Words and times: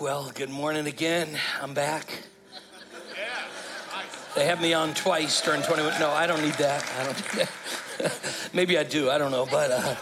Well, 0.00 0.32
good 0.34 0.48
morning 0.48 0.86
again. 0.86 1.28
I'm 1.60 1.74
back. 1.74 2.22
They 4.34 4.46
have 4.46 4.58
me 4.62 4.72
on 4.72 4.94
twice 4.94 5.42
during 5.42 5.60
21. 5.60 6.00
No, 6.00 6.08
I 6.08 6.26
don't 6.26 6.40
need 6.40 6.54
that. 6.54 6.90
I 6.98 7.04
don't. 7.04 8.54
Maybe 8.54 8.78
I 8.78 8.82
do. 8.82 9.10
I 9.10 9.18
don't 9.18 9.30
know. 9.30 9.44
But 9.44 9.70
uh, 9.70 9.94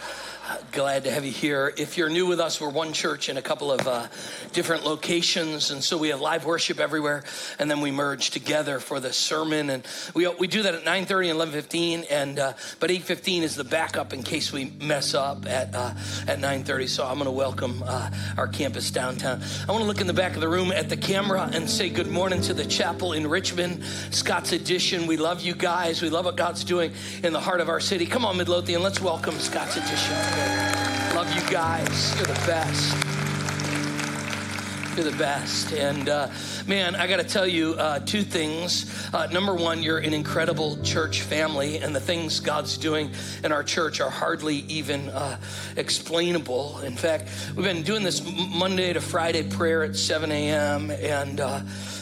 glad 0.71 1.03
to 1.03 1.11
have 1.11 1.25
you 1.25 1.31
here. 1.31 1.73
If 1.77 1.97
you're 1.97 2.09
new 2.09 2.25
with 2.25 2.39
us, 2.39 2.61
we're 2.61 2.69
one 2.69 2.93
church 2.93 3.29
in 3.29 3.37
a 3.37 3.41
couple 3.41 3.71
of 3.71 3.87
uh, 3.87 4.07
different 4.53 4.85
locations, 4.85 5.71
and 5.71 5.83
so 5.83 5.97
we 5.97 6.09
have 6.09 6.21
live 6.21 6.45
worship 6.45 6.79
everywhere, 6.79 7.23
and 7.59 7.69
then 7.69 7.81
we 7.81 7.91
merge 7.91 8.31
together 8.31 8.79
for 8.79 8.99
the 8.99 9.11
sermon, 9.13 9.69
and 9.69 9.85
we 10.13 10.27
we 10.27 10.47
do 10.47 10.63
that 10.63 10.75
at 10.75 10.83
9:30 10.83 11.31
and 11.31 11.53
11:15, 11.53 12.05
and 12.09 12.39
uh, 12.39 12.53
but 12.79 12.89
8:15 12.89 13.43
is 13.43 13.55
the 13.55 13.63
backup 13.63 14.13
in 14.13 14.23
case 14.23 14.51
we 14.51 14.71
mess 14.81 15.13
up 15.13 15.45
at 15.45 15.75
uh, 15.75 15.93
at 16.27 16.39
9:30. 16.39 16.87
So 16.87 17.05
I'm 17.05 17.15
going 17.15 17.25
to 17.25 17.31
welcome 17.31 17.83
uh, 17.85 18.09
our 18.37 18.47
campus 18.47 18.91
downtown. 18.91 19.41
I 19.67 19.71
want 19.71 19.81
to 19.81 19.87
look 19.87 20.01
in 20.01 20.07
the 20.07 20.13
back 20.13 20.35
of 20.35 20.41
the 20.41 20.49
room 20.49 20.71
at 20.71 20.89
the 20.89 20.97
camera 20.97 21.49
and 21.53 21.69
say 21.69 21.89
good 21.89 22.09
morning 22.09 22.41
to 22.43 22.53
the 22.53 22.65
chapel 22.65 23.13
in 23.13 23.27
Richmond, 23.27 23.83
Scott's 24.11 24.51
Addition. 24.51 25.07
We 25.07 25.17
love 25.17 25.41
you 25.41 25.53
guys. 25.53 26.01
We 26.01 26.09
love 26.09 26.25
what 26.25 26.37
God's 26.37 26.63
doing 26.63 26.93
in 27.23 27.33
the 27.33 27.39
heart 27.39 27.61
of 27.61 27.69
our 27.69 27.79
city. 27.79 28.05
Come 28.05 28.25
on, 28.25 28.37
Midlothian, 28.37 28.81
let's 28.83 29.01
welcome 29.01 29.35
Scott's 29.35 29.77
Addition. 29.77 30.38
Love 31.15 31.33
you 31.35 31.41
guys. 31.51 32.15
You're 32.15 32.27
the 32.27 32.41
best. 32.45 33.09
You're 34.95 35.11
the 35.11 35.17
best. 35.17 35.73
And 35.73 36.09
uh, 36.09 36.29
man, 36.67 36.95
I 36.95 37.07
got 37.07 37.17
to 37.17 37.23
tell 37.23 37.47
you 37.47 37.75
uh, 37.75 37.99
two 37.99 38.21
things. 38.21 39.09
Uh, 39.13 39.27
number 39.27 39.55
one, 39.55 39.81
you're 39.81 39.99
an 39.99 40.13
incredible 40.13 40.81
church 40.83 41.21
family, 41.21 41.77
and 41.77 41.95
the 41.95 41.99
things 41.99 42.39
God's 42.39 42.77
doing 42.77 43.11
in 43.43 43.51
our 43.51 43.63
church 43.63 44.01
are 44.01 44.09
hardly 44.09 44.57
even 44.67 45.09
uh, 45.09 45.39
explainable. 45.77 46.79
In 46.79 46.95
fact, 46.95 47.29
we've 47.55 47.65
been 47.65 47.83
doing 47.83 48.03
this 48.03 48.21
Monday 48.49 48.93
to 48.93 49.01
Friday 49.01 49.43
prayer 49.43 49.83
at 49.83 49.95
7 49.95 50.31
a.m. 50.31 50.91
and 50.91 51.39
uh, 51.39 51.61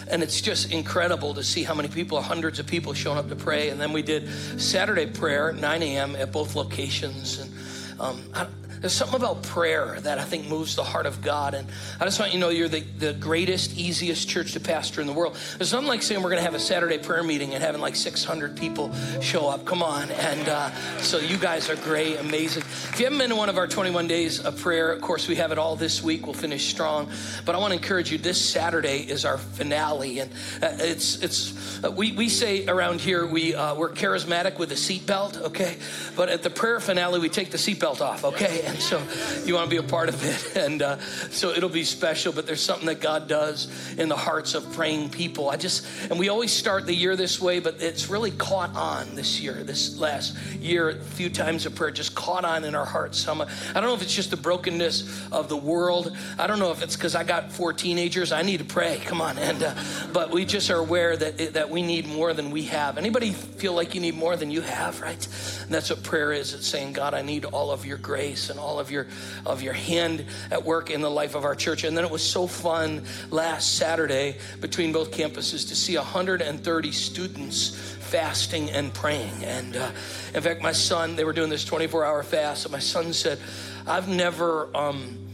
and 0.10 0.24
it's 0.24 0.42
just 0.42 0.72
incredible 0.72 1.34
to 1.34 1.44
see 1.44 1.64
how 1.64 1.74
many 1.76 1.90
people, 1.90 2.22
hundreds 2.22 2.60
of 2.60 2.68
people 2.68 2.94
showing 2.94 3.18
up 3.18 3.30
to 3.30 3.36
pray. 3.36 3.70
And 3.70 3.80
then 3.80 3.92
we 3.92 4.02
did 4.02 4.30
Saturday 4.60 5.06
prayer, 5.06 5.50
at 5.50 5.56
9 5.56 5.84
a.m. 5.84 6.16
at 6.16 6.32
both 6.32 6.56
locations. 6.56 7.40
And 7.40 7.52
um, 8.00 8.22
I, 8.34 8.48
there's 8.80 8.94
something 8.94 9.16
about 9.16 9.44
prayer 9.44 10.00
that 10.02 10.20
I 10.20 10.24
think 10.24 10.48
moves 10.48 10.76
the 10.76 10.84
heart 10.84 11.06
of 11.06 11.22
God. 11.22 11.54
And 11.54 11.68
I 12.00 12.06
just 12.06 12.20
want 12.20 12.34
you 12.34 12.40
to 12.40 12.46
know 12.46 12.50
you're 12.50 12.68
the, 12.68 12.82
the 12.82 13.14
greatest, 13.14 13.78
easiest 13.78 14.30
church 14.30 14.54
to 14.54 14.60
pastor 14.60 15.02
in 15.02 15.08
the 15.08 15.14
world. 15.14 15.38
There's 15.58 15.74
nothing 15.74 15.88
like 15.88 16.04
saying 16.04 16.22
we're 16.22 16.30
going 16.30 16.42
to 16.42 16.46
have 16.46 16.54
a 16.54 16.60
Saturday 16.60 16.98
prayer 16.98 17.24
meeting 17.24 17.54
and 17.54 17.64
having 17.64 17.82
like 17.82 17.96
600 17.96 18.56
people 18.56 18.94
show 19.22 19.48
up. 19.48 19.66
Come 19.66 19.82
on. 19.82 20.12
And 20.12 20.48
uh, 20.48 20.72
so 21.00 21.18
you 21.18 21.38
guys 21.38 21.70
are 21.70 21.76
great, 21.78 22.18
amazing. 22.20 22.64
If 22.64 23.00
you 23.00 23.06
haven't 23.06 23.20
been 23.20 23.30
to 23.32 23.36
one 23.36 23.50
of 23.50 23.58
our 23.58 23.68
21 23.68 24.08
days 24.08 24.40
of 24.40 24.60
prayer, 24.60 24.92
of 24.92 25.02
course, 25.02 25.28
we 25.28 25.36
have 25.36 25.52
it 25.52 25.58
all 25.58 25.76
this 25.76 26.04
week. 26.04 26.26
We'll 26.26 26.34
finish 26.34 26.70
strong. 26.70 27.10
But 27.46 27.56
I 27.56 27.58
want 27.58 27.72
to 27.72 27.78
encourage 27.78 28.12
you 28.12 28.18
this 28.18 28.40
Saturday 28.40 29.00
is 29.00 29.26
our 29.26 29.38
finale. 29.38 30.20
And 30.20 30.32
uh, 30.62 30.78
it's, 30.80 31.22
it's 31.24 31.84
uh, 31.84 31.92
we, 31.92 32.12
we 32.12 32.30
say 32.30 32.68
around 32.68 33.02
here, 33.02 33.26
we, 33.26 33.56
uh, 33.56 33.76
we're 33.76 33.92
charismatic 33.92 34.60
with 34.60 34.72
a 34.72 34.76
seatbelt, 34.76 35.42
okay? 35.42 35.78
But 36.16 36.30
at 36.30 36.44
the 36.44 36.50
prayer 36.50 36.80
finale, 36.80 37.20
we 37.20 37.30
take 37.30 37.52
the 37.52 37.58
seatbelt 37.58 38.02
off, 38.02 38.24
okay? 38.24 38.67
And 38.68 38.80
so 38.82 39.02
you 39.46 39.54
want 39.54 39.70
to 39.70 39.70
be 39.70 39.78
a 39.78 39.88
part 39.88 40.10
of 40.10 40.24
it. 40.24 40.44
And 40.68 40.82
uh, 40.82 40.98
so 41.30 41.52
it'll 41.52 41.70
be 41.70 41.84
special, 41.84 42.34
but 42.34 42.48
there's 42.48 42.62
something 42.62 42.88
that 42.88 43.00
God 43.00 43.28
does 43.28 43.68
in 43.98 44.10
the 44.10 44.16
hearts 44.16 44.54
of 44.56 44.70
praying 44.74 45.12
people. 45.12 45.50
I 45.50 45.56
just, 45.56 45.86
and 46.10 46.20
we 46.20 46.30
always 46.30 46.52
start 46.52 46.88
the 46.88 46.96
year 46.96 47.16
this 47.16 47.40
way, 47.40 47.60
but 47.60 47.82
it's 47.82 48.10
really 48.10 48.32
caught 48.32 48.76
on 48.76 49.16
this 49.16 49.40
year, 49.40 49.64
this 49.64 49.98
last 49.98 50.36
year, 50.60 50.90
a 50.90 50.96
few 50.96 51.30
times 51.30 51.66
of 51.66 51.76
prayer 51.76 51.92
just 51.92 52.16
caught 52.16 52.44
on 52.44 52.64
in 52.64 52.76
our 52.76 52.86
hearts. 52.86 53.20
Some, 53.20 53.42
I 53.42 53.46
don't 53.74 53.84
know 53.84 53.94
if 53.94 54.02
it's 54.02 54.16
just 54.16 54.32
the 54.32 54.38
brokenness 54.38 55.30
of 55.32 55.48
the 55.48 55.56
world. 55.56 56.16
I 56.40 56.48
don't 56.48 56.60
know 56.60 56.72
if 56.72 56.82
it's 56.82 56.96
because 56.96 57.16
I 57.16 57.24
got 57.24 57.52
four 57.52 57.72
teenagers. 57.72 58.32
I 58.32 58.42
need 58.42 58.58
to 58.58 58.66
pray. 58.66 59.00
Come 59.06 59.22
on. 59.22 59.38
And, 59.38 59.62
uh, 59.64 59.76
but 60.12 60.32
we 60.32 60.44
just 60.44 60.70
are 60.72 60.80
aware 60.80 61.16
that, 61.16 61.54
that 61.54 61.70
we 61.70 61.82
need 61.84 62.08
more 62.08 62.34
than 62.34 62.52
we 62.52 62.64
have. 62.64 62.98
Anybody 62.98 63.32
feel 63.32 63.74
like 63.74 63.96
you 63.96 64.02
need 64.02 64.16
more 64.16 64.36
than 64.36 64.50
you 64.50 64.62
have, 64.62 65.02
right? 65.02 65.28
And 65.64 65.72
that's 65.72 65.90
what 65.90 66.04
prayer 66.04 66.34
is. 66.34 66.54
It's 66.54 66.68
saying, 66.68 66.94
God, 66.94 67.14
I 67.14 67.22
need 67.22 67.46
all 67.46 67.72
of 67.72 67.86
your 67.86 67.98
grace 67.98 68.50
and 68.58 68.66
all 68.66 68.80
of 68.80 68.90
your 68.90 69.06
of 69.46 69.62
your 69.62 69.74
hand 69.74 70.26
at 70.50 70.66
work 70.66 70.90
in 70.90 71.02
the 71.02 71.10
life 71.10 71.36
of 71.36 71.46
our 71.46 71.56
church. 71.56 71.84
And 71.84 71.96
then 71.96 72.04
it 72.04 72.12
was 72.12 72.24
so 72.24 72.48
fun 72.48 73.04
last 73.30 73.76
Saturday 73.76 74.38
between 74.60 74.92
both 74.92 75.12
campuses 75.12 75.68
to 75.70 75.76
see 75.76 75.96
130 75.96 76.92
students 76.92 77.70
fasting 77.70 78.72
and 78.72 78.94
praying. 78.94 79.44
And 79.44 79.76
uh, 79.76 79.92
in 80.34 80.42
fact, 80.42 80.62
my 80.62 80.72
son, 80.72 81.16
they 81.16 81.24
were 81.24 81.34
doing 81.34 81.50
this 81.50 81.64
24 81.66 82.04
hour 82.04 82.24
fast, 82.24 82.66
and 82.66 82.72
my 82.72 82.80
son 82.80 83.14
said, 83.14 83.40
I've 83.86 84.08
never, 84.08 84.76
um, 84.76 85.30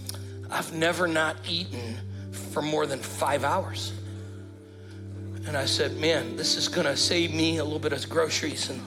I've 0.51 0.73
never 0.73 1.07
not 1.07 1.38
eaten 1.47 2.00
for 2.31 2.62
more 2.62 2.85
than 2.85 3.00
five 3.00 3.44
hours. 3.44 3.94
And 5.45 5.57
I 5.57 5.66
said, 5.66 5.97
man, 5.97 6.35
this 6.35 6.56
is 6.56 6.67
going 6.67 6.88
to 6.88 6.95
save 6.95 7.33
me 7.33 7.57
a 7.57 7.63
little 7.63 7.79
bit 7.79 7.94
of 7.94 8.09
groceries 8.09 8.69
and 8.69 8.81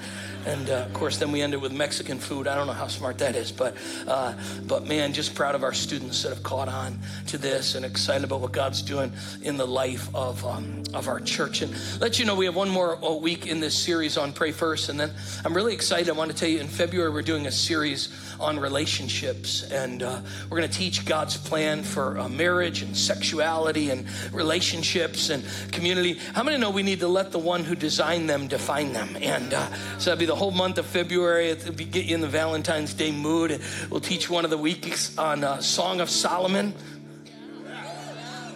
and 0.47 0.71
uh, 0.71 0.85
of 0.87 0.93
course, 0.93 1.19
then 1.19 1.33
we 1.33 1.43
ended 1.43 1.61
with 1.61 1.73
Mexican 1.73 2.19
food. 2.19 2.47
I 2.47 2.55
don't 2.55 2.67
know 2.69 2.73
how 2.73 2.87
smart 2.87 3.19
that 3.19 3.35
is, 3.35 3.51
but 3.51 3.77
uh, 4.07 4.35
but 4.67 4.87
man, 4.87 5.13
just 5.13 5.35
proud 5.35 5.55
of 5.55 5.65
our 5.65 5.75
students 5.75 6.23
that 6.23 6.29
have 6.29 6.43
caught 6.43 6.69
on 6.69 6.99
to 7.29 7.39
this 7.39 7.75
and 7.75 7.85
excited 7.85 8.25
about 8.25 8.41
what 8.41 8.53
God's 8.53 8.81
doing 8.81 9.13
in 9.43 9.57
the 9.57 9.67
life 9.67 10.09
of 10.15 10.45
um, 10.47 10.85
of 10.95 11.09
our 11.09 11.21
church. 11.21 11.63
And 11.63 11.75
let 12.01 12.19
you 12.19 12.25
know, 12.25 12.37
we 12.37 12.45
have 12.45 12.55
one 12.55 12.69
more 12.69 13.05
uh, 13.05 13.13
week 13.15 13.47
in 13.47 13.59
this 13.59 13.77
series 13.77 14.17
on 14.17 14.33
Pray 14.33 14.53
First, 14.53 14.89
and 14.89 15.01
then 15.01 15.11
I'm 15.45 15.55
really 15.55 15.75
excited. 15.75 16.09
I 16.09 16.13
want 16.13 16.31
to 16.31 16.37
tell 16.37 16.49
you, 16.49 16.61
in 16.61 16.69
February 16.69 17.11
we're 17.11 17.23
doing 17.23 17.47
a 17.47 17.53
series 17.53 18.09
on 18.39 18.59
relationships, 18.59 19.65
and 19.65 20.03
uh, 20.03 20.21
we're 20.49 20.59
going 20.59 20.71
to 20.71 20.79
teach 20.79 21.05
God's 21.05 21.37
plan 21.37 21.83
for 21.83 22.19
uh, 22.19 22.29
marriage 22.29 22.83
and 22.83 22.97
sexuality 22.97 23.91
and 23.91 24.07
relationships 24.33 25.31
and 25.31 25.45
community. 25.73 26.21
How 26.35 26.45
many 26.45 26.57
know 26.59 26.71
we 26.71 26.83
need 26.85 27.01
to 27.01 27.09
let 27.09 27.33
the 27.33 27.39
one 27.39 27.65
who 27.65 27.75
designed 27.75 28.31
them 28.31 28.47
define 28.47 28.93
them? 28.93 29.17
And 29.21 29.53
uh, 29.53 29.75
so 29.99 30.11
that'll 30.11 30.21
be 30.21 30.27
the 30.27 30.36
whole 30.37 30.51
month 30.51 30.79
of 30.79 30.87
February. 30.87 31.49
It'll 31.49 31.73
get 31.73 32.05
you 32.05 32.15
in 32.15 32.21
the 32.21 32.29
Valentine's 32.29 32.95
Day 32.95 33.11
mood. 33.11 33.61
We'll 33.91 34.01
teach 34.01 34.29
one 34.29 34.45
of 34.45 34.51
the 34.51 34.59
weeks 34.59 35.17
on 35.19 35.43
uh, 35.43 35.61
Song 35.61 36.01
of 36.01 36.11
Solomon. 36.11 36.75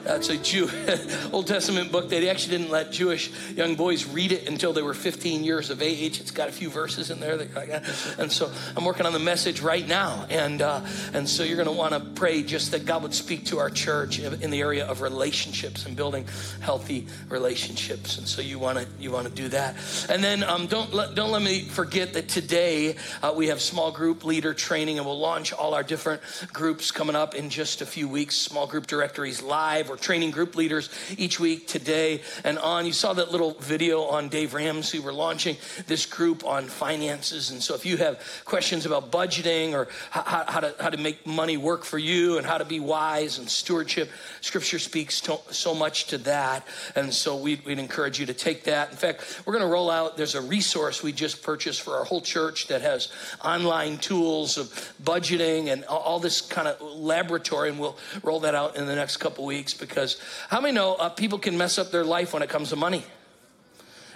That's 0.05 0.28
a 0.28 0.37
Jew, 0.37 0.69
Old 1.33 1.47
Testament 1.47 1.93
book. 1.93 2.09
They 2.09 2.28
actually 2.28 2.59
didn't 2.59 2.71
let 2.71 2.93
Jewish 2.93 3.31
young 3.55 3.75
boys 3.75 4.06
read 4.06 4.33
it 4.33 4.49
until 4.49 4.72
they 4.72 4.83
were 4.83 4.94
15 4.94 5.44
years 5.44 5.71
of 5.71 5.83
age. 5.83 6.21
It's 6.21 6.31
got 6.31 6.49
a 6.49 6.53
few 6.53 6.71
verses 6.71 7.11
in 7.11 7.21
there. 7.21 7.37
That, 7.37 8.16
and 8.19 8.33
so 8.33 8.50
I'm 8.77 8.84
working 8.84 9.06
on 9.06 9.12
the 9.12 9.19
message 9.19 9.61
right 9.61 9.87
now. 9.87 10.27
And, 10.31 10.62
uh, 10.62 10.81
and 11.12 11.28
so 11.28 11.43
you're 11.43 11.56
going 11.56 11.69
to 11.69 11.72
want 11.72 11.93
to 11.93 12.00
pray 12.00 12.43
just 12.43 12.71
that 12.72 12.87
God 12.87 13.03
would 13.03 13.15
speak 13.15 13.47
to 13.47 13.59
our 13.59 13.71
church 13.71 14.19
in 14.19 14.50
the 14.50 14.61
area 14.61 14.87
of 14.87 15.03
relationships 15.03 15.87
and 15.87 15.97
building 15.97 16.27
healthy 16.61 17.06
relationships. 17.28 18.19
And 18.19 18.27
so 18.27 18.41
you 18.43 18.59
want 18.59 18.78
to 18.78 18.87
you 18.99 19.11
want 19.11 19.27
to 19.27 19.32
do 19.32 19.49
that. 19.49 19.77
And 20.09 20.22
then 20.22 20.43
um, 20.43 20.67
don't, 20.67 20.93
let, 20.93 21.15
don't 21.15 21.31
let 21.31 21.43
me 21.43 21.62
forget 21.62 22.15
that 22.15 22.28
today 22.28 22.97
uh, 23.22 23.32
we 23.37 23.49
have 23.49 23.61
small 23.61 23.91
group 23.91 24.25
leader 24.25 24.55
training 24.55 24.99
and 24.99 25.06
we'll 25.06 25.19
launch 25.19 25.53
all 25.53 25.75
our 25.75 25.82
different 25.82 26.22
groups 26.53 26.91
coming 26.91 27.17
up 27.17 27.34
in 27.34 27.50
just 27.50 27.81
a 27.82 27.87
few 27.87 28.09
weeks. 28.09 28.37
Small 28.37 28.67
group 28.67 28.87
directories 28.87 29.43
live 29.43 29.89
we're 29.90 29.96
training 29.96 30.30
group 30.30 30.54
leaders 30.54 30.88
each 31.18 31.40
week 31.40 31.66
today 31.66 32.22
and 32.44 32.58
on. 32.60 32.86
You 32.86 32.92
saw 32.92 33.12
that 33.14 33.32
little 33.32 33.54
video 33.54 34.02
on 34.02 34.28
Dave 34.28 34.54
Ramsey. 34.54 35.00
We're 35.00 35.12
launching 35.12 35.56
this 35.88 36.06
group 36.06 36.44
on 36.44 36.66
finances. 36.66 37.50
And 37.50 37.60
so 37.60 37.74
if 37.74 37.84
you 37.84 37.96
have 37.96 38.22
questions 38.44 38.86
about 38.86 39.10
budgeting 39.10 39.72
or 39.72 39.88
how, 40.10 40.44
how, 40.46 40.60
to, 40.60 40.74
how 40.78 40.90
to 40.90 40.96
make 40.96 41.26
money 41.26 41.56
work 41.56 41.84
for 41.84 41.98
you 41.98 42.38
and 42.38 42.46
how 42.46 42.56
to 42.56 42.64
be 42.64 42.78
wise 42.78 43.38
and 43.38 43.50
stewardship, 43.50 44.08
Scripture 44.40 44.78
speaks 44.78 45.20
to, 45.22 45.40
so 45.50 45.74
much 45.74 46.06
to 46.06 46.18
that. 46.18 46.64
And 46.94 47.12
so 47.12 47.36
we'd, 47.36 47.64
we'd 47.64 47.80
encourage 47.80 48.20
you 48.20 48.26
to 48.26 48.34
take 48.34 48.64
that. 48.64 48.92
In 48.92 48.96
fact, 48.96 49.42
we're 49.44 49.54
going 49.54 49.66
to 49.66 49.72
roll 49.72 49.90
out, 49.90 50.16
there's 50.16 50.36
a 50.36 50.40
resource 50.40 51.02
we 51.02 51.10
just 51.10 51.42
purchased 51.42 51.82
for 51.82 51.96
our 51.96 52.04
whole 52.04 52.20
church 52.20 52.68
that 52.68 52.80
has 52.82 53.08
online 53.44 53.98
tools 53.98 54.56
of 54.56 54.68
budgeting 55.02 55.72
and 55.72 55.84
all 55.86 56.20
this 56.20 56.40
kind 56.40 56.68
of 56.68 56.80
laboratory. 56.80 57.70
And 57.70 57.80
we'll 57.80 57.98
roll 58.22 58.38
that 58.40 58.54
out 58.54 58.76
in 58.76 58.86
the 58.86 58.94
next 58.94 59.16
couple 59.16 59.44
weeks 59.44 59.79
because 59.80 60.20
how 60.49 60.60
many 60.60 60.75
know 60.75 60.94
uh, 60.94 61.08
people 61.08 61.38
can 61.38 61.58
mess 61.58 61.78
up 61.78 61.90
their 61.90 62.05
life 62.05 62.32
when 62.32 62.43
it 62.43 62.49
comes 62.49 62.69
to 62.69 62.76
money? 62.76 63.05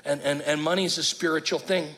And, 0.04 0.20
and, 0.20 0.42
and 0.42 0.62
money 0.62 0.84
is 0.84 0.98
a 0.98 1.02
spiritual 1.02 1.58
thing. 1.58 1.94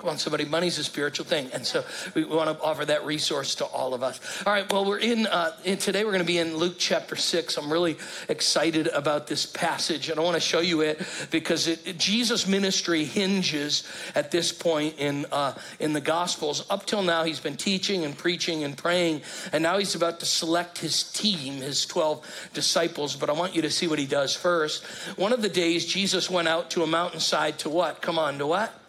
Come 0.00 0.08
on, 0.08 0.16
somebody. 0.16 0.46
Money's 0.46 0.78
a 0.78 0.84
spiritual 0.84 1.26
thing. 1.26 1.50
And 1.52 1.66
so 1.66 1.84
we 2.14 2.24
want 2.24 2.48
to 2.48 2.64
offer 2.64 2.86
that 2.86 3.04
resource 3.04 3.56
to 3.56 3.66
all 3.66 3.92
of 3.92 4.02
us. 4.02 4.18
All 4.46 4.52
right, 4.54 4.72
well, 4.72 4.86
we're 4.86 4.96
in, 4.96 5.26
uh, 5.26 5.54
in 5.62 5.76
today, 5.76 6.04
we're 6.04 6.12
going 6.12 6.22
to 6.22 6.26
be 6.26 6.38
in 6.38 6.56
Luke 6.56 6.76
chapter 6.78 7.16
6. 7.16 7.58
I'm 7.58 7.70
really 7.70 7.98
excited 8.30 8.86
about 8.86 9.26
this 9.26 9.44
passage, 9.44 10.08
and 10.08 10.18
I 10.18 10.22
want 10.22 10.36
to 10.36 10.40
show 10.40 10.60
you 10.60 10.80
it 10.80 11.06
because 11.30 11.68
it, 11.68 11.86
it, 11.86 11.98
Jesus' 11.98 12.46
ministry 12.46 13.04
hinges 13.04 13.86
at 14.14 14.30
this 14.30 14.52
point 14.52 14.94
in, 14.96 15.26
uh, 15.32 15.52
in 15.80 15.92
the 15.92 16.00
Gospels. 16.00 16.64
Up 16.70 16.86
till 16.86 17.02
now, 17.02 17.24
he's 17.24 17.40
been 17.40 17.58
teaching 17.58 18.06
and 18.06 18.16
preaching 18.16 18.64
and 18.64 18.78
praying, 18.78 19.20
and 19.52 19.62
now 19.62 19.76
he's 19.76 19.94
about 19.94 20.18
to 20.20 20.24
select 20.24 20.78
his 20.78 21.02
team, 21.12 21.56
his 21.56 21.84
12 21.84 22.50
disciples. 22.54 23.16
But 23.16 23.28
I 23.28 23.34
want 23.34 23.54
you 23.54 23.60
to 23.60 23.70
see 23.70 23.86
what 23.86 23.98
he 23.98 24.06
does 24.06 24.34
first. 24.34 24.82
One 25.18 25.34
of 25.34 25.42
the 25.42 25.50
days, 25.50 25.84
Jesus 25.84 26.30
went 26.30 26.48
out 26.48 26.70
to 26.70 26.82
a 26.82 26.86
mountainside 26.86 27.58
to 27.58 27.68
what? 27.68 28.00
Come 28.00 28.18
on, 28.18 28.38
to 28.38 28.46
what? 28.46 28.79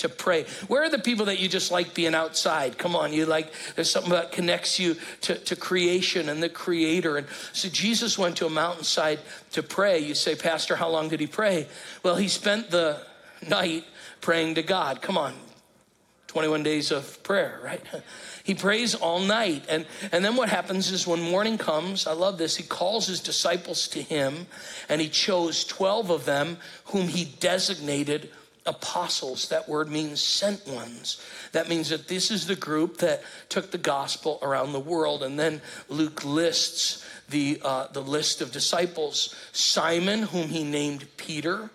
To 0.00 0.08
pray. 0.08 0.44
Where 0.66 0.82
are 0.82 0.88
the 0.88 0.98
people 0.98 1.26
that 1.26 1.38
you 1.38 1.48
just 1.48 1.70
like 1.70 1.94
being 1.94 2.14
outside? 2.14 2.78
Come 2.78 2.96
on, 2.96 3.12
you 3.12 3.26
like, 3.26 3.52
there's 3.74 3.90
something 3.90 4.12
that 4.12 4.32
connects 4.32 4.78
you 4.78 4.96
to, 5.22 5.36
to 5.36 5.56
creation 5.56 6.28
and 6.28 6.42
the 6.42 6.48
creator. 6.48 7.16
And 7.16 7.26
so 7.52 7.68
Jesus 7.68 8.18
went 8.18 8.36
to 8.38 8.46
a 8.46 8.50
mountainside 8.50 9.20
to 9.52 9.62
pray. 9.62 9.98
You 10.00 10.14
say, 10.14 10.34
Pastor, 10.34 10.76
how 10.76 10.88
long 10.88 11.08
did 11.08 11.20
he 11.20 11.26
pray? 11.26 11.68
Well, 12.02 12.16
he 12.16 12.28
spent 12.28 12.70
the 12.70 13.00
night 13.48 13.84
praying 14.20 14.56
to 14.56 14.62
God. 14.62 15.02
Come 15.02 15.16
on, 15.16 15.34
21 16.28 16.62
days 16.62 16.90
of 16.90 17.22
prayer, 17.22 17.60
right? 17.62 17.82
He 18.42 18.54
prays 18.54 18.96
all 18.96 19.20
night. 19.20 19.66
And, 19.68 19.86
and 20.10 20.24
then 20.24 20.34
what 20.34 20.48
happens 20.48 20.90
is 20.90 21.06
when 21.06 21.20
morning 21.20 21.56
comes, 21.56 22.06
I 22.06 22.14
love 22.14 22.36
this, 22.38 22.56
he 22.56 22.64
calls 22.64 23.06
his 23.06 23.20
disciples 23.20 23.86
to 23.88 24.02
him 24.02 24.46
and 24.88 25.00
he 25.00 25.08
chose 25.08 25.62
12 25.64 26.10
of 26.10 26.24
them 26.24 26.56
whom 26.86 27.06
he 27.06 27.26
designated 27.26 28.30
apostles. 28.66 29.48
That 29.48 29.68
word 29.68 29.90
means 29.90 30.20
sent 30.20 30.66
ones. 30.66 31.20
That 31.52 31.68
means 31.68 31.88
that 31.88 32.08
this 32.08 32.30
is 32.30 32.46
the 32.46 32.56
group 32.56 32.98
that 32.98 33.22
took 33.48 33.70
the 33.70 33.78
gospel 33.78 34.38
around 34.42 34.72
the 34.72 34.80
world. 34.80 35.22
And 35.22 35.38
then 35.38 35.62
Luke 35.88 36.24
lists 36.24 37.04
the, 37.28 37.60
uh, 37.64 37.88
the 37.92 38.02
list 38.02 38.40
of 38.40 38.52
disciples 38.52 39.34
Simon, 39.52 40.22
whom 40.22 40.48
he 40.48 40.64
named 40.64 41.06
Peter, 41.16 41.70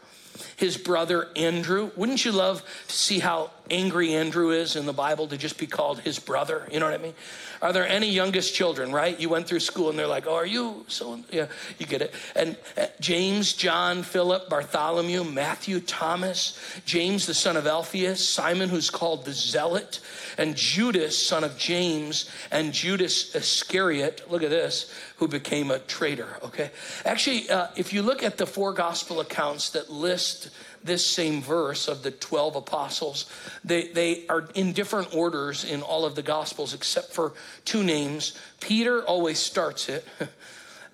his 0.56 0.78
brother 0.78 1.30
Andrew. 1.36 1.92
Wouldn't 1.96 2.26
you 2.26 2.32
love 2.32 2.64
to 2.88 2.96
see 2.96 3.20
how 3.20 3.52
angry 3.70 4.14
Andrew 4.14 4.52
is 4.52 4.76
in 4.76 4.86
the 4.86 4.94
Bible 4.94 5.28
to 5.28 5.38
just 5.38 5.58
be 5.58 5.68
called 5.68 6.00
his 6.00 6.20
brother? 6.20 6.68
You 6.72 6.80
know 6.80 6.86
what 6.86 7.00
I 7.00 7.04
mean? 7.04 7.14
Are 7.62 7.74
there 7.74 7.88
any 7.88 8.10
youngest 8.10 8.54
children, 8.54 8.92
right? 8.92 9.20
You 9.20 9.30
went 9.30 9.48
through 9.48 9.62
school 9.62 9.90
and 9.90 9.98
they're 9.98 10.08
like, 10.08 10.28
oh, 10.28 10.36
are 10.36 10.46
you 10.46 10.86
so? 10.88 11.20
Yeah, 11.32 11.48
you 11.80 11.86
get 11.86 12.02
it. 12.02 12.14
And 12.36 12.58
uh, 12.78 12.88
James, 13.00 13.54
John, 13.54 14.04
Philip, 14.04 14.50
Bartholomew, 14.50 15.24
Matthew, 15.24 15.80
Thomas, 15.80 16.60
James, 16.86 17.26
the 17.26 17.34
son 17.34 17.58
of 17.58 17.66
Alphaeus, 17.66 18.28
Simon, 18.28 18.70
who's 18.70 18.90
called 18.90 19.26
the 19.26 19.34
Zealot, 19.34 20.00
and 20.38 20.56
Judas, 20.56 21.18
son 21.18 21.44
of 21.44 21.58
James, 21.58 22.30
and 22.52 22.74
Judas 22.74 23.36
Iscariot, 23.36 24.30
look 24.30 24.44
at 24.44 24.50
this, 24.50 24.92
who 25.18 25.28
became 25.28 25.72
a 25.72 25.80
traitor, 25.80 26.38
okay? 26.44 26.72
Actually, 27.06 27.50
uh, 27.50 27.68
if 27.76 27.94
you 27.94 28.02
look 28.02 28.24
at 28.24 28.38
the 28.38 28.46
four 28.46 28.74
gospel 28.74 29.22
accounts 29.22 29.70
that 29.72 29.90
list 29.90 30.50
this 30.86 31.06
same 31.06 31.42
verse 31.42 31.88
of 31.88 32.04
the 32.04 32.12
12 32.12 32.56
apostles. 32.56 33.26
They, 33.64 33.88
they 33.90 34.28
are 34.28 34.48
in 34.54 34.74
different 34.74 35.14
orders 35.16 35.64
in 35.64 35.82
all 35.82 36.06
of 36.06 36.16
the 36.16 36.22
gospels 36.22 36.74
except 36.74 37.14
for 37.14 37.34
two 37.66 37.84
names. 37.84 38.38
Peter 38.60 39.04
always 39.04 39.40
starts 39.40 39.90
it. 39.90 40.06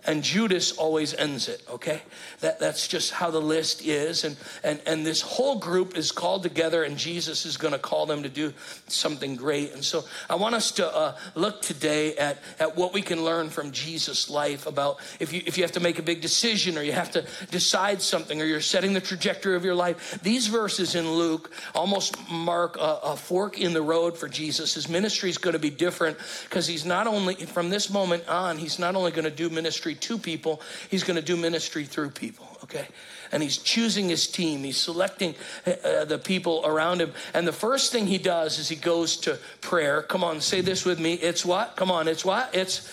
and 0.06 0.24
Judas 0.24 0.72
always 0.72 1.14
ends 1.14 1.48
it, 1.48 1.64
okay? 1.70 2.02
That, 2.40 2.60
that's 2.60 2.88
just 2.88 3.12
how 3.12 3.30
the 3.30 3.42
list 3.42 3.86
is. 3.86 4.24
And, 4.24 4.36
and, 4.64 4.82
and 4.86 5.06
this 5.06 5.22
whole 5.22 5.60
group 5.60 5.98
is 5.98 6.12
called 6.12 6.44
together, 6.44 6.84
and 6.84 6.98
Jesus 6.98 7.46
is 7.46 7.58
going 7.58 7.74
to 7.74 7.80
call 7.80 8.06
them 8.06 8.24
to 8.24 8.30
do 8.30 8.54
something 8.88 9.36
great. 9.36 9.74
And 9.74 9.84
so 9.84 10.04
I 10.30 10.36
want 10.36 10.56
us 10.56 10.72
to 10.74 10.96
uh, 10.96 11.18
look 11.36 11.62
today 11.62 12.16
at, 12.16 12.40
at 12.60 12.76
what 12.76 12.94
we 12.94 13.02
can 13.02 13.24
learn 13.24 13.50
from 13.50 13.72
Jesus' 13.72 14.30
life 14.30 14.66
about 14.66 14.98
if 15.20 15.34
you, 15.34 15.42
if 15.46 15.58
you 15.58 15.64
have 15.64 15.74
to 15.74 15.80
make 15.80 16.00
a 16.00 16.04
big 16.04 16.22
decision 16.22 16.78
or 16.78 16.82
you 16.82 16.94
have 16.94 17.12
to 17.12 17.26
decide 17.52 18.02
something 18.02 18.42
or 18.42 18.46
you're 18.46 18.62
setting 18.62 18.94
the 18.94 19.02
trajectory 19.02 19.56
of 19.56 19.64
your 19.64 19.76
life. 19.76 20.20
These 20.24 20.48
verses 20.48 20.96
in 20.96 21.10
Luke 21.12 21.52
almost 21.76 22.18
mark 22.30 22.78
a, 22.78 23.00
a 23.04 23.16
fork 23.16 23.60
in 23.60 23.74
the 23.74 23.82
road 23.82 24.18
for 24.18 24.28
Jesus. 24.28 24.74
His 24.74 24.90
ministry 24.90 25.30
is 25.30 25.38
going 25.38 25.54
to 25.54 25.60
be 25.60 25.70
different 25.70 26.18
because 26.44 26.68
he's 26.68 26.86
not 26.86 27.08
only, 27.08 27.36
from 27.36 27.70
this 27.70 27.90
moment 27.90 28.28
on, 28.28 28.58
he's 28.58 28.80
not 28.80 28.96
only 28.96 29.12
going 29.12 29.26
to 29.26 29.32
do 29.32 29.50
ministry 29.50 29.91
ministry 29.92 30.18
to 30.18 30.22
people, 30.22 30.62
he's 30.90 31.04
going 31.04 31.16
to 31.16 31.22
do 31.22 31.38
ministry 31.38 31.86
through 31.86 32.10
people, 32.10 32.48
okay? 32.64 32.88
And 33.32 33.44
he's 33.44 33.58
choosing 33.58 34.10
his 34.10 34.28
team, 34.28 34.64
he's 34.64 34.78
selecting 34.78 35.36
uh, 35.66 36.06
the 36.06 36.20
people 36.20 36.62
around 36.66 37.02
him. 37.02 37.12
And 37.34 37.48
the 37.48 37.54
first 37.54 37.92
thing 37.92 38.08
he 38.08 38.18
does 38.18 38.60
is 38.60 38.70
he 38.70 38.76
goes 38.76 39.18
to 39.18 39.38
prayer. 39.62 40.02
Come 40.04 40.24
on, 40.24 40.42
say 40.42 40.62
this 40.62 40.86
with 40.86 41.00
me. 41.00 41.14
It's 41.14 41.46
what? 41.46 41.76
Come 41.76 41.92
on, 41.92 42.08
it's 42.08 42.26
what? 42.26 42.50
It's 42.54 42.90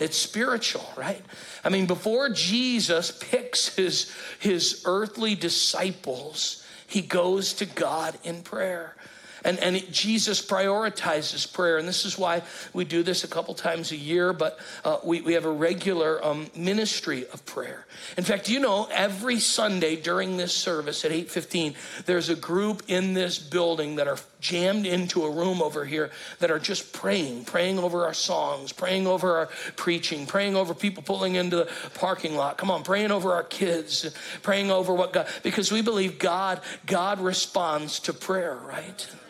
it's 0.00 0.16
spiritual, 0.16 0.84
right? 0.96 1.22
I 1.62 1.68
mean, 1.68 1.86
before 1.86 2.28
Jesus 2.28 3.12
picks 3.12 3.76
his 3.76 4.10
his 4.40 4.82
earthly 4.84 5.36
disciples, 5.36 6.64
he 6.88 7.00
goes 7.00 7.54
to 7.54 7.66
God 7.66 8.18
in 8.24 8.42
prayer. 8.42 8.96
And, 9.44 9.58
and 9.58 9.76
it, 9.76 9.92
Jesus 9.92 10.44
prioritizes 10.44 11.50
prayer. 11.52 11.76
And 11.76 11.86
this 11.86 12.04
is 12.04 12.18
why 12.18 12.42
we 12.72 12.84
do 12.84 13.02
this 13.02 13.24
a 13.24 13.28
couple 13.28 13.54
times 13.54 13.92
a 13.92 13.96
year, 13.96 14.32
but 14.32 14.58
uh, 14.84 14.98
we, 15.04 15.20
we 15.20 15.34
have 15.34 15.44
a 15.44 15.52
regular 15.52 16.24
um, 16.24 16.48
ministry 16.56 17.26
of 17.32 17.44
prayer. 17.44 17.86
In 18.16 18.24
fact, 18.24 18.48
you 18.48 18.58
know, 18.58 18.88
every 18.90 19.38
Sunday 19.38 19.96
during 19.96 20.36
this 20.36 20.54
service 20.54 21.04
at 21.04 21.10
8.15, 21.10 21.74
there's 22.06 22.30
a 22.30 22.36
group 22.36 22.84
in 22.88 23.14
this 23.14 23.38
building 23.38 23.96
that 23.96 24.08
are 24.08 24.18
jammed 24.40 24.86
into 24.86 25.24
a 25.24 25.30
room 25.30 25.62
over 25.62 25.84
here 25.84 26.10
that 26.38 26.50
are 26.50 26.58
just 26.58 26.92
praying, 26.92 27.44
praying 27.44 27.78
over 27.78 28.04
our 28.04 28.14
songs, 28.14 28.72
praying 28.72 29.06
over 29.06 29.36
our 29.38 29.46
preaching, 29.76 30.26
praying 30.26 30.54
over 30.54 30.74
people 30.74 31.02
pulling 31.02 31.34
into 31.34 31.56
the 31.56 31.70
parking 31.94 32.36
lot. 32.36 32.58
Come 32.58 32.70
on, 32.70 32.82
praying 32.82 33.10
over 33.10 33.32
our 33.32 33.42
kids, 33.42 34.14
praying 34.42 34.70
over 34.70 34.92
what 34.94 35.12
God, 35.12 35.28
because 35.42 35.72
we 35.72 35.80
believe 35.82 36.18
God, 36.18 36.60
God 36.86 37.20
responds 37.20 38.00
to 38.00 38.12
prayer, 38.12 38.54
right? 38.54 39.06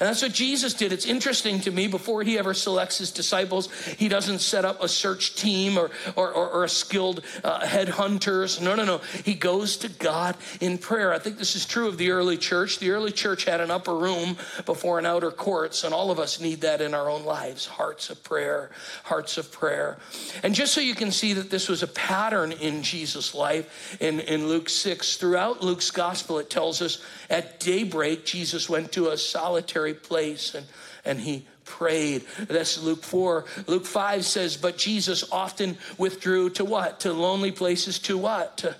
And 0.00 0.08
that's 0.08 0.22
what 0.22 0.32
Jesus 0.32 0.74
did. 0.74 0.92
It's 0.92 1.06
interesting 1.06 1.60
to 1.60 1.70
me, 1.70 1.88
before 1.88 2.22
he 2.22 2.38
ever 2.38 2.54
selects 2.54 2.98
his 2.98 3.10
disciples, 3.10 3.72
he 3.98 4.08
doesn't 4.08 4.40
set 4.40 4.64
up 4.64 4.82
a 4.82 4.88
search 4.88 5.34
team 5.34 5.76
or, 5.76 5.90
or, 6.14 6.32
or, 6.32 6.48
or 6.50 6.64
a 6.64 6.68
skilled 6.68 7.24
uh, 7.42 7.60
headhunters. 7.60 8.60
No, 8.60 8.74
no, 8.74 8.84
no. 8.84 8.98
He 9.24 9.34
goes 9.34 9.76
to 9.78 9.88
God 9.88 10.36
in 10.60 10.78
prayer. 10.78 11.12
I 11.12 11.18
think 11.18 11.38
this 11.38 11.56
is 11.56 11.66
true 11.66 11.88
of 11.88 11.98
the 11.98 12.10
early 12.10 12.36
church. 12.36 12.78
The 12.78 12.90
early 12.90 13.12
church 13.12 13.44
had 13.44 13.60
an 13.60 13.70
upper 13.70 13.94
room 13.94 14.36
before 14.66 14.98
an 14.98 15.06
outer 15.06 15.30
courts, 15.30 15.84
and 15.84 15.92
all 15.92 16.10
of 16.10 16.18
us 16.18 16.40
need 16.40 16.60
that 16.60 16.80
in 16.80 16.94
our 16.94 17.10
own 17.10 17.24
lives 17.24 17.66
hearts 17.66 18.10
of 18.10 18.22
prayer, 18.22 18.70
hearts 19.04 19.38
of 19.38 19.50
prayer. 19.50 19.98
And 20.42 20.54
just 20.54 20.72
so 20.72 20.80
you 20.80 20.94
can 20.94 21.10
see 21.10 21.32
that 21.34 21.50
this 21.50 21.68
was 21.68 21.82
a 21.82 21.86
pattern 21.88 22.52
in 22.52 22.82
Jesus' 22.82 23.34
life, 23.34 23.96
in, 24.00 24.20
in 24.20 24.48
Luke 24.48 24.68
6, 24.68 25.16
throughout 25.16 25.62
Luke's 25.62 25.90
gospel, 25.90 26.38
it 26.38 26.50
tells 26.50 26.82
us 26.82 27.02
at 27.30 27.60
daybreak, 27.60 28.24
Jesus 28.24 28.68
went 28.68 28.92
to 28.92 29.08
a 29.08 29.16
solitary 29.16 29.87
place 29.94 30.54
and, 30.54 30.66
and 31.04 31.20
he 31.20 31.46
prayed. 31.64 32.24
That's 32.48 32.82
Luke 32.82 33.02
4. 33.02 33.44
Luke 33.66 33.86
5 33.86 34.24
says, 34.24 34.56
But 34.56 34.78
Jesus 34.78 35.24
often 35.30 35.76
withdrew 35.98 36.50
to 36.50 36.64
what? 36.64 37.00
To 37.00 37.12
lonely 37.12 37.52
places 37.52 37.98
to 38.00 38.16
what? 38.16 38.56
To, 38.58 38.74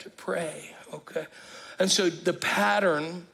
to 0.00 0.10
pray. 0.10 0.74
Okay. 0.92 1.26
And 1.78 1.90
so 1.90 2.10
the 2.10 2.32
pattern 2.32 3.26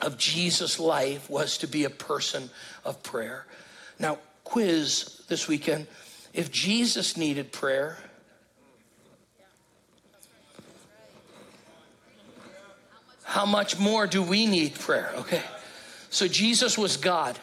of 0.00 0.18
Jesus' 0.18 0.78
life 0.78 1.28
was 1.30 1.58
to 1.58 1.66
be 1.66 1.84
a 1.84 1.90
person 1.90 2.50
of 2.84 3.02
prayer. 3.02 3.46
Now, 3.98 4.18
quiz 4.44 5.22
this 5.28 5.48
weekend. 5.48 5.86
If 6.32 6.50
Jesus 6.50 7.16
needed 7.16 7.52
prayer, 7.52 7.96
how 13.22 13.46
much 13.46 13.78
more 13.78 14.06
do 14.06 14.22
we 14.22 14.46
need 14.46 14.74
prayer? 14.74 15.12
Okay. 15.16 15.42
So 16.14 16.28
Jesus 16.28 16.78
was 16.78 16.96
God. 16.96 17.36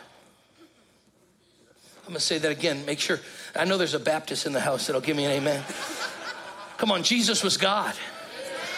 I'm 2.03 2.05
going 2.05 2.13
to 2.13 2.21
say 2.21 2.37
that 2.37 2.53
again. 2.53 2.85
Make 2.85 3.01
sure. 3.01 3.19
I 3.53 3.65
know 3.65 3.77
there's 3.77 3.95
a 3.95 3.99
Baptist 3.99 4.45
in 4.45 4.53
the 4.53 4.61
house 4.61 4.87
that'll 4.87 5.01
give 5.01 5.17
me 5.17 5.25
an 5.25 5.31
amen. 5.31 5.61
Come 6.77 6.89
on, 6.89 7.03
Jesus 7.03 7.43
was 7.43 7.57
God. 7.57 7.93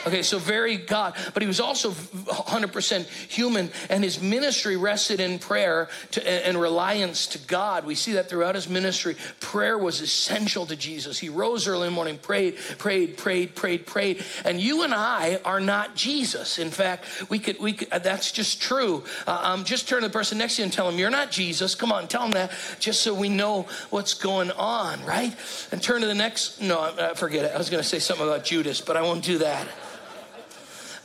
Okay, 0.05 0.21
so 0.21 0.37
very 0.37 0.75
God, 0.75 1.15
but 1.33 1.41
he 1.41 1.47
was 1.47 1.61
also 1.61 1.91
100% 1.91 3.05
human, 3.29 3.71
and 3.89 4.03
his 4.03 4.21
ministry 4.21 4.75
rested 4.75 5.21
in 5.21 5.39
prayer 5.39 5.87
to, 6.11 6.47
and 6.47 6.59
reliance 6.59 7.27
to 7.27 7.39
God. 7.39 7.85
We 7.85 7.95
see 7.95 8.13
that 8.13 8.29
throughout 8.29 8.55
his 8.55 8.67
ministry. 8.67 9.15
Prayer 9.39 9.77
was 9.77 10.01
essential 10.01 10.65
to 10.65 10.75
Jesus. 10.75 11.19
He 11.19 11.29
rose 11.29 11.67
early 11.67 11.87
in 11.87 11.93
the 11.93 11.95
morning, 11.95 12.17
prayed, 12.17 12.57
prayed, 12.77 13.17
prayed, 13.17 13.55
prayed, 13.55 13.85
prayed. 13.85 14.23
And 14.43 14.59
you 14.59 14.83
and 14.83 14.93
I 14.93 15.39
are 15.45 15.61
not 15.61 15.95
Jesus. 15.95 16.59
In 16.59 16.69
fact, 16.69 17.05
we 17.29 17.39
could, 17.39 17.59
we 17.59 17.73
could, 17.73 17.89
that's 18.03 18.31
just 18.31 18.61
true. 18.61 19.03
Uh, 19.25 19.39
um, 19.41 19.63
just 19.63 19.87
turn 19.87 20.01
to 20.01 20.07
the 20.09 20.13
person 20.13 20.37
next 20.37 20.57
to 20.57 20.61
you 20.61 20.65
and 20.65 20.73
tell 20.73 20.89
them, 20.89 20.99
You're 20.99 21.09
not 21.09 21.31
Jesus. 21.31 21.75
Come 21.75 21.93
on, 21.93 22.09
tell 22.09 22.23
them 22.23 22.31
that, 22.31 22.51
just 22.79 23.01
so 23.01 23.13
we 23.13 23.29
know 23.29 23.67
what's 23.89 24.13
going 24.13 24.51
on, 24.51 25.03
right? 25.05 25.33
And 25.71 25.81
turn 25.81 26.01
to 26.01 26.07
the 26.07 26.13
next, 26.13 26.61
no, 26.61 26.79
uh, 26.81 27.13
forget 27.13 27.45
it. 27.45 27.51
I 27.53 27.57
was 27.57 27.69
going 27.69 27.81
to 27.81 27.87
say 27.87 27.99
something 27.99 28.27
about 28.27 28.43
Judas, 28.43 28.81
but 28.81 28.97
I 28.97 29.01
won't 29.01 29.23
do 29.23 29.37
that. 29.37 29.67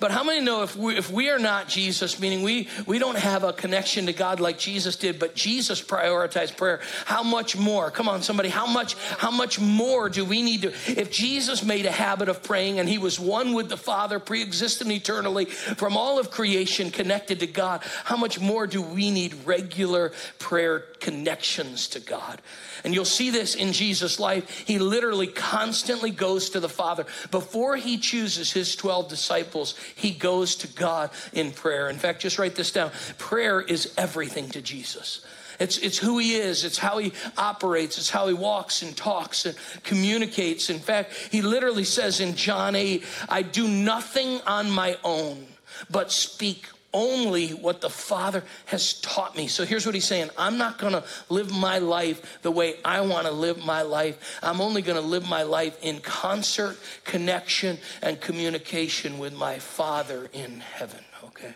But 0.01 0.13
how 0.13 0.23
many 0.23 0.41
know 0.41 0.63
if 0.63 0.77
we, 0.77 0.97
if 0.97 1.11
we 1.11 1.29
are 1.29 1.39
not 1.39 1.69
Jesus, 1.69 2.21
meaning 2.21 2.43
we, 2.43 2.69
we 2.87 2.99
don't 2.99 3.19
have 3.19 3.43
a 3.43 3.53
connection 3.53 4.07
to 4.07 4.13
God 4.13 4.39
like 4.39 4.59
Jesus 4.59 4.97
did, 4.97 5.19
but 5.19 5.35
Jesus 5.35 5.83
prioritized 5.83 6.57
prayer, 6.57 6.81
how 7.05 7.23
much 7.23 7.57
more? 7.57 7.91
Come 7.91 8.09
on, 8.09 8.23
somebody, 8.23 8.49
how 8.49 8.67
much, 8.67 8.95
how 8.95 9.31
much 9.31 9.59
more 9.59 10.09
do 10.09 10.25
we 10.25 10.43
need 10.43 10.63
to? 10.63 10.69
If 10.87 11.11
Jesus 11.11 11.65
made 11.65 11.85
a 11.87 11.91
habit 11.91 12.29
of 12.29 12.43
praying 12.43 12.79
and 12.79 12.89
he 12.89 12.99
was 12.99 13.19
one 13.19 13.55
with 13.55 13.69
the 13.69 13.77
Father, 13.77 14.21
pre 14.21 14.43
existent 14.43 14.93
eternally, 14.93 15.47
from 15.47 15.97
all 15.97 16.19
of 16.19 16.31
creation 16.31 16.91
connected 16.91 17.41
to 17.41 17.47
God, 17.47 17.83
how 18.05 18.17
much 18.17 18.39
more 18.41 18.67
do 18.67 18.81
we 18.81 19.11
need 19.11 19.35
regular 19.45 20.13
prayer 20.39 20.81
connections 21.01 21.89
to 21.89 22.01
God? 22.01 22.41
And 22.85 22.95
you'll 22.95 23.05
see 23.05 23.31
this 23.31 23.55
in 23.55 23.73
Jesus' 23.73 24.21
life. 24.21 24.49
He 24.67 24.79
literally 24.79 25.27
constantly 25.27 26.11
goes 26.11 26.51
to 26.51 26.61
the 26.61 26.69
Father. 26.69 27.07
Before 27.31 27.77
he 27.77 27.99
chooses 27.99 28.53
his 28.53 28.77
12 28.77 29.09
disciples, 29.09 29.75
he 29.95 30.11
goes 30.11 30.57
to 30.57 30.69
God 30.69 31.11
in 31.33 31.53
prayer. 31.53 31.89
In 31.89 31.99
fact, 31.99 32.21
just 32.21 32.39
write 32.39 32.55
this 32.55 32.73
down 32.73 32.91
prayer 33.19 33.61
is 33.61 33.95
everything 33.97 34.49
to 34.51 34.63
Jesus. 34.63 35.25
It's, 35.59 35.79
it's 35.79 35.99
who 35.99 36.19
he 36.19 36.37
is. 36.37 36.65
It's 36.65 36.79
how 36.79 36.99
he 36.99 37.13
operates. 37.37 37.99
It's 37.99 38.11
how 38.11 38.29
he 38.29 38.35
walks 38.35 38.83
and 38.83 38.97
talks 38.97 39.45
and 39.45 39.57
communicates. 39.83 40.71
In 40.71 40.79
fact, 40.79 41.13
he 41.31 41.43
literally 41.43 41.85
says 41.85 42.21
in 42.21 42.37
John 42.37 42.77
8, 42.77 43.05
I 43.29 43.43
do 43.43 43.67
nothing 43.67 44.41
on 44.47 44.71
my 44.71 44.97
own, 45.03 45.47
but 45.91 46.13
speak 46.13 46.67
only 46.93 47.51
what 47.51 47.81
the 47.81 47.91
Father 47.91 48.43
has 48.67 48.95
taught 49.01 49.37
me. 49.37 49.47
So 49.47 49.65
here's 49.65 49.85
what 49.85 49.95
he's 49.95 50.07
saying 50.07 50.31
I'm 50.37 50.59
not 50.59 50.79
going 50.79 50.95
to 50.95 51.05
live 51.29 51.51
my 51.51 51.79
life 51.79 52.41
the 52.43 52.51
way 52.51 52.77
I 52.85 53.01
want 53.03 53.27
to 53.27 53.33
live 53.33 53.65
my 53.65 53.83
life. 53.83 54.39
I'm 54.43 54.61
only 54.61 54.83
going 54.83 55.01
to 55.01 55.07
live 55.07 55.29
my 55.29 55.43
life 55.43 55.79
in 55.83 56.01
concert, 56.01 56.79
connection, 57.05 57.79
and 58.03 58.21
communication 58.21 59.19
with 59.19 59.35
my 59.35 59.59
Father 59.59 60.29
in 60.33 60.61
heaven, 60.61 61.01
okay? 61.25 61.55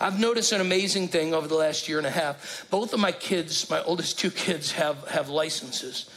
I've 0.00 0.18
noticed 0.18 0.52
an 0.52 0.60
amazing 0.60 1.08
thing 1.08 1.34
over 1.34 1.46
the 1.46 1.54
last 1.54 1.88
year 1.88 1.98
and 1.98 2.06
a 2.06 2.10
half. 2.10 2.66
Both 2.70 2.92
of 2.94 3.00
my 3.00 3.12
kids, 3.12 3.68
my 3.70 3.82
oldest 3.82 4.18
two 4.18 4.30
kids, 4.30 4.72
have, 4.72 5.06
have 5.08 5.28
licenses. 5.28 6.10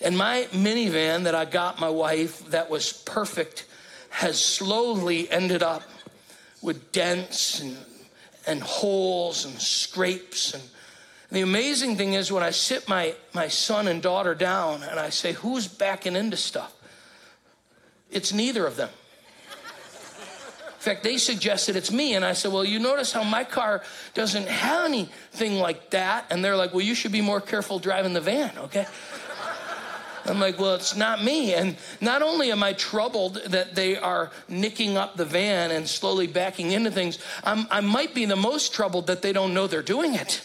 And 0.00 0.16
my 0.16 0.46
minivan 0.52 1.24
that 1.24 1.34
I 1.34 1.44
got 1.44 1.78
my 1.78 1.90
wife 1.90 2.46
that 2.50 2.70
was 2.70 2.92
perfect 2.92 3.66
has 4.08 4.42
slowly 4.42 5.30
ended 5.30 5.62
up 5.62 5.82
with 6.62 6.92
dents 6.92 7.60
and, 7.60 7.76
and 8.46 8.62
holes 8.62 9.44
and 9.44 9.54
scrapes. 9.60 10.54
And, 10.54 10.62
and 10.62 11.36
the 11.36 11.42
amazing 11.42 11.96
thing 11.96 12.14
is 12.14 12.30
when 12.32 12.42
I 12.42 12.50
sit 12.50 12.88
my, 12.88 13.14
my 13.34 13.48
son 13.48 13.88
and 13.88 14.02
daughter 14.02 14.34
down 14.34 14.82
and 14.82 14.98
I 14.98 15.10
say, 15.10 15.32
Who's 15.32 15.68
backing 15.68 16.16
into 16.16 16.36
stuff? 16.36 16.74
It's 18.10 18.32
neither 18.32 18.66
of 18.66 18.76
them. 18.76 18.90
In 20.80 20.84
fact, 20.84 21.02
they 21.02 21.18
suggested 21.18 21.76
it's 21.76 21.92
me. 21.92 22.14
And 22.14 22.24
I 22.24 22.32
said, 22.32 22.52
Well, 22.52 22.64
you 22.64 22.78
notice 22.78 23.12
how 23.12 23.22
my 23.22 23.44
car 23.44 23.82
doesn't 24.14 24.48
have 24.48 24.86
anything 24.86 25.56
like 25.56 25.90
that. 25.90 26.24
And 26.30 26.42
they're 26.42 26.56
like, 26.56 26.72
Well, 26.72 26.84
you 26.84 26.94
should 26.94 27.12
be 27.12 27.20
more 27.20 27.40
careful 27.40 27.78
driving 27.78 28.14
the 28.14 28.20
van, 28.20 28.56
okay? 28.56 28.86
I'm 30.24 30.40
like, 30.40 30.58
Well, 30.58 30.74
it's 30.74 30.96
not 30.96 31.22
me. 31.22 31.54
And 31.54 31.76
not 32.00 32.22
only 32.22 32.50
am 32.52 32.62
I 32.62 32.72
troubled 32.72 33.36
that 33.46 33.74
they 33.74 33.96
are 33.96 34.30
nicking 34.48 34.96
up 34.96 35.16
the 35.16 35.24
van 35.24 35.70
and 35.70 35.88
slowly 35.88 36.26
backing 36.26 36.72
into 36.72 36.90
things, 36.90 37.18
I'm, 37.44 37.66
I 37.70 37.80
might 37.80 38.14
be 38.14 38.24
the 38.24 38.36
most 38.36 38.74
troubled 38.74 39.06
that 39.08 39.22
they 39.22 39.32
don't 39.32 39.54
know 39.54 39.66
they're 39.66 39.82
doing 39.82 40.14
it. 40.14 40.42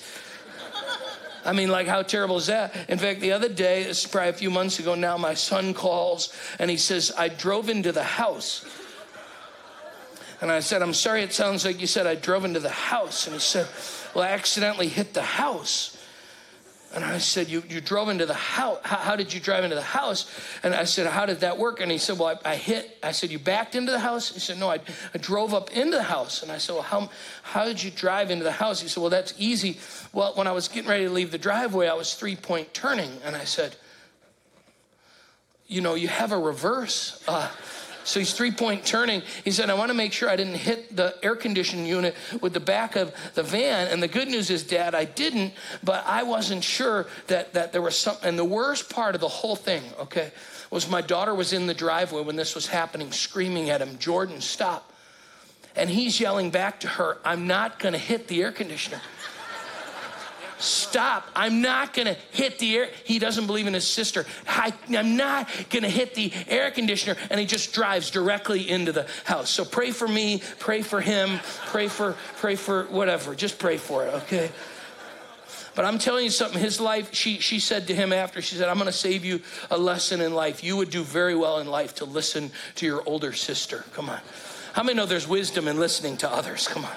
I 1.45 1.53
mean, 1.53 1.69
like, 1.69 1.85
how 1.85 2.01
terrible 2.01 2.37
is 2.37 2.47
that? 2.47 2.75
In 2.89 2.97
fact, 2.97 3.21
the 3.21 3.33
other 3.33 3.49
day, 3.49 3.91
probably 4.09 4.29
a 4.29 4.33
few 4.33 4.49
months 4.49 4.79
ago 4.79 4.95
now, 4.95 5.15
my 5.15 5.35
son 5.35 5.75
calls 5.75 6.33
and 6.57 6.71
he 6.71 6.77
says, 6.77 7.11
I 7.15 7.27
drove 7.27 7.69
into 7.69 7.91
the 7.91 8.03
house 8.03 8.65
and 10.41 10.51
I 10.51 10.59
said, 10.59 10.81
I'm 10.81 10.93
sorry, 10.93 11.23
it 11.23 11.33
sounds 11.33 11.65
like 11.65 11.79
you 11.79 11.87
said 11.87 12.07
I 12.07 12.15
drove 12.15 12.45
into 12.45 12.59
the 12.59 12.69
house. 12.69 13.25
And 13.25 13.33
he 13.33 13.39
said, 13.39 13.67
Well, 14.13 14.23
I 14.23 14.29
accidentally 14.29 14.87
hit 14.87 15.13
the 15.13 15.21
house. 15.21 15.94
And 16.95 17.03
I 17.03 17.17
said, 17.17 17.49
You, 17.49 17.61
you 17.67 17.81
drove 17.81 18.07
into 18.07 18.25
the 18.25 18.33
house. 18.33 18.79
How, 18.83 18.95
how, 18.95 19.15
did 19.17 19.33
you 19.33 19.41
drive 19.41 19.65
into 19.65 19.75
the 19.75 19.81
house? 19.81 20.31
And 20.63 20.73
I 20.73 20.85
said, 20.85 21.05
How 21.07 21.25
did 21.25 21.41
that 21.41 21.57
work? 21.57 21.81
And 21.81 21.91
he 21.91 21.97
said, 21.97 22.17
Well, 22.17 22.39
I, 22.45 22.51
I 22.51 22.55
hit. 22.55 22.97
I 23.03 23.11
said, 23.11 23.31
You 23.31 23.37
backed 23.37 23.75
into 23.75 23.91
the 23.91 23.99
house? 23.99 24.31
He 24.31 24.39
said, 24.39 24.57
No, 24.57 24.69
I, 24.69 24.79
I 25.13 25.17
drove 25.17 25.53
up 25.53 25.71
into 25.71 25.97
the 25.97 26.03
house. 26.03 26.41
And 26.41 26.49
I 26.49 26.57
said, 26.57 26.73
Well, 26.73 26.83
how, 26.83 27.09
how 27.43 27.65
did 27.65 27.83
you 27.83 27.91
drive 27.91 28.31
into 28.31 28.45
the 28.45 28.51
house? 28.53 28.79
He 28.79 28.87
said, 28.87 29.01
Well, 29.01 29.09
that's 29.09 29.33
easy. 29.37 29.77
Well, 30.13 30.31
when 30.35 30.47
I 30.47 30.53
was 30.53 30.69
getting 30.69 30.89
ready 30.89 31.03
to 31.03 31.11
leave 31.11 31.31
the 31.31 31.37
driveway, 31.37 31.89
I 31.89 31.95
was 31.95 32.13
three 32.13 32.37
point 32.37 32.73
turning. 32.73 33.11
And 33.25 33.35
I 33.35 33.43
said, 33.43 33.75
You 35.67 35.81
know, 35.81 35.95
you 35.95 36.07
have 36.07 36.31
a 36.31 36.39
reverse. 36.39 37.21
Uh, 37.27 37.51
so 38.05 38.19
he's 38.19 38.33
three 38.33 38.51
point 38.51 38.85
turning. 38.85 39.23
He 39.43 39.51
said, 39.51 39.69
I 39.69 39.73
want 39.73 39.89
to 39.89 39.95
make 39.95 40.13
sure 40.13 40.29
I 40.29 40.35
didn't 40.35 40.55
hit 40.55 40.95
the 40.95 41.15
air 41.23 41.35
conditioning 41.35 41.85
unit 41.85 42.15
with 42.39 42.53
the 42.53 42.59
back 42.59 42.95
of 42.95 43.13
the 43.33 43.43
van. 43.43 43.87
And 43.87 44.01
the 44.01 44.07
good 44.07 44.27
news 44.27 44.49
is, 44.49 44.63
Dad, 44.63 44.93
I 44.93 45.05
didn't, 45.05 45.53
but 45.83 46.05
I 46.05 46.23
wasn't 46.23 46.63
sure 46.63 47.07
that, 47.27 47.53
that 47.53 47.73
there 47.73 47.81
was 47.81 47.97
something. 47.97 48.29
And 48.29 48.39
the 48.39 48.45
worst 48.45 48.89
part 48.89 49.15
of 49.15 49.21
the 49.21 49.27
whole 49.27 49.55
thing, 49.55 49.83
okay, 49.99 50.31
was 50.69 50.89
my 50.89 51.01
daughter 51.01 51.33
was 51.33 51.51
in 51.51 51.65
the 51.65 51.73
driveway 51.73 52.23
when 52.23 52.35
this 52.35 52.53
was 52.53 52.67
happening, 52.67 53.11
screaming 53.11 53.69
at 53.71 53.81
him, 53.81 53.97
Jordan, 53.97 54.39
stop. 54.39 54.91
And 55.75 55.89
he's 55.89 56.19
yelling 56.19 56.51
back 56.51 56.81
to 56.81 56.87
her, 56.87 57.17
I'm 57.25 57.47
not 57.47 57.79
going 57.79 57.93
to 57.93 57.99
hit 57.99 58.27
the 58.27 58.41
air 58.43 58.51
conditioner. 58.51 59.01
Stop. 60.57 61.29
I'm 61.35 61.61
not 61.61 61.93
going 61.93 62.07
to 62.07 62.17
hit 62.31 62.59
the 62.59 62.77
air. 62.77 62.89
He 63.03 63.19
doesn't 63.19 63.45
believe 63.45 63.67
in 63.67 63.73
his 63.73 63.87
sister. 63.87 64.25
I, 64.47 64.73
am 64.89 65.17
not 65.17 65.49
going 65.69 65.83
to 65.83 65.89
hit 65.89 66.15
the 66.15 66.31
air 66.47 66.71
conditioner. 66.71 67.15
And 67.29 67.39
he 67.39 67.45
just 67.45 67.73
drives 67.73 68.09
directly 68.09 68.69
into 68.69 68.91
the 68.91 69.07
house. 69.25 69.49
So 69.49 69.65
pray 69.65 69.91
for 69.91 70.07
me, 70.07 70.41
pray 70.59 70.81
for 70.81 71.01
him, 71.01 71.39
pray 71.67 71.87
for, 71.87 72.15
pray 72.37 72.55
for 72.55 72.85
whatever. 72.85 73.35
Just 73.35 73.59
pray 73.59 73.77
for 73.77 74.05
it, 74.05 74.13
okay? 74.13 74.49
But 75.75 75.83
I'm 75.83 75.99
telling 75.99 76.23
you 76.23 76.29
something, 76.29 76.59
his 76.59 76.79
life, 76.79 77.13
she, 77.13 77.39
she 77.39 77.59
said 77.59 77.87
to 77.87 77.95
him 77.95 78.13
after, 78.13 78.41
she 78.41 78.55
said, 78.55 78.69
I'm 78.69 78.77
going 78.77 78.85
to 78.85 78.93
save 78.93 79.25
you 79.25 79.41
a 79.69 79.77
lesson 79.77 80.21
in 80.21 80.33
life. 80.33 80.63
You 80.63 80.77
would 80.77 80.89
do 80.89 81.03
very 81.03 81.35
well 81.35 81.59
in 81.59 81.67
life 81.67 81.95
to 81.95 82.05
listen 82.05 82.51
to 82.75 82.85
your 82.85 83.03
older 83.05 83.33
sister. 83.33 83.83
Come 83.91 84.09
on. 84.09 84.21
How 84.71 84.83
many 84.83 84.95
know 84.95 85.05
there's 85.05 85.27
wisdom 85.27 85.67
in 85.67 85.77
listening 85.77 86.15
to 86.17 86.31
others? 86.31 86.67
Come 86.67 86.85
on. 86.85 86.95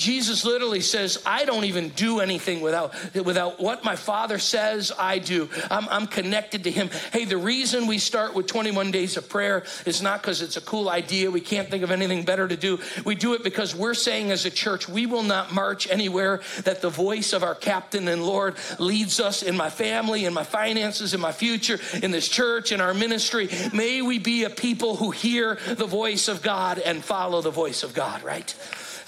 Jesus 0.00 0.46
literally 0.46 0.80
says, 0.80 1.22
I 1.26 1.44
don't 1.44 1.64
even 1.64 1.90
do 1.90 2.20
anything 2.20 2.62
without, 2.62 2.94
without 3.14 3.60
what 3.60 3.84
my 3.84 3.96
Father 3.96 4.38
says 4.38 4.90
I 4.98 5.18
do. 5.18 5.50
I'm, 5.70 5.86
I'm 5.90 6.06
connected 6.06 6.64
to 6.64 6.70
Him. 6.70 6.88
Hey, 7.12 7.26
the 7.26 7.36
reason 7.36 7.86
we 7.86 7.98
start 7.98 8.34
with 8.34 8.46
21 8.46 8.92
days 8.92 9.18
of 9.18 9.28
prayer 9.28 9.62
is 9.84 10.00
not 10.00 10.22
because 10.22 10.40
it's 10.40 10.56
a 10.56 10.62
cool 10.62 10.88
idea. 10.88 11.30
We 11.30 11.42
can't 11.42 11.68
think 11.68 11.84
of 11.84 11.90
anything 11.90 12.24
better 12.24 12.48
to 12.48 12.56
do. 12.56 12.78
We 13.04 13.14
do 13.14 13.34
it 13.34 13.44
because 13.44 13.76
we're 13.76 13.92
saying 13.92 14.30
as 14.30 14.46
a 14.46 14.50
church, 14.50 14.88
we 14.88 15.04
will 15.04 15.22
not 15.22 15.52
march 15.52 15.86
anywhere 15.90 16.40
that 16.64 16.80
the 16.80 16.88
voice 16.88 17.34
of 17.34 17.42
our 17.42 17.54
captain 17.54 18.08
and 18.08 18.24
Lord 18.24 18.56
leads 18.78 19.20
us 19.20 19.42
in 19.42 19.54
my 19.54 19.68
family, 19.68 20.24
in 20.24 20.32
my 20.32 20.44
finances, 20.44 21.12
in 21.12 21.20
my 21.20 21.32
future, 21.32 21.78
in 22.02 22.10
this 22.10 22.26
church, 22.26 22.72
in 22.72 22.80
our 22.80 22.94
ministry. 22.94 23.50
May 23.74 24.00
we 24.00 24.18
be 24.18 24.44
a 24.44 24.50
people 24.50 24.96
who 24.96 25.10
hear 25.10 25.58
the 25.66 25.86
voice 25.86 26.28
of 26.28 26.40
God 26.40 26.78
and 26.78 27.04
follow 27.04 27.42
the 27.42 27.50
voice 27.50 27.82
of 27.82 27.92
God, 27.92 28.22
right? 28.22 28.54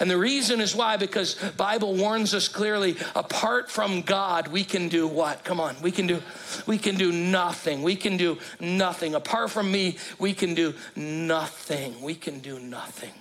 And 0.00 0.10
the 0.10 0.16
reason 0.16 0.60
is 0.60 0.74
why 0.74 0.96
because 0.96 1.34
Bible 1.56 1.94
warns 1.94 2.34
us 2.34 2.48
clearly 2.48 2.96
apart 3.14 3.70
from 3.70 4.02
God 4.02 4.48
we 4.48 4.64
can 4.64 4.88
do 4.88 5.06
what? 5.06 5.44
Come 5.44 5.60
on. 5.60 5.76
We 5.82 5.90
can 5.90 6.06
do 6.06 6.22
we 6.66 6.78
can 6.78 6.96
do 6.96 7.12
nothing. 7.12 7.82
We 7.82 7.96
can 7.96 8.16
do 8.16 8.38
nothing. 8.60 9.14
Apart 9.14 9.50
from 9.50 9.70
me, 9.70 9.98
we 10.18 10.34
can 10.34 10.54
do 10.54 10.74
nothing. 10.96 12.00
We 12.02 12.14
can 12.14 12.40
do 12.40 12.58
nothing. 12.58 13.12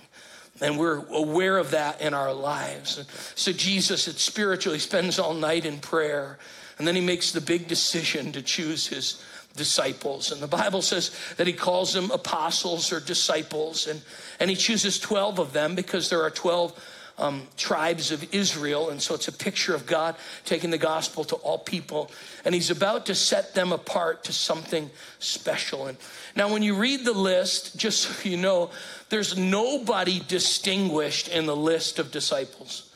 And 0.60 0.78
we're 0.78 1.04
aware 1.06 1.58
of 1.58 1.72
that 1.72 2.00
in 2.00 2.14
our 2.14 2.32
lives. 2.32 3.04
So 3.34 3.52
Jesus, 3.52 4.06
it 4.06 4.18
spiritually 4.18 4.78
spends 4.78 5.18
all 5.18 5.34
night 5.34 5.64
in 5.64 5.78
prayer. 5.78 6.38
And 6.78 6.86
then 6.86 6.94
he 6.94 7.00
makes 7.00 7.32
the 7.32 7.40
big 7.40 7.68
decision 7.68 8.32
to 8.32 8.42
choose 8.42 8.86
his 8.86 9.22
disciples. 9.56 10.32
And 10.32 10.40
the 10.40 10.46
Bible 10.46 10.82
says 10.82 11.10
that 11.36 11.46
he 11.46 11.52
calls 11.52 11.92
them 11.92 12.10
apostles 12.10 12.92
or 12.92 13.00
disciples. 13.00 13.86
And, 13.86 14.00
and 14.40 14.50
he 14.50 14.56
chooses 14.56 14.98
12 14.98 15.38
of 15.38 15.52
them 15.52 15.74
because 15.74 16.08
there 16.10 16.22
are 16.22 16.30
12 16.30 16.72
um, 17.18 17.46
tribes 17.56 18.10
of 18.10 18.34
Israel. 18.34 18.90
And 18.90 19.00
so 19.00 19.14
it's 19.14 19.28
a 19.28 19.32
picture 19.32 19.74
of 19.74 19.86
God 19.86 20.16
taking 20.44 20.70
the 20.70 20.78
gospel 20.78 21.24
to 21.24 21.36
all 21.36 21.58
people. 21.58 22.10
And 22.44 22.54
he's 22.54 22.70
about 22.70 23.06
to 23.06 23.14
set 23.14 23.54
them 23.54 23.72
apart 23.72 24.24
to 24.24 24.32
something 24.32 24.90
special. 25.18 25.86
And 25.86 25.98
now, 26.34 26.52
when 26.52 26.62
you 26.62 26.74
read 26.74 27.04
the 27.04 27.12
list, 27.12 27.76
just 27.76 28.00
so 28.00 28.28
you 28.28 28.36
know, 28.36 28.70
there's 29.10 29.36
nobody 29.36 30.20
distinguished 30.26 31.28
in 31.28 31.46
the 31.46 31.56
list 31.56 31.98
of 31.98 32.10
disciples. 32.10 32.88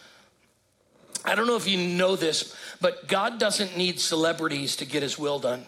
I 1.24 1.34
don't 1.34 1.46
know 1.46 1.56
if 1.56 1.68
you 1.68 1.76
know 1.76 2.14
this, 2.14 2.54
but 2.80 3.08
God 3.08 3.38
doesn't 3.38 3.76
need 3.76 3.98
celebrities 3.98 4.76
to 4.76 4.84
get 4.84 5.02
his 5.02 5.18
will 5.18 5.40
done. 5.40 5.66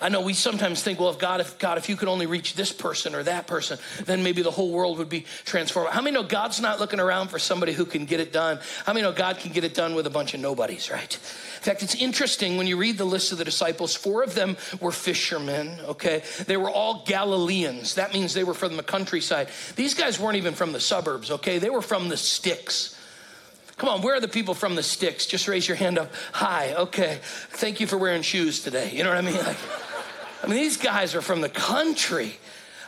I 0.00 0.08
know 0.08 0.20
we 0.20 0.34
sometimes 0.34 0.82
think, 0.82 0.98
well, 0.98 1.10
if 1.10 1.18
God, 1.18 1.40
if 1.40 1.58
God, 1.58 1.78
if 1.78 1.88
you 1.88 1.96
could 1.96 2.08
only 2.08 2.26
reach 2.26 2.54
this 2.54 2.72
person 2.72 3.14
or 3.14 3.22
that 3.22 3.46
person, 3.46 3.78
then 4.04 4.22
maybe 4.22 4.42
the 4.42 4.50
whole 4.50 4.70
world 4.70 4.98
would 4.98 5.08
be 5.08 5.24
transformed. 5.44 5.90
How 5.90 6.02
many 6.02 6.14
know 6.14 6.22
God's 6.22 6.60
not 6.60 6.80
looking 6.80 7.00
around 7.00 7.28
for 7.28 7.38
somebody 7.38 7.72
who 7.72 7.84
can 7.84 8.04
get 8.04 8.20
it 8.20 8.32
done? 8.32 8.58
How 8.84 8.92
many 8.92 9.02
know 9.02 9.12
God 9.12 9.38
can 9.38 9.52
get 9.52 9.64
it 9.64 9.72
done 9.72 9.94
with 9.94 10.06
a 10.06 10.10
bunch 10.10 10.34
of 10.34 10.40
nobodies, 10.40 10.90
right? 10.90 11.14
In 11.14 11.62
fact, 11.62 11.82
it's 11.82 11.94
interesting 11.94 12.56
when 12.56 12.66
you 12.66 12.76
read 12.76 12.98
the 12.98 13.04
list 13.04 13.32
of 13.32 13.38
the 13.38 13.44
disciples, 13.44 13.94
four 13.94 14.22
of 14.22 14.34
them 14.34 14.56
were 14.80 14.92
fishermen, 14.92 15.78
okay? 15.84 16.22
They 16.46 16.56
were 16.56 16.70
all 16.70 17.04
Galileans. 17.06 17.94
That 17.94 18.12
means 18.12 18.34
they 18.34 18.44
were 18.44 18.54
from 18.54 18.76
the 18.76 18.82
countryside. 18.82 19.48
These 19.76 19.94
guys 19.94 20.18
weren't 20.18 20.36
even 20.36 20.54
from 20.54 20.72
the 20.72 20.80
suburbs, 20.80 21.30
okay? 21.30 21.58
They 21.58 21.70
were 21.70 21.82
from 21.82 22.08
the 22.08 22.16
sticks. 22.16 22.98
Come 23.76 23.88
on, 23.88 24.02
where 24.02 24.14
are 24.14 24.20
the 24.20 24.28
people 24.28 24.54
from 24.54 24.76
the 24.76 24.82
sticks? 24.82 25.26
Just 25.26 25.48
raise 25.48 25.66
your 25.66 25.76
hand 25.76 25.98
up. 25.98 26.12
Hi, 26.32 26.74
okay. 26.74 27.18
Thank 27.22 27.80
you 27.80 27.86
for 27.86 27.98
wearing 27.98 28.22
shoes 28.22 28.62
today. 28.62 28.92
You 28.92 29.02
know 29.02 29.10
what 29.10 29.18
I 29.18 29.22
mean? 29.22 29.34
Like, 29.44 29.56
I 30.42 30.46
mean, 30.46 30.56
these 30.56 30.76
guys 30.76 31.14
are 31.14 31.22
from 31.22 31.40
the 31.40 31.48
country. 31.48 32.36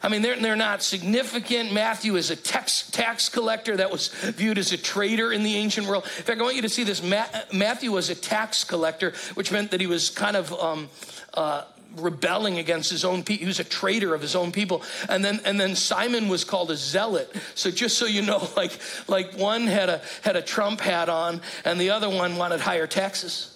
I 0.03 0.09
mean, 0.09 0.21
they're, 0.21 0.37
they're 0.37 0.57
not 0.57 0.83
significant. 0.83 1.73
Matthew 1.73 2.17
is 2.17 2.31
a 2.31 2.37
tax, 2.37 2.91
tax 2.91 3.31
collector 3.31 3.79
that 3.79 3.91
was 3.91 4.09
viewed 4.09 4.59
as 4.59 4.73
a 4.73 4.77
traitor 4.77 5.33
in 5.33 5.43
the 5.43 5.57
ancient 5.57 5.87
world. 5.87 6.05
In 6.05 6.23
fact, 6.23 6.39
I 6.39 6.43
want 6.43 6.57
you 6.57 6.63
to 6.63 6.69
see 6.69 6.85
this. 6.85 7.03
Ma- 7.03 7.27
Matthew 7.53 7.93
was 7.93 8.11
a 8.11 8.15
tax 8.15 8.63
collector, 8.63 9.15
which 9.35 9.51
meant 9.51 9.71
that 9.71 9.81
he 9.81 9.87
was 9.87 10.11
kind 10.11 10.37
of 10.37 10.53
um, 10.53 10.91
uh, 11.33 11.65
rebelling 11.97 12.59
against 12.59 12.91
his 12.91 13.05
own 13.05 13.23
people. 13.23 13.41
He 13.41 13.47
was 13.47 13.61
a 13.61 13.65
traitor 13.65 14.15
of 14.15 14.21
his 14.21 14.35
own 14.37 14.53
people. 14.53 14.83
And 15.09 15.25
then 15.25 15.41
and 15.45 15.59
then 15.59 15.75
Simon 15.77 16.29
was 16.29 16.45
called 16.45 16.71
a 16.71 16.77
zealot. 16.77 17.35
So 17.55 17.71
just 17.71 17.99
so 17.99 18.07
you 18.07 18.23
know, 18.23 18.49
like 18.57 18.79
like 19.09 19.35
one 19.35 19.67
had 19.67 19.89
a 19.89 20.01
had 20.23 20.37
a 20.37 20.43
Trump 20.43 20.81
hat 20.81 21.09
on 21.09 21.41
and 21.65 21.81
the 21.81 21.91
other 21.91 22.09
one 22.09 22.37
wanted 22.37 22.61
higher 22.61 22.87
taxes. 22.87 23.53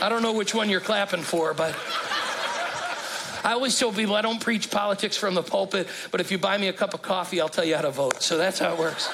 I 0.00 0.08
don't 0.08 0.22
know 0.22 0.32
which 0.32 0.52
one 0.52 0.68
you're 0.68 0.80
clapping 0.80 1.22
for, 1.22 1.54
but 1.54 1.76
I 3.44 3.52
always 3.52 3.78
tell 3.78 3.92
people 3.92 4.16
I 4.16 4.22
don't 4.22 4.40
preach 4.40 4.68
politics 4.68 5.16
from 5.16 5.34
the 5.34 5.42
pulpit, 5.42 5.88
but 6.10 6.20
if 6.20 6.32
you 6.32 6.38
buy 6.38 6.58
me 6.58 6.68
a 6.68 6.72
cup 6.72 6.94
of 6.94 7.02
coffee, 7.02 7.40
I'll 7.40 7.48
tell 7.48 7.64
you 7.64 7.76
how 7.76 7.82
to 7.82 7.90
vote. 7.90 8.20
So 8.20 8.36
that's 8.36 8.58
how 8.58 8.72
it 8.72 8.78
works. 8.78 9.08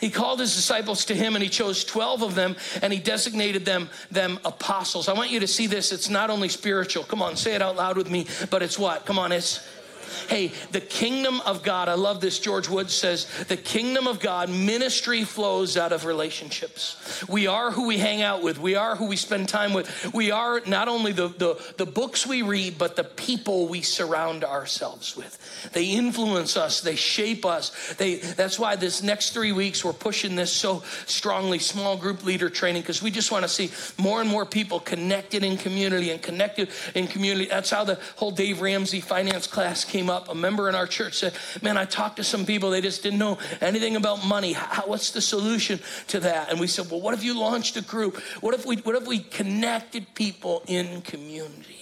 He 0.00 0.10
called 0.10 0.40
his 0.40 0.54
disciples 0.54 1.04
to 1.06 1.14
him 1.14 1.34
and 1.34 1.42
he 1.42 1.50
chose 1.50 1.84
12 1.84 2.22
of 2.22 2.34
them 2.34 2.56
and 2.82 2.92
he 2.92 2.98
designated 2.98 3.64
them 3.64 3.90
them 4.10 4.38
apostles. 4.44 5.08
I 5.08 5.12
want 5.12 5.30
you 5.30 5.40
to 5.40 5.46
see 5.46 5.66
this. 5.66 5.92
It's 5.92 6.08
not 6.08 6.30
only 6.30 6.48
spiritual. 6.48 7.04
Come 7.04 7.20
on, 7.22 7.36
say 7.36 7.54
it 7.54 7.62
out 7.62 7.76
loud 7.76 7.96
with 7.96 8.10
me, 8.10 8.26
but 8.48 8.62
it's 8.62 8.78
what? 8.78 9.04
Come 9.04 9.18
on, 9.18 9.30
it's 9.30 9.60
Hey, 10.28 10.52
the 10.72 10.80
kingdom 10.80 11.40
of 11.42 11.62
God, 11.62 11.88
I 11.88 11.94
love 11.94 12.20
this. 12.20 12.38
George 12.38 12.68
Woods 12.68 12.94
says, 12.94 13.26
the 13.48 13.56
kingdom 13.56 14.06
of 14.06 14.20
God, 14.20 14.48
ministry 14.48 15.24
flows 15.24 15.76
out 15.76 15.92
of 15.92 16.04
relationships. 16.04 17.24
We 17.28 17.46
are 17.46 17.70
who 17.70 17.86
we 17.86 17.98
hang 17.98 18.22
out 18.22 18.42
with, 18.42 18.58
we 18.58 18.74
are 18.74 18.96
who 18.96 19.06
we 19.06 19.16
spend 19.16 19.48
time 19.48 19.72
with. 19.72 20.12
We 20.12 20.30
are 20.30 20.60
not 20.66 20.88
only 20.88 21.12
the, 21.12 21.28
the, 21.28 21.74
the 21.76 21.86
books 21.86 22.26
we 22.26 22.42
read, 22.42 22.78
but 22.78 22.96
the 22.96 23.04
people 23.04 23.68
we 23.68 23.82
surround 23.82 24.44
ourselves 24.44 25.16
with. 25.16 25.70
They 25.72 25.86
influence 25.86 26.56
us, 26.56 26.80
they 26.80 26.96
shape 26.96 27.44
us. 27.44 27.94
They, 27.94 28.16
that's 28.16 28.58
why 28.58 28.76
this 28.76 29.02
next 29.02 29.30
three 29.30 29.52
weeks 29.52 29.84
we're 29.84 29.92
pushing 29.92 30.36
this 30.36 30.52
so 30.52 30.82
strongly 31.06 31.58
small 31.58 31.96
group 31.96 32.24
leader 32.24 32.50
training 32.50 32.82
because 32.82 33.02
we 33.02 33.10
just 33.10 33.32
want 33.32 33.44
to 33.44 33.48
see 33.48 33.70
more 34.00 34.20
and 34.20 34.30
more 34.30 34.46
people 34.46 34.80
connected 34.80 35.44
in 35.44 35.56
community 35.56 36.10
and 36.10 36.22
connected 36.22 36.70
in 36.94 37.06
community. 37.06 37.46
That's 37.46 37.70
how 37.70 37.84
the 37.84 37.98
whole 38.16 38.30
Dave 38.30 38.60
Ramsey 38.60 39.00
finance 39.00 39.46
class 39.46 39.84
came 39.84 39.99
up 40.08 40.20
up. 40.20 40.28
A 40.28 40.34
member 40.34 40.68
in 40.68 40.74
our 40.74 40.86
church 40.86 41.14
said, 41.14 41.34
Man, 41.62 41.76
I 41.76 41.84
talked 41.84 42.16
to 42.16 42.24
some 42.24 42.46
people, 42.46 42.70
they 42.70 42.80
just 42.80 43.02
didn't 43.02 43.18
know 43.18 43.38
anything 43.60 43.96
about 43.96 44.24
money. 44.24 44.52
How, 44.52 44.86
what's 44.86 45.10
the 45.10 45.20
solution 45.20 45.80
to 46.08 46.20
that? 46.20 46.50
And 46.50 46.60
we 46.60 46.66
said, 46.66 46.90
Well, 46.90 47.00
what 47.00 47.14
if 47.14 47.24
you 47.24 47.38
launched 47.38 47.76
a 47.76 47.82
group? 47.82 48.18
What 48.40 48.54
if 48.54 48.66
we, 48.66 48.76
what 48.76 48.94
if 48.94 49.06
we 49.06 49.20
connected 49.20 50.14
people 50.14 50.62
in 50.66 51.02
community? 51.02 51.76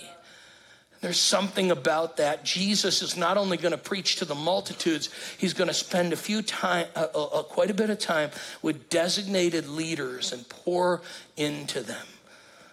There's 1.00 1.20
something 1.20 1.70
about 1.70 2.16
that. 2.16 2.44
Jesus 2.44 3.02
is 3.02 3.16
not 3.16 3.36
only 3.36 3.56
going 3.56 3.70
to 3.70 3.78
preach 3.78 4.16
to 4.16 4.24
the 4.24 4.34
multitudes, 4.34 5.10
he's 5.38 5.54
going 5.54 5.68
to 5.68 5.74
spend 5.74 6.12
a 6.12 6.16
few 6.16 6.42
time, 6.42 6.86
uh, 6.96 7.06
uh, 7.14 7.44
quite 7.44 7.70
a 7.70 7.74
bit 7.74 7.88
of 7.88 8.00
time 8.00 8.30
with 8.62 8.88
designated 8.88 9.68
leaders 9.68 10.32
and 10.32 10.48
pour 10.48 11.02
into 11.36 11.82
them. 11.82 12.04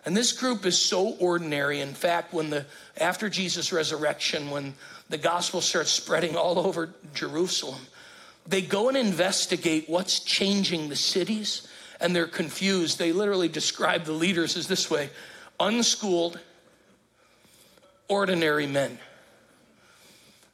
And 0.05 0.17
this 0.17 0.31
group 0.31 0.65
is 0.65 0.77
so 0.77 1.15
ordinary. 1.19 1.81
In 1.81 1.93
fact, 1.93 2.33
when 2.33 2.51
the 2.51 2.65
after 2.97 3.27
Jesus' 3.27 3.73
resurrection, 3.73 4.51
when 4.51 4.75
the 5.09 5.17
gospel 5.17 5.61
starts 5.61 5.91
spreading 5.91 6.35
all 6.35 6.59
over 6.59 6.93
Jerusalem. 7.13 7.81
They 8.47 8.61
go 8.61 8.89
and 8.89 8.97
investigate 8.97 9.89
what's 9.89 10.19
changing 10.19 10.89
the 10.89 10.95
cities, 10.95 11.67
and 11.99 12.15
they're 12.15 12.27
confused. 12.27 12.99
They 12.99 13.11
literally 13.11 13.47
describe 13.47 14.05
the 14.05 14.11
leaders 14.11 14.57
as 14.57 14.67
this 14.67 14.89
way 14.89 15.09
unschooled, 15.59 16.39
ordinary 18.07 18.67
men. 18.67 18.99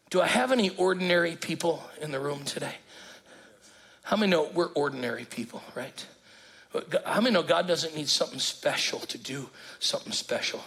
Do 0.10 0.22
I 0.22 0.28
have 0.28 0.52
any 0.52 0.70
ordinary 0.72 1.36
people 1.36 1.84
in 2.02 2.12
the 2.12 2.20
room 2.20 2.44
today? 2.44 2.76
How 4.04 4.18
many 4.18 4.32
know 4.32 4.50
we're 4.54 4.68
ordinary 4.68 5.26
people, 5.26 5.64
right? 5.74 6.06
How 7.06 7.22
many 7.22 7.34
know 7.34 7.44
God 7.44 7.68
doesn't 7.68 7.96
need 7.96 8.10
something 8.10 8.40
special 8.40 9.00
to 9.00 9.18
do 9.18 9.50
something 9.80 10.12
special? 10.12 10.62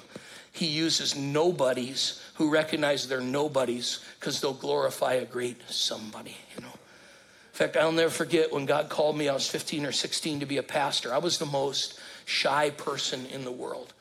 He 0.55 0.67
uses 0.67 1.17
nobodies 1.17 2.23
who 2.35 2.49
recognize 2.49 3.09
they're 3.09 3.21
nobodies 3.21 3.99
because 4.21 4.41
they'll 4.41 4.55
glorify 4.55 5.15
a 5.15 5.25
great 5.25 5.61
somebody, 5.69 6.37
you 6.55 6.63
know. 6.63 6.69
In 6.69 7.57
fact, 7.57 7.77
I'll 7.77 7.91
never 7.91 8.11
forget 8.11 8.53
when 8.53 8.65
God 8.65 8.89
called 8.89 9.19
me, 9.19 9.29
I 9.29 9.35
was 9.35 9.49
15 9.49 9.85
or 9.85 9.91
16 9.91 10.41
to 10.41 10.47
be 10.47 10.59
a 10.59 10.63
pastor. 10.63 11.13
I 11.13 11.19
was 11.19 11.39
the 11.39 11.47
most 11.47 11.99
shy 12.25 12.71
person 12.71 13.27
in 13.27 13.45
the 13.45 13.51
world. 13.51 13.93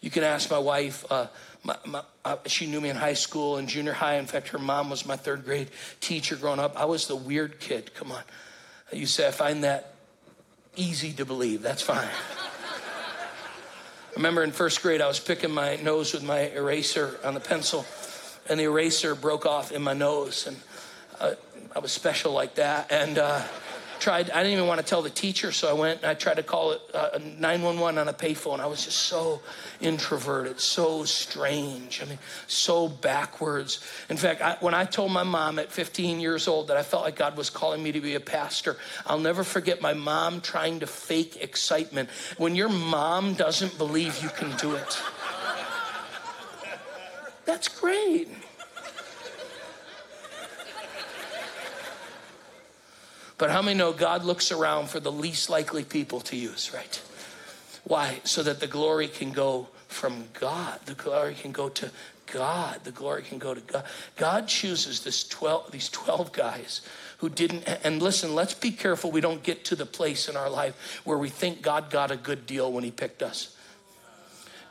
You 0.00 0.10
can 0.10 0.24
ask 0.24 0.50
my 0.50 0.58
wife, 0.58 1.04
uh, 1.08 1.28
my, 1.62 1.76
my, 1.86 2.02
uh, 2.24 2.36
she 2.46 2.66
knew 2.66 2.80
me 2.80 2.88
in 2.88 2.96
high 2.96 3.14
school 3.14 3.58
and 3.58 3.68
junior 3.68 3.92
high. 3.92 4.16
In 4.16 4.26
fact, 4.26 4.48
her 4.48 4.58
mom 4.58 4.90
was 4.90 5.06
my 5.06 5.14
third 5.14 5.44
grade 5.44 5.70
teacher 6.00 6.34
growing 6.34 6.58
up. 6.58 6.76
I 6.76 6.86
was 6.86 7.06
the 7.06 7.14
weird 7.14 7.60
kid. 7.60 7.94
Come 7.94 8.10
on. 8.10 8.22
You 8.92 9.06
say, 9.06 9.28
I 9.28 9.30
find 9.30 9.62
that 9.62 9.94
easy 10.74 11.12
to 11.12 11.24
believe. 11.24 11.62
That's 11.62 11.82
fine. 11.82 12.08
I 14.12 14.16
remember 14.16 14.44
in 14.44 14.52
first 14.52 14.82
grade, 14.82 15.00
I 15.00 15.08
was 15.08 15.18
picking 15.18 15.50
my 15.50 15.76
nose 15.76 16.12
with 16.12 16.22
my 16.22 16.40
eraser 16.50 17.18
on 17.24 17.32
the 17.32 17.40
pencil, 17.40 17.86
and 18.46 18.60
the 18.60 18.64
eraser 18.64 19.14
broke 19.14 19.46
off 19.46 19.72
in 19.72 19.80
my 19.80 19.94
nose, 19.94 20.46
and 20.46 20.56
uh, 21.18 21.32
I 21.74 21.78
was 21.78 21.92
special 21.92 22.32
like 22.32 22.56
that. 22.56 22.92
And 22.92 23.16
uh, 23.16 23.40
tried, 24.02 24.30
I 24.30 24.42
didn't 24.42 24.54
even 24.54 24.66
want 24.66 24.80
to 24.80 24.86
tell 24.86 25.00
the 25.00 25.10
teacher, 25.10 25.52
so 25.52 25.70
I 25.70 25.72
went 25.74 26.02
and 26.02 26.10
I 26.10 26.14
tried 26.14 26.34
to 26.34 26.42
call 26.42 26.72
it 26.72 26.80
uh, 26.92 27.18
911 27.38 27.98
on 27.98 28.08
a 28.08 28.12
payphone. 28.12 28.58
I 28.58 28.66
was 28.66 28.84
just 28.84 28.98
so 28.98 29.40
introverted, 29.80 30.58
so 30.58 31.04
strange. 31.04 32.02
I 32.02 32.06
mean, 32.06 32.18
so 32.48 32.88
backwards. 32.88 33.78
In 34.10 34.16
fact, 34.16 34.42
I, 34.42 34.56
when 34.58 34.74
I 34.74 34.86
told 34.86 35.12
my 35.12 35.22
mom 35.22 35.60
at 35.60 35.70
15 35.70 36.18
years 36.18 36.48
old 36.48 36.66
that 36.68 36.76
I 36.76 36.82
felt 36.82 37.04
like 37.04 37.14
God 37.14 37.36
was 37.36 37.48
calling 37.48 37.80
me 37.80 37.92
to 37.92 38.00
be 38.00 38.16
a 38.16 38.20
pastor, 38.20 38.76
I'll 39.06 39.20
never 39.20 39.44
forget 39.44 39.80
my 39.80 39.94
mom 39.94 40.40
trying 40.40 40.80
to 40.80 40.86
fake 40.88 41.38
excitement. 41.40 42.10
When 42.38 42.56
your 42.56 42.70
mom 42.70 43.34
doesn't 43.34 43.78
believe 43.78 44.20
you 44.20 44.30
can 44.30 44.56
do 44.56 44.74
it, 44.74 45.00
that's 47.44 47.68
great. 47.68 48.28
But 53.42 53.50
how 53.50 53.60
many 53.60 53.76
know 53.76 53.92
God 53.92 54.22
looks 54.22 54.52
around 54.52 54.88
for 54.88 55.00
the 55.00 55.10
least 55.10 55.50
likely 55.50 55.82
people 55.82 56.20
to 56.20 56.36
use, 56.36 56.72
right? 56.72 57.02
Why? 57.82 58.20
So 58.22 58.44
that 58.44 58.60
the 58.60 58.68
glory 58.68 59.08
can 59.08 59.32
go 59.32 59.66
from 59.88 60.26
God. 60.38 60.78
The 60.84 60.94
glory 60.94 61.34
can 61.34 61.50
go 61.50 61.68
to 61.68 61.90
God. 62.26 62.84
The 62.84 62.92
glory 62.92 63.22
can 63.22 63.38
go 63.38 63.52
to 63.52 63.60
God. 63.60 63.82
God 64.14 64.46
chooses 64.46 65.02
this 65.02 65.26
12, 65.26 65.72
these 65.72 65.88
12 65.88 66.30
guys 66.32 66.82
who 67.18 67.28
didn't. 67.28 67.64
And 67.82 68.00
listen, 68.00 68.32
let's 68.36 68.54
be 68.54 68.70
careful 68.70 69.10
we 69.10 69.20
don't 69.20 69.42
get 69.42 69.64
to 69.64 69.74
the 69.74 69.86
place 69.86 70.28
in 70.28 70.36
our 70.36 70.48
life 70.48 71.00
where 71.02 71.18
we 71.18 71.28
think 71.28 71.62
God 71.62 71.90
got 71.90 72.12
a 72.12 72.16
good 72.16 72.46
deal 72.46 72.70
when 72.70 72.84
he 72.84 72.92
picked 72.92 73.24
us. 73.24 73.56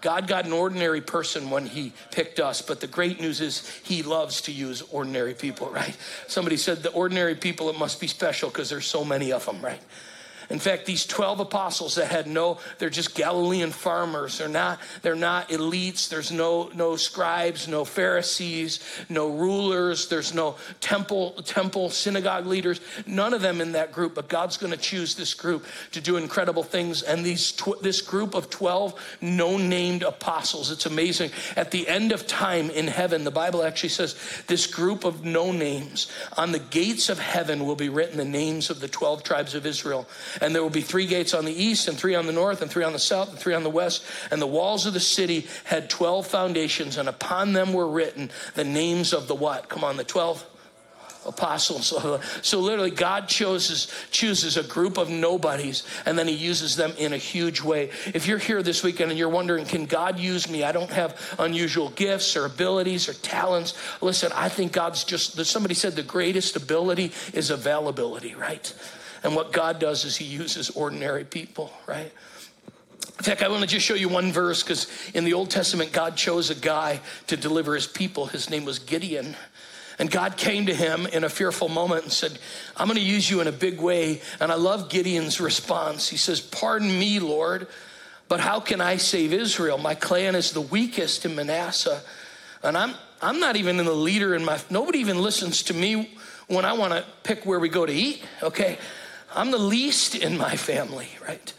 God 0.02 0.28
got 0.28 0.46
an 0.46 0.52
ordinary 0.52 1.02
person 1.02 1.50
when 1.50 1.66
he 1.66 1.94
picked 2.10 2.40
us, 2.40 2.62
but 2.62 2.80
the 2.80 2.88
great 2.88 3.22
news 3.22 3.40
is 3.40 3.68
he 3.84 4.04
loves 4.04 4.42
to 4.42 4.52
use 4.52 4.82
ordinary 4.92 5.34
people, 5.34 5.70
right? 5.70 5.96
Somebody 6.28 6.58
said 6.58 6.84
the 6.84 6.92
ordinary 6.92 7.36
people, 7.36 7.70
it 7.70 7.78
must 7.78 8.00
be 8.02 8.08
special 8.08 8.50
because 8.50 8.70
there's 8.70 8.88
so 8.88 9.06
many 9.06 9.32
of 9.32 9.46
them, 9.46 9.62
right? 9.62 9.82
In 10.52 10.60
fact, 10.60 10.86
these 10.86 11.06
12 11.06 11.40
apostles 11.40 11.96
that 11.96 12.12
had 12.12 12.28
no, 12.28 12.58
they're 12.78 12.90
just 12.90 13.16
Galilean 13.16 13.72
farmers. 13.72 14.38
They're 14.38 14.50
not, 14.50 14.80
they're 15.02 15.16
not 15.16 15.48
elites. 15.48 16.10
There's 16.10 16.30
no, 16.30 16.70
no 16.76 16.98
scribes, 16.98 17.70
no 17.70 17.86
Pharisees, 17.86 18.82
no 19.08 19.30
rulers. 19.30 20.10
There's 20.10 20.34
no 20.34 20.58
temple, 20.82 21.32
temple, 21.46 21.90
synagogue 21.90 22.48
leaders. 22.48 22.82
None 23.08 23.34
of 23.34 23.42
them 23.42 23.62
in 23.62 23.72
that 23.72 23.94
group, 23.94 24.14
but 24.14 24.28
God's 24.28 24.58
going 24.58 24.74
to 24.74 24.78
choose 24.78 25.16
this 25.16 25.34
group 25.34 25.66
to 25.94 26.02
do 26.02 26.18
incredible 26.18 26.64
things. 26.64 27.02
And 27.02 27.26
these, 27.26 27.54
tw- 27.54 27.82
this 27.82 28.02
group 28.02 28.36
of 28.36 28.50
12 28.50 29.18
no 29.22 29.58
named 29.58 30.04
apostles, 30.04 30.70
it's 30.70 30.86
amazing. 30.86 31.32
At 31.56 31.72
the 31.72 31.88
end 31.88 32.12
of 32.12 32.28
time 32.28 32.70
in 32.70 32.88
heaven, 32.88 33.24
the 33.24 33.32
Bible 33.32 33.64
actually 33.64 33.90
says 33.90 34.18
this 34.48 34.68
group 34.68 35.06
of 35.06 35.24
no 35.24 35.54
names 35.54 36.12
on 36.36 36.52
the 36.52 36.60
gates 36.60 37.08
of 37.08 37.20
heaven 37.20 37.66
will 37.66 37.78
be 37.78 37.88
written 37.88 38.18
the 38.18 38.26
names 38.26 38.70
of 38.70 38.82
the 38.82 38.90
12 38.90 39.24
tribes 39.24 39.56
of 39.56 39.66
Israel. 39.66 40.06
And 40.42 40.54
there 40.54 40.62
will 40.64 40.70
be 40.70 40.82
three 40.82 41.06
gates 41.06 41.34
on 41.34 41.46
the 41.46 41.54
east, 41.54 41.88
and 41.88 41.98
three 41.98 42.16
on 42.16 42.26
the 42.26 42.34
north, 42.34 42.62
and 42.62 42.70
three 42.70 42.84
on 42.84 42.94
the 42.94 43.00
south, 43.00 43.30
and 43.30 43.40
three 43.40 43.54
on 43.54 43.64
the 43.64 43.70
west. 43.70 44.04
And 44.32 44.42
the 44.42 44.48
walls 44.48 44.86
of 44.86 44.94
the 44.94 45.00
city 45.00 45.48
had 45.64 45.90
12 45.90 46.28
foundations, 46.28 46.98
and 46.98 47.08
upon 47.08 47.54
them 47.54 47.74
were 47.74 47.88
written 47.88 48.32
the 48.56 48.64
names 48.64 49.14
of 49.14 49.28
the 49.28 49.36
what? 49.36 49.70
Come 49.70 49.84
on, 49.84 49.98
the 49.98 50.04
12 50.04 50.46
apostles. 51.26 51.94
So 52.42 52.60
literally, 52.60 52.92
God 52.92 53.28
chooses 53.28 53.92
chooses 54.12 54.58
a 54.58 54.64
group 54.64 54.98
of 54.98 55.10
nobodies, 55.10 55.84
and 56.06 56.18
then 56.18 56.28
He 56.28 56.34
uses 56.34 56.76
them 56.76 56.94
in 56.98 57.14
a 57.14 57.18
huge 57.18 57.62
way. 57.62 57.92
If 58.14 58.28
you're 58.28 58.38
here 58.38 58.64
this 58.64 58.84
weekend 58.84 59.12
and 59.12 59.20
you're 59.20 59.30
wondering, 59.30 59.66
can 59.66 59.86
God 59.86 60.20
use 60.20 60.50
me? 60.50 60.64
I 60.64 60.72
don't 60.72 60.90
have 60.90 61.36
unusual 61.40 61.90
gifts 61.90 62.36
or 62.36 62.46
abilities 62.46 63.08
or 63.08 63.14
talents. 63.14 63.74
Listen, 64.02 64.32
I 64.34 64.50
think 64.50 64.72
God's 64.72 65.04
just. 65.04 65.44
Somebody 65.46 65.76
said 65.76 65.96
the 65.96 66.04
greatest 66.04 66.56
ability 66.56 67.12
is 67.34 67.50
availability, 67.50 68.36
right? 68.36 68.74
And 69.24 69.36
what 69.36 69.52
God 69.52 69.80
does 69.80 70.06
is 70.06 70.18
He 70.18 70.26
uses 70.26 70.70
ordinary 70.72 71.24
people, 71.24 71.72
right? 71.88 72.12
In 73.22 73.24
fact, 73.24 73.44
I 73.44 73.50
want 73.50 73.62
to 73.62 73.68
just 73.68 73.86
show 73.86 73.94
you 73.94 74.10
one 74.10 74.32
verse 74.32 74.64
because 74.64 74.88
in 75.14 75.26
the 75.26 75.34
Old 75.34 75.52
Testament, 75.52 75.92
God 75.92 76.16
chose 76.16 76.50
a 76.50 76.56
guy 76.56 77.02
to 77.28 77.38
deliver 77.38 77.76
his 77.76 77.86
people. 77.86 78.26
His 78.26 78.50
name 78.50 78.66
was 78.66 78.80
Gideon. 78.80 79.36
And 80.00 80.10
God 80.10 80.38
came 80.38 80.66
to 80.66 80.74
him 80.74 81.06
in 81.06 81.24
a 81.24 81.30
fearful 81.30 81.70
moment 81.70 82.04
and 82.04 82.12
said, 82.12 82.40
I'm 82.76 82.88
going 82.88 82.98
to 82.98 83.06
use 83.06 83.30
you 83.30 83.40
in 83.40 83.48
a 83.48 83.52
big 83.52 83.80
way. 83.80 84.22
And 84.40 84.52
I 84.52 84.56
love 84.56 84.90
Gideon's 84.90 85.40
response. 85.40 86.10
He 86.10 86.18
says, 86.18 86.42
Pardon 86.42 86.88
me, 86.88 87.20
Lord, 87.20 87.68
but 88.28 88.40
how 88.40 88.60
can 88.60 88.82
I 88.82 88.98
save 88.98 89.34
Israel? 89.34 89.78
My 89.78 89.94
clan 89.94 90.34
is 90.34 90.52
the 90.52 90.62
weakest 90.62 91.24
in 91.24 91.36
Manasseh. 91.36 92.02
And 92.64 92.76
I'm, 92.76 92.96
I'm 93.22 93.40
not 93.40 93.56
even 93.56 93.80
in 93.80 93.86
the 93.86 93.94
leader 93.94 94.34
in 94.34 94.44
my, 94.44 94.60
nobody 94.72 94.98
even 94.98 95.22
listens 95.22 95.62
to 95.64 95.76
me 95.76 96.10
when 96.48 96.66
I 96.66 96.74
want 96.74 96.94
to 96.94 97.06
pick 97.24 97.46
where 97.46 97.60
we 97.60 97.70
go 97.70 97.86
to 97.86 97.94
eat, 97.94 98.24
okay? 98.42 98.80
I'm 99.34 99.52
the 99.52 99.58
least 99.58 100.16
in 100.16 100.38
my 100.38 100.56
family, 100.56 101.10
right? 101.28 101.54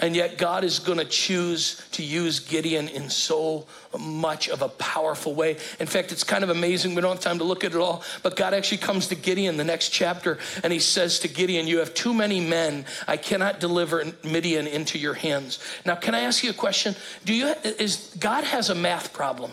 And 0.00 0.16
yet, 0.16 0.38
God 0.38 0.64
is 0.64 0.80
going 0.80 0.98
to 0.98 1.04
choose 1.04 1.80
to 1.92 2.02
use 2.02 2.40
Gideon 2.40 2.88
in 2.88 3.08
so 3.08 3.66
much 3.96 4.48
of 4.48 4.60
a 4.60 4.68
powerful 4.68 5.34
way. 5.34 5.52
In 5.78 5.86
fact, 5.86 6.10
it's 6.10 6.24
kind 6.24 6.42
of 6.42 6.50
amazing. 6.50 6.96
We 6.96 7.00
don't 7.00 7.12
have 7.12 7.20
time 7.20 7.38
to 7.38 7.44
look 7.44 7.62
at 7.62 7.72
it 7.72 7.78
all, 7.78 8.02
but 8.24 8.34
God 8.34 8.54
actually 8.54 8.78
comes 8.78 9.06
to 9.08 9.14
Gideon 9.14 9.56
the 9.56 9.64
next 9.64 9.90
chapter 9.90 10.38
and 10.64 10.72
he 10.72 10.80
says 10.80 11.20
to 11.20 11.28
Gideon, 11.28 11.68
You 11.68 11.78
have 11.78 11.94
too 11.94 12.12
many 12.12 12.40
men. 12.40 12.86
I 13.06 13.16
cannot 13.16 13.60
deliver 13.60 14.04
Midian 14.24 14.66
into 14.66 14.98
your 14.98 15.14
hands. 15.14 15.60
Now, 15.86 15.94
can 15.94 16.14
I 16.14 16.20
ask 16.20 16.42
you 16.42 16.50
a 16.50 16.54
question? 16.54 16.96
Do 17.24 17.32
you, 17.32 17.54
is 17.62 18.14
God 18.18 18.42
has 18.42 18.70
a 18.70 18.74
math 18.74 19.12
problem? 19.12 19.52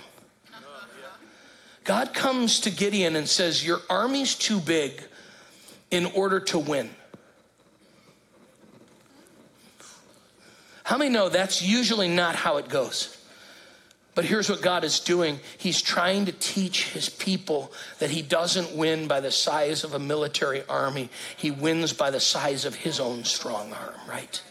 God 1.83 2.13
comes 2.13 2.59
to 2.61 2.71
Gideon 2.71 3.15
and 3.15 3.27
says, 3.27 3.65
Your 3.65 3.79
army's 3.91 4.33
too 4.33 4.59
big 4.59 5.03
in 5.91 6.07
order 6.07 6.39
to 6.39 6.57
win. 6.57 6.89
How 10.83 10.97
many 10.97 11.11
know 11.11 11.29
that's 11.29 11.61
usually 11.61 12.07
not 12.07 12.35
how 12.35 12.57
it 12.57 12.69
goes? 12.69 13.17
But 14.13 14.25
here's 14.25 14.49
what 14.49 14.61
God 14.61 14.83
is 14.83 14.99
doing 14.99 15.39
He's 15.57 15.81
trying 15.81 16.25
to 16.25 16.31
teach 16.31 16.89
His 16.89 17.09
people 17.09 17.71
that 17.99 18.09
He 18.09 18.21
doesn't 18.21 18.75
win 18.75 19.07
by 19.07 19.19
the 19.19 19.31
size 19.31 19.83
of 19.83 19.93
a 19.93 19.99
military 19.99 20.63
army, 20.67 21.09
He 21.37 21.51
wins 21.51 21.93
by 21.93 22.11
the 22.11 22.19
size 22.19 22.65
of 22.65 22.75
His 22.75 22.99
own 22.99 23.23
strong 23.23 23.73
arm, 23.73 23.95
right? 24.07 24.41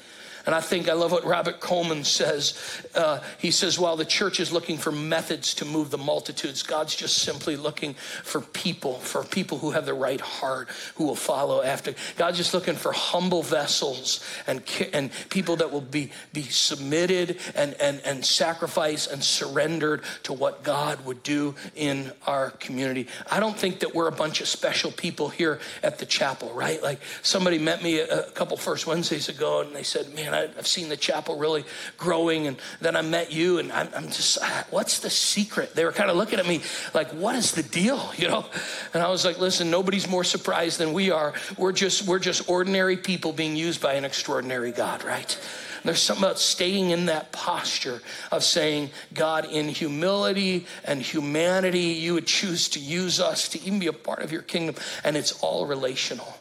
And 0.51 0.57
I 0.57 0.61
think 0.61 0.89
I 0.89 0.95
love 0.95 1.13
what 1.13 1.25
Robert 1.25 1.61
Coleman 1.61 2.03
says. 2.03 2.59
Uh, 2.93 3.21
he 3.39 3.53
says, 3.53 3.79
while 3.79 3.95
the 3.95 4.05
church 4.05 4.41
is 4.41 4.51
looking 4.51 4.79
for 4.79 4.91
methods 4.91 5.55
to 5.55 5.65
move 5.65 5.93
the 5.93 5.97
multitudes, 5.97 6.65
God's 6.65 6.97
just 6.97 7.19
simply 7.19 7.55
looking 7.55 7.95
for 7.95 8.41
people, 8.41 8.95
for 8.95 9.23
people 9.23 9.59
who 9.59 9.71
have 9.71 9.87
the 9.87 9.95
right 9.95 10.21
heart, 10.21 10.69
who 10.97 11.05
will 11.05 11.15
follow 11.15 11.63
after. 11.63 11.95
God's 12.17 12.37
just 12.37 12.53
looking 12.53 12.75
for 12.75 12.91
humble 12.91 13.45
vessels 13.45 14.25
and, 14.49 14.61
and 14.93 15.13
people 15.29 15.55
that 15.55 15.71
will 15.71 15.81
be, 15.83 16.11
be 16.33 16.43
submitted 16.43 17.39
and, 17.55 17.75
and, 17.75 18.01
and 18.05 18.27
sacrifice 18.27 19.07
and 19.07 19.23
surrendered 19.23 20.03
to 20.25 20.33
what 20.33 20.65
God 20.65 21.05
would 21.05 21.23
do 21.23 21.55
in 21.77 22.11
our 22.27 22.51
community. 22.51 23.07
I 23.31 23.39
don't 23.39 23.57
think 23.57 23.79
that 23.79 23.95
we're 23.95 24.09
a 24.09 24.13
bunch 24.13 24.41
of 24.41 24.49
special 24.49 24.91
people 24.91 25.29
here 25.29 25.61
at 25.85 25.99
the 25.99 26.07
chapel, 26.07 26.53
right? 26.53 26.83
Like 26.83 26.99
somebody 27.23 27.59
met 27.59 27.85
me 27.85 28.01
a, 28.01 28.23
a 28.27 28.31
couple 28.33 28.57
First 28.57 28.89
Wednesdays 28.89 29.29
ago 29.29 29.61
and 29.61 29.77
they 29.77 29.85
said, 29.85 30.13
man, 30.13 30.40
have 30.49 30.67
seen 30.67 30.89
the 30.89 30.97
chapel 30.97 31.39
really 31.39 31.65
growing. 31.97 32.47
And 32.47 32.57
then 32.81 32.97
I 32.97 33.03
met 33.03 33.33
you, 33.33 33.59
and 33.59 33.73
I'm, 33.73 33.89
I'm 33.95 34.07
just, 34.07 34.39
ah, 34.43 34.67
what's 34.71 35.01
the 35.01 35.11
secret? 35.11 35.75
They 35.75 35.85
were 35.85 35.93
kind 35.93 36.11
of 36.11 36.17
looking 36.17 36.39
at 36.39 36.47
me 36.47 36.63
like, 36.95 37.09
what 37.11 37.37
is 37.37 37.53
the 37.53 37.63
deal? 37.63 38.13
You 38.21 38.29
know? 38.29 38.45
And 38.93 39.03
I 39.03 39.09
was 39.09 39.25
like, 39.25 39.39
listen, 39.39 39.71
nobody's 39.71 40.07
more 40.07 40.25
surprised 40.25 40.79
than 40.79 40.93
we 40.93 41.11
are. 41.11 41.33
We're 41.57 41.73
just, 41.73 42.07
we're 42.07 42.19
just 42.19 42.51
ordinary 42.51 42.99
people 42.99 43.33
being 43.33 43.57
used 43.57 43.81
by 43.81 43.95
an 43.95 44.05
extraordinary 44.05 44.73
God, 44.73 45.05
right? 45.05 45.39
There's 45.85 46.01
something 46.01 46.25
about 46.25 46.39
staying 46.39 46.91
in 46.91 47.07
that 47.07 47.33
posture 47.33 48.03
of 48.31 48.45
saying, 48.45 48.91
God, 49.15 49.47
in 49.47 49.69
humility 49.69 50.67
and 50.85 51.01
humanity, 51.01 51.81
you 51.81 52.15
would 52.15 52.27
choose 52.27 52.69
to 52.71 52.79
use 52.79 53.21
us 53.21 53.49
to 53.51 53.63
even 53.63 53.79
be 53.79 53.87
a 53.87 53.93
part 53.93 54.21
of 54.21 54.33
your 54.33 54.43
kingdom. 54.43 54.75
And 55.05 55.17
it's 55.17 55.33
all 55.41 55.67
relational. 55.67 56.37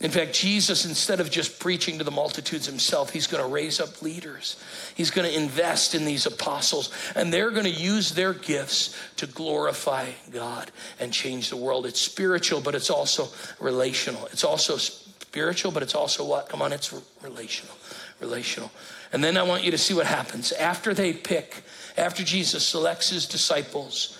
In 0.00 0.12
fact, 0.12 0.32
Jesus, 0.32 0.84
instead 0.84 1.18
of 1.18 1.28
just 1.28 1.58
preaching 1.58 1.98
to 1.98 2.04
the 2.04 2.12
multitudes 2.12 2.66
himself, 2.66 3.10
he's 3.10 3.26
going 3.26 3.42
to 3.42 3.50
raise 3.50 3.80
up 3.80 4.00
leaders. 4.00 4.54
He's 4.94 5.10
going 5.10 5.28
to 5.28 5.36
invest 5.36 5.92
in 5.96 6.04
these 6.04 6.24
apostles, 6.24 6.92
and 7.16 7.32
they're 7.32 7.50
going 7.50 7.64
to 7.64 7.70
use 7.70 8.12
their 8.12 8.32
gifts 8.32 8.96
to 9.16 9.26
glorify 9.26 10.10
God 10.30 10.70
and 11.00 11.12
change 11.12 11.50
the 11.50 11.56
world. 11.56 11.84
It's 11.84 12.00
spiritual, 12.00 12.60
but 12.60 12.76
it's 12.76 12.90
also 12.90 13.28
relational. 13.58 14.26
It's 14.26 14.44
also 14.44 14.76
spiritual, 14.76 15.72
but 15.72 15.82
it's 15.82 15.96
also 15.96 16.24
what? 16.24 16.48
Come 16.48 16.62
on, 16.62 16.72
it's 16.72 16.94
relational. 17.22 17.74
Relational. 18.20 18.70
And 19.12 19.24
then 19.24 19.36
I 19.36 19.42
want 19.42 19.64
you 19.64 19.72
to 19.72 19.78
see 19.78 19.94
what 19.94 20.06
happens. 20.06 20.52
After 20.52 20.94
they 20.94 21.12
pick, 21.12 21.64
after 21.96 22.22
Jesus 22.22 22.64
selects 22.64 23.10
his 23.10 23.26
disciples, 23.26 24.16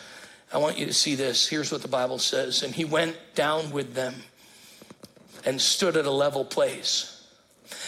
I 0.52 0.58
want 0.58 0.76
you 0.76 0.86
to 0.86 0.94
see 0.94 1.14
this. 1.14 1.46
Here's 1.46 1.70
what 1.70 1.82
the 1.82 1.88
Bible 1.88 2.18
says. 2.18 2.64
And 2.64 2.74
he 2.74 2.84
went 2.84 3.16
down 3.36 3.70
with 3.70 3.94
them 3.94 4.14
and 5.44 5.60
stood 5.60 5.96
at 5.96 6.04
a 6.04 6.10
level 6.10 6.44
place. 6.44 7.17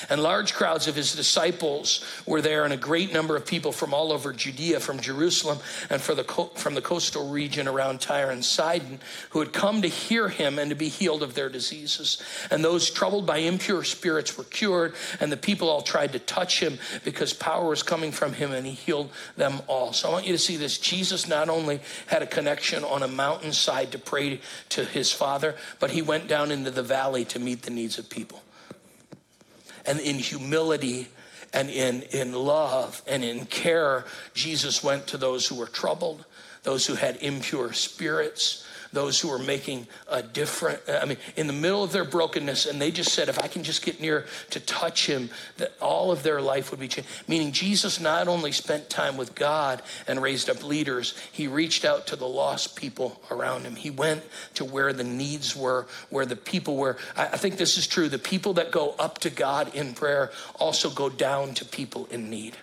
And 0.08 0.22
large 0.22 0.54
crowds 0.54 0.86
of 0.86 0.94
his 0.94 1.14
disciples 1.14 2.04
were 2.26 2.40
there, 2.40 2.64
and 2.64 2.72
a 2.72 2.76
great 2.76 3.12
number 3.12 3.36
of 3.36 3.46
people 3.46 3.72
from 3.72 3.94
all 3.94 4.12
over 4.12 4.32
Judea, 4.32 4.80
from 4.80 5.00
Jerusalem, 5.00 5.58
and 5.88 6.00
the 6.00 6.24
co- 6.24 6.50
from 6.54 6.74
the 6.74 6.82
coastal 6.82 7.28
region 7.28 7.68
around 7.68 8.00
Tyre 8.00 8.30
and 8.30 8.44
Sidon, 8.44 9.00
who 9.30 9.38
had 9.40 9.52
come 9.52 9.82
to 9.82 9.88
hear 9.88 10.28
him 10.28 10.58
and 10.58 10.70
to 10.70 10.76
be 10.76 10.88
healed 10.88 11.22
of 11.22 11.34
their 11.34 11.48
diseases. 11.48 12.22
And 12.50 12.64
those 12.64 12.90
troubled 12.90 13.26
by 13.26 13.38
impure 13.38 13.84
spirits 13.84 14.36
were 14.36 14.44
cured, 14.44 14.94
and 15.20 15.30
the 15.30 15.36
people 15.36 15.68
all 15.68 15.82
tried 15.82 16.12
to 16.12 16.18
touch 16.18 16.60
him 16.60 16.78
because 17.04 17.32
power 17.32 17.68
was 17.68 17.82
coming 17.82 18.12
from 18.12 18.32
him, 18.32 18.52
and 18.52 18.66
he 18.66 18.72
healed 18.72 19.10
them 19.36 19.60
all. 19.66 19.92
So 19.92 20.08
I 20.08 20.12
want 20.12 20.26
you 20.26 20.32
to 20.32 20.38
see 20.38 20.56
this. 20.56 20.78
Jesus 20.78 21.28
not 21.28 21.48
only 21.48 21.80
had 22.06 22.22
a 22.22 22.26
connection 22.26 22.84
on 22.84 23.02
a 23.02 23.08
mountainside 23.08 23.92
to 23.92 23.98
pray 23.98 24.40
to 24.70 24.84
his 24.84 25.12
Father, 25.12 25.54
but 25.78 25.90
he 25.90 26.02
went 26.02 26.28
down 26.28 26.50
into 26.50 26.70
the 26.70 26.82
valley 26.82 27.24
to 27.26 27.38
meet 27.38 27.62
the 27.62 27.70
needs 27.70 27.98
of 27.98 28.08
people 28.08 28.42
and 29.90 29.98
in 29.98 30.20
humility 30.20 31.08
and 31.52 31.68
in, 31.68 32.02
in 32.12 32.32
love 32.32 33.02
and 33.08 33.24
in 33.24 33.44
care, 33.44 34.04
Jesus 34.34 34.84
went 34.84 35.08
to 35.08 35.16
those 35.16 35.48
who 35.48 35.56
were 35.56 35.66
troubled, 35.66 36.24
those 36.62 36.86
who 36.86 36.94
had 36.94 37.16
impure 37.16 37.72
spirits, 37.72 38.64
those 38.92 39.20
who 39.20 39.28
were 39.28 39.38
making 39.38 39.86
a 40.08 40.22
different, 40.22 40.80
I 40.88 41.04
mean, 41.04 41.18
in 41.36 41.46
the 41.46 41.52
middle 41.52 41.84
of 41.84 41.92
their 41.92 42.04
brokenness, 42.04 42.66
and 42.66 42.80
they 42.80 42.90
just 42.90 43.12
said, 43.12 43.28
if 43.28 43.38
I 43.38 43.46
can 43.46 43.62
just 43.62 43.84
get 43.84 44.00
near 44.00 44.26
to 44.50 44.60
touch 44.60 45.06
him, 45.06 45.30
that 45.58 45.72
all 45.80 46.10
of 46.10 46.22
their 46.22 46.40
life 46.40 46.70
would 46.70 46.80
be 46.80 46.88
changed. 46.88 47.08
Meaning, 47.28 47.52
Jesus 47.52 48.00
not 48.00 48.28
only 48.28 48.52
spent 48.52 48.90
time 48.90 49.16
with 49.16 49.34
God 49.34 49.82
and 50.08 50.20
raised 50.20 50.50
up 50.50 50.64
leaders, 50.64 51.14
he 51.30 51.46
reached 51.46 51.84
out 51.84 52.06
to 52.08 52.16
the 52.16 52.26
lost 52.26 52.76
people 52.76 53.20
around 53.30 53.62
him. 53.62 53.76
He 53.76 53.90
went 53.90 54.22
to 54.54 54.64
where 54.64 54.92
the 54.92 55.04
needs 55.04 55.54
were, 55.54 55.86
where 56.08 56.26
the 56.26 56.36
people 56.36 56.76
were. 56.76 56.96
I, 57.16 57.26
I 57.26 57.36
think 57.36 57.56
this 57.56 57.78
is 57.78 57.86
true. 57.86 58.08
The 58.08 58.18
people 58.18 58.54
that 58.54 58.70
go 58.70 58.94
up 58.98 59.18
to 59.18 59.30
God 59.30 59.74
in 59.74 59.94
prayer 59.94 60.30
also 60.56 60.90
go 60.90 61.08
down 61.08 61.54
to 61.54 61.64
people 61.64 62.08
in 62.10 62.28
need. 62.30 62.56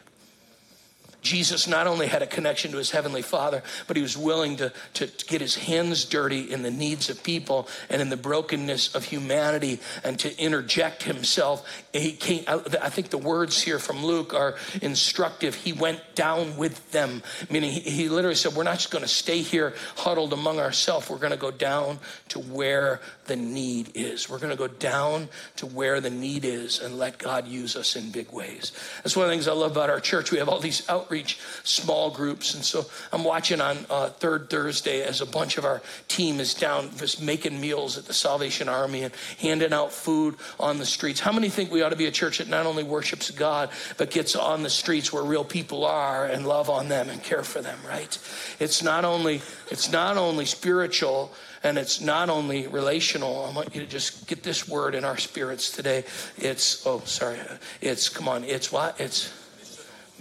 Jesus 1.27 1.67
not 1.67 1.87
only 1.87 2.07
had 2.07 2.21
a 2.21 2.27
connection 2.27 2.71
to 2.71 2.77
his 2.77 2.91
heavenly 2.91 3.21
father, 3.21 3.61
but 3.85 3.97
he 3.97 4.01
was 4.01 4.17
willing 4.17 4.55
to, 4.57 4.71
to, 4.93 5.07
to, 5.07 5.25
get 5.25 5.41
his 5.41 5.55
hands 5.55 6.05
dirty 6.05 6.51
in 6.51 6.63
the 6.63 6.71
needs 6.71 7.09
of 7.09 7.21
people 7.21 7.67
and 7.89 8.01
in 8.01 8.09
the 8.09 8.15
brokenness 8.15 8.95
of 8.95 9.03
humanity 9.03 9.79
and 10.05 10.17
to 10.19 10.39
interject 10.39 11.03
himself. 11.03 11.67
He 11.91 12.13
came, 12.13 12.45
I 12.47 12.89
think 12.89 13.09
the 13.09 13.17
words 13.17 13.61
here 13.61 13.77
from 13.77 14.05
Luke 14.05 14.33
are 14.33 14.55
instructive. 14.81 15.53
He 15.53 15.73
went 15.73 16.01
down 16.15 16.55
with 16.55 16.91
them, 16.91 17.21
meaning 17.49 17.71
he, 17.71 17.81
he 17.81 18.09
literally 18.09 18.35
said, 18.35 18.53
We're 18.53 18.63
not 18.63 18.75
just 18.75 18.91
going 18.91 19.03
to 19.03 19.09
stay 19.09 19.41
here 19.41 19.73
huddled 19.97 20.31
among 20.31 20.59
ourselves. 20.59 21.09
We're 21.09 21.17
going 21.17 21.31
to 21.31 21.37
go 21.37 21.51
down 21.51 21.99
to 22.29 22.39
where 22.39 23.01
the 23.25 23.35
need 23.35 23.91
is. 23.95 24.29
We're 24.29 24.39
going 24.39 24.51
to 24.51 24.55
go 24.55 24.67
down 24.67 25.27
to 25.57 25.65
where 25.65 25.99
the 25.99 26.09
need 26.09 26.45
is 26.45 26.79
and 26.79 26.97
let 26.97 27.17
God 27.17 27.47
use 27.47 27.75
us 27.75 27.95
in 27.95 28.11
big 28.11 28.31
ways. 28.31 28.71
That's 29.03 29.15
one 29.15 29.25
of 29.25 29.29
the 29.29 29.35
things 29.35 29.47
I 29.47 29.53
love 29.53 29.71
about 29.71 29.89
our 29.89 29.99
church. 29.99 30.31
We 30.31 30.37
have 30.37 30.47
all 30.47 30.59
these 30.59 30.87
outreach 30.89 31.16
small 31.25 32.11
groups. 32.11 32.53
And 32.53 32.63
so 32.63 32.85
I'm 33.11 33.23
watching 33.23 33.61
on 33.61 33.77
uh, 33.89 34.09
third 34.09 34.49
Thursday 34.49 35.01
as 35.03 35.21
a 35.21 35.25
bunch 35.25 35.57
of 35.57 35.65
our 35.65 35.81
team 36.07 36.39
is 36.39 36.53
down 36.53 36.89
just 36.97 37.21
making 37.21 37.59
meals 37.59 37.97
at 37.97 38.05
the 38.05 38.13
Salvation 38.13 38.69
Army 38.69 39.03
and 39.03 39.13
handing 39.39 39.73
out 39.73 39.91
food 39.91 40.35
on 40.59 40.77
the 40.77 40.85
streets. 40.85 41.19
How 41.19 41.31
many 41.31 41.49
think 41.49 41.71
we 41.71 41.81
ought 41.81 41.89
to 41.89 41.95
be 41.95 42.05
a 42.05 42.11
church 42.11 42.37
that 42.39 42.47
not 42.47 42.65
only 42.65 42.83
worships 42.83 43.31
God, 43.31 43.69
but 43.97 44.11
gets 44.11 44.35
on 44.35 44.63
the 44.63 44.69
streets 44.69 45.11
where 45.11 45.23
real 45.23 45.43
people 45.43 45.85
are 45.85 46.25
and 46.25 46.45
love 46.45 46.69
on 46.69 46.89
them 46.89 47.09
and 47.09 47.23
care 47.23 47.43
for 47.43 47.61
them, 47.61 47.79
right? 47.87 48.17
It's 48.59 48.83
not 48.83 49.05
only, 49.05 49.41
it's 49.71 49.91
not 49.91 50.17
only 50.17 50.45
spiritual, 50.45 51.31
and 51.63 51.77
it's 51.77 52.01
not 52.01 52.29
only 52.29 52.67
relational. 52.67 53.45
I 53.45 53.51
want 53.51 53.75
you 53.75 53.81
to 53.81 53.87
just 53.87 54.27
get 54.27 54.43
this 54.43 54.67
word 54.67 54.95
in 54.95 55.03
our 55.03 55.17
spirits 55.17 55.71
today. 55.71 56.03
It's, 56.37 56.85
oh, 56.85 57.01
sorry. 57.05 57.39
It's, 57.81 58.09
come 58.09 58.27
on, 58.27 58.43
it's 58.43 58.71
what? 58.71 58.99
It's 58.99 59.33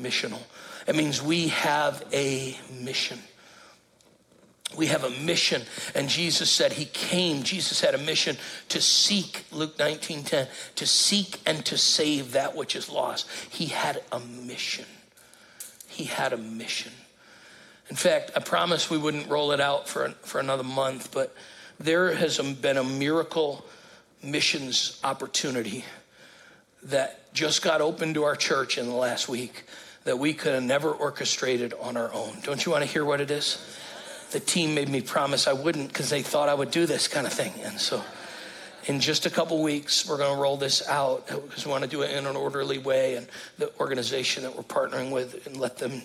missional. 0.00 0.40
It 0.86 0.94
means 0.94 1.22
we 1.22 1.48
have 1.48 2.04
a 2.12 2.56
mission. 2.70 3.18
We 4.76 4.86
have 4.86 5.04
a 5.04 5.10
mission. 5.10 5.62
And 5.94 6.08
Jesus 6.08 6.50
said 6.50 6.72
he 6.72 6.84
came, 6.86 7.42
Jesus 7.42 7.80
had 7.80 7.94
a 7.94 7.98
mission 7.98 8.36
to 8.68 8.80
seek, 8.80 9.44
Luke 9.50 9.78
19 9.78 10.24
10, 10.24 10.48
to 10.76 10.86
seek 10.86 11.40
and 11.46 11.64
to 11.66 11.78
save 11.78 12.32
that 12.32 12.54
which 12.54 12.76
is 12.76 12.88
lost. 12.88 13.28
He 13.50 13.66
had 13.66 14.02
a 14.12 14.20
mission. 14.20 14.84
He 15.88 16.04
had 16.04 16.32
a 16.32 16.36
mission. 16.36 16.92
In 17.88 17.96
fact, 17.96 18.32
I 18.36 18.40
promised 18.40 18.90
we 18.90 18.98
wouldn't 18.98 19.28
roll 19.28 19.52
it 19.52 19.60
out 19.60 19.88
for, 19.88 20.10
for 20.22 20.40
another 20.40 20.64
month, 20.64 21.12
but 21.12 21.34
there 21.78 22.14
has 22.14 22.38
been 22.38 22.76
a 22.76 22.84
miracle 22.84 23.64
missions 24.22 25.00
opportunity 25.04 25.84
that 26.82 27.32
just 27.32 27.62
got 27.62 27.80
opened 27.80 28.14
to 28.14 28.24
our 28.24 28.36
church 28.36 28.78
in 28.78 28.86
the 28.86 28.94
last 28.94 29.28
week 29.28 29.64
that 30.06 30.20
we 30.20 30.32
could 30.32 30.54
have 30.54 30.62
never 30.62 30.90
orchestrated 30.90 31.74
on 31.80 31.96
our 31.96 32.12
own. 32.14 32.36
Don't 32.42 32.64
you 32.64 32.70
want 32.70 32.84
to 32.84 32.90
hear 32.90 33.04
what 33.04 33.20
it 33.20 33.30
is? 33.30 33.58
The 34.30 34.38
team 34.38 34.72
made 34.72 34.88
me 34.88 35.00
promise 35.00 35.48
I 35.48 35.52
wouldn't 35.52 35.88
because 35.88 36.10
they 36.10 36.22
thought 36.22 36.48
I 36.48 36.54
would 36.54 36.70
do 36.70 36.86
this 36.86 37.08
kind 37.08 37.26
of 37.26 37.32
thing. 37.32 37.52
And 37.64 37.78
so 37.78 38.02
in 38.86 39.00
just 39.00 39.26
a 39.26 39.30
couple 39.30 39.62
weeks, 39.62 40.08
we're 40.08 40.18
going 40.18 40.34
to 40.34 40.40
roll 40.40 40.56
this 40.56 40.86
out 40.88 41.26
because 41.26 41.66
we 41.66 41.70
want 41.70 41.82
to 41.82 41.90
do 41.90 42.02
it 42.02 42.10
in 42.12 42.26
an 42.26 42.36
orderly 42.36 42.78
way. 42.78 43.16
And 43.16 43.26
the 43.58 43.72
organization 43.80 44.44
that 44.44 44.56
we're 44.56 44.62
partnering 44.62 45.10
with 45.10 45.46
and 45.46 45.56
let 45.56 45.78
them. 45.78 46.02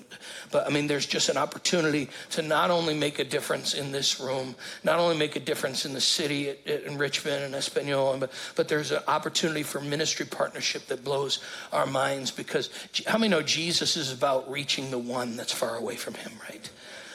But 0.51 0.67
I 0.67 0.69
mean, 0.69 0.87
there's 0.87 1.05
just 1.05 1.29
an 1.29 1.37
opportunity 1.37 2.09
to 2.31 2.41
not 2.41 2.71
only 2.71 2.93
make 2.93 3.19
a 3.19 3.23
difference 3.23 3.73
in 3.73 3.91
this 3.91 4.19
room, 4.19 4.55
not 4.83 4.99
only 4.99 5.17
make 5.17 5.35
a 5.35 5.39
difference 5.39 5.85
in 5.85 5.93
the 5.93 6.01
city 6.01 6.53
in 6.65 6.97
Richmond 6.97 7.43
and 7.43 7.55
Espanol, 7.55 8.17
but, 8.17 8.31
but 8.55 8.67
there's 8.67 8.91
an 8.91 9.03
opportunity 9.07 9.63
for 9.63 9.79
ministry 9.79 10.25
partnership 10.25 10.87
that 10.87 11.03
blows 11.03 11.39
our 11.71 11.85
minds 11.85 12.31
because 12.31 12.69
how 13.07 13.17
many 13.17 13.29
know 13.29 13.41
Jesus 13.41 13.95
is 13.95 14.11
about 14.11 14.49
reaching 14.49 14.91
the 14.91 14.97
one 14.97 15.35
that's 15.35 15.53
far 15.53 15.77
away 15.77 15.95
from 15.95 16.15
him, 16.15 16.31
right? 16.49 16.69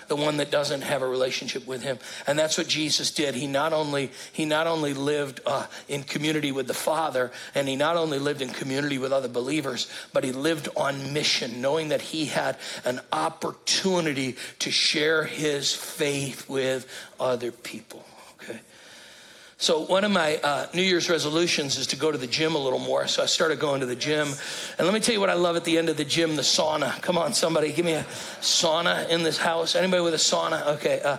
The 0.08 0.16
one 0.16 0.38
that 0.38 0.50
doesn't 0.50 0.82
have 0.82 1.02
a 1.02 1.08
relationship 1.08 1.66
with 1.66 1.82
him. 1.82 1.98
And 2.26 2.38
that's 2.38 2.58
what 2.58 2.68
Jesus 2.68 3.10
did. 3.10 3.34
He 3.34 3.46
not 3.46 3.72
only 3.72 4.10
he 4.32 4.44
not 4.44 4.66
only 4.66 4.94
lived 4.94 5.40
uh, 5.46 5.66
in 5.88 6.02
community 6.02 6.52
with 6.52 6.66
the 6.66 6.74
Father, 6.74 7.32
and 7.54 7.68
he 7.68 7.76
not 7.76 7.96
only 7.96 8.18
lived 8.18 8.42
in 8.42 8.48
community 8.48 8.98
with 8.98 9.12
other 9.12 9.28
believers, 9.28 9.88
but 10.12 10.24
he 10.24 10.32
lived 10.32 10.68
on 10.76 11.12
mission, 11.12 11.60
knowing 11.60 11.88
that 11.88 12.00
he 12.00 12.26
had 12.26 12.56
an 12.84 13.00
opportunity 13.12 14.36
to 14.60 14.70
share 14.70 15.24
his 15.24 15.74
faith 15.74 16.48
with 16.48 16.86
other 17.18 17.50
people. 17.52 18.04
So, 19.58 19.80
one 19.86 20.04
of 20.04 20.10
my 20.10 20.36
uh, 20.44 20.66
New 20.74 20.82
Year's 20.82 21.08
resolutions 21.08 21.78
is 21.78 21.86
to 21.86 21.96
go 21.96 22.12
to 22.12 22.18
the 22.18 22.26
gym 22.26 22.54
a 22.54 22.58
little 22.58 22.78
more. 22.78 23.06
So, 23.06 23.22
I 23.22 23.26
started 23.26 23.58
going 23.58 23.80
to 23.80 23.86
the 23.86 23.96
gym. 23.96 24.28
And 24.76 24.86
let 24.86 24.92
me 24.92 25.00
tell 25.00 25.14
you 25.14 25.20
what 25.20 25.30
I 25.30 25.34
love 25.34 25.56
at 25.56 25.64
the 25.64 25.78
end 25.78 25.88
of 25.88 25.96
the 25.96 26.04
gym 26.04 26.36
the 26.36 26.42
sauna. 26.42 27.00
Come 27.00 27.16
on, 27.16 27.32
somebody, 27.32 27.72
give 27.72 27.86
me 27.86 27.94
a 27.94 28.02
sauna 28.42 29.08
in 29.08 29.22
this 29.22 29.38
house. 29.38 29.74
Anybody 29.74 30.02
with 30.02 30.12
a 30.12 30.18
sauna? 30.18 30.66
Okay. 30.74 31.00
Uh, 31.00 31.16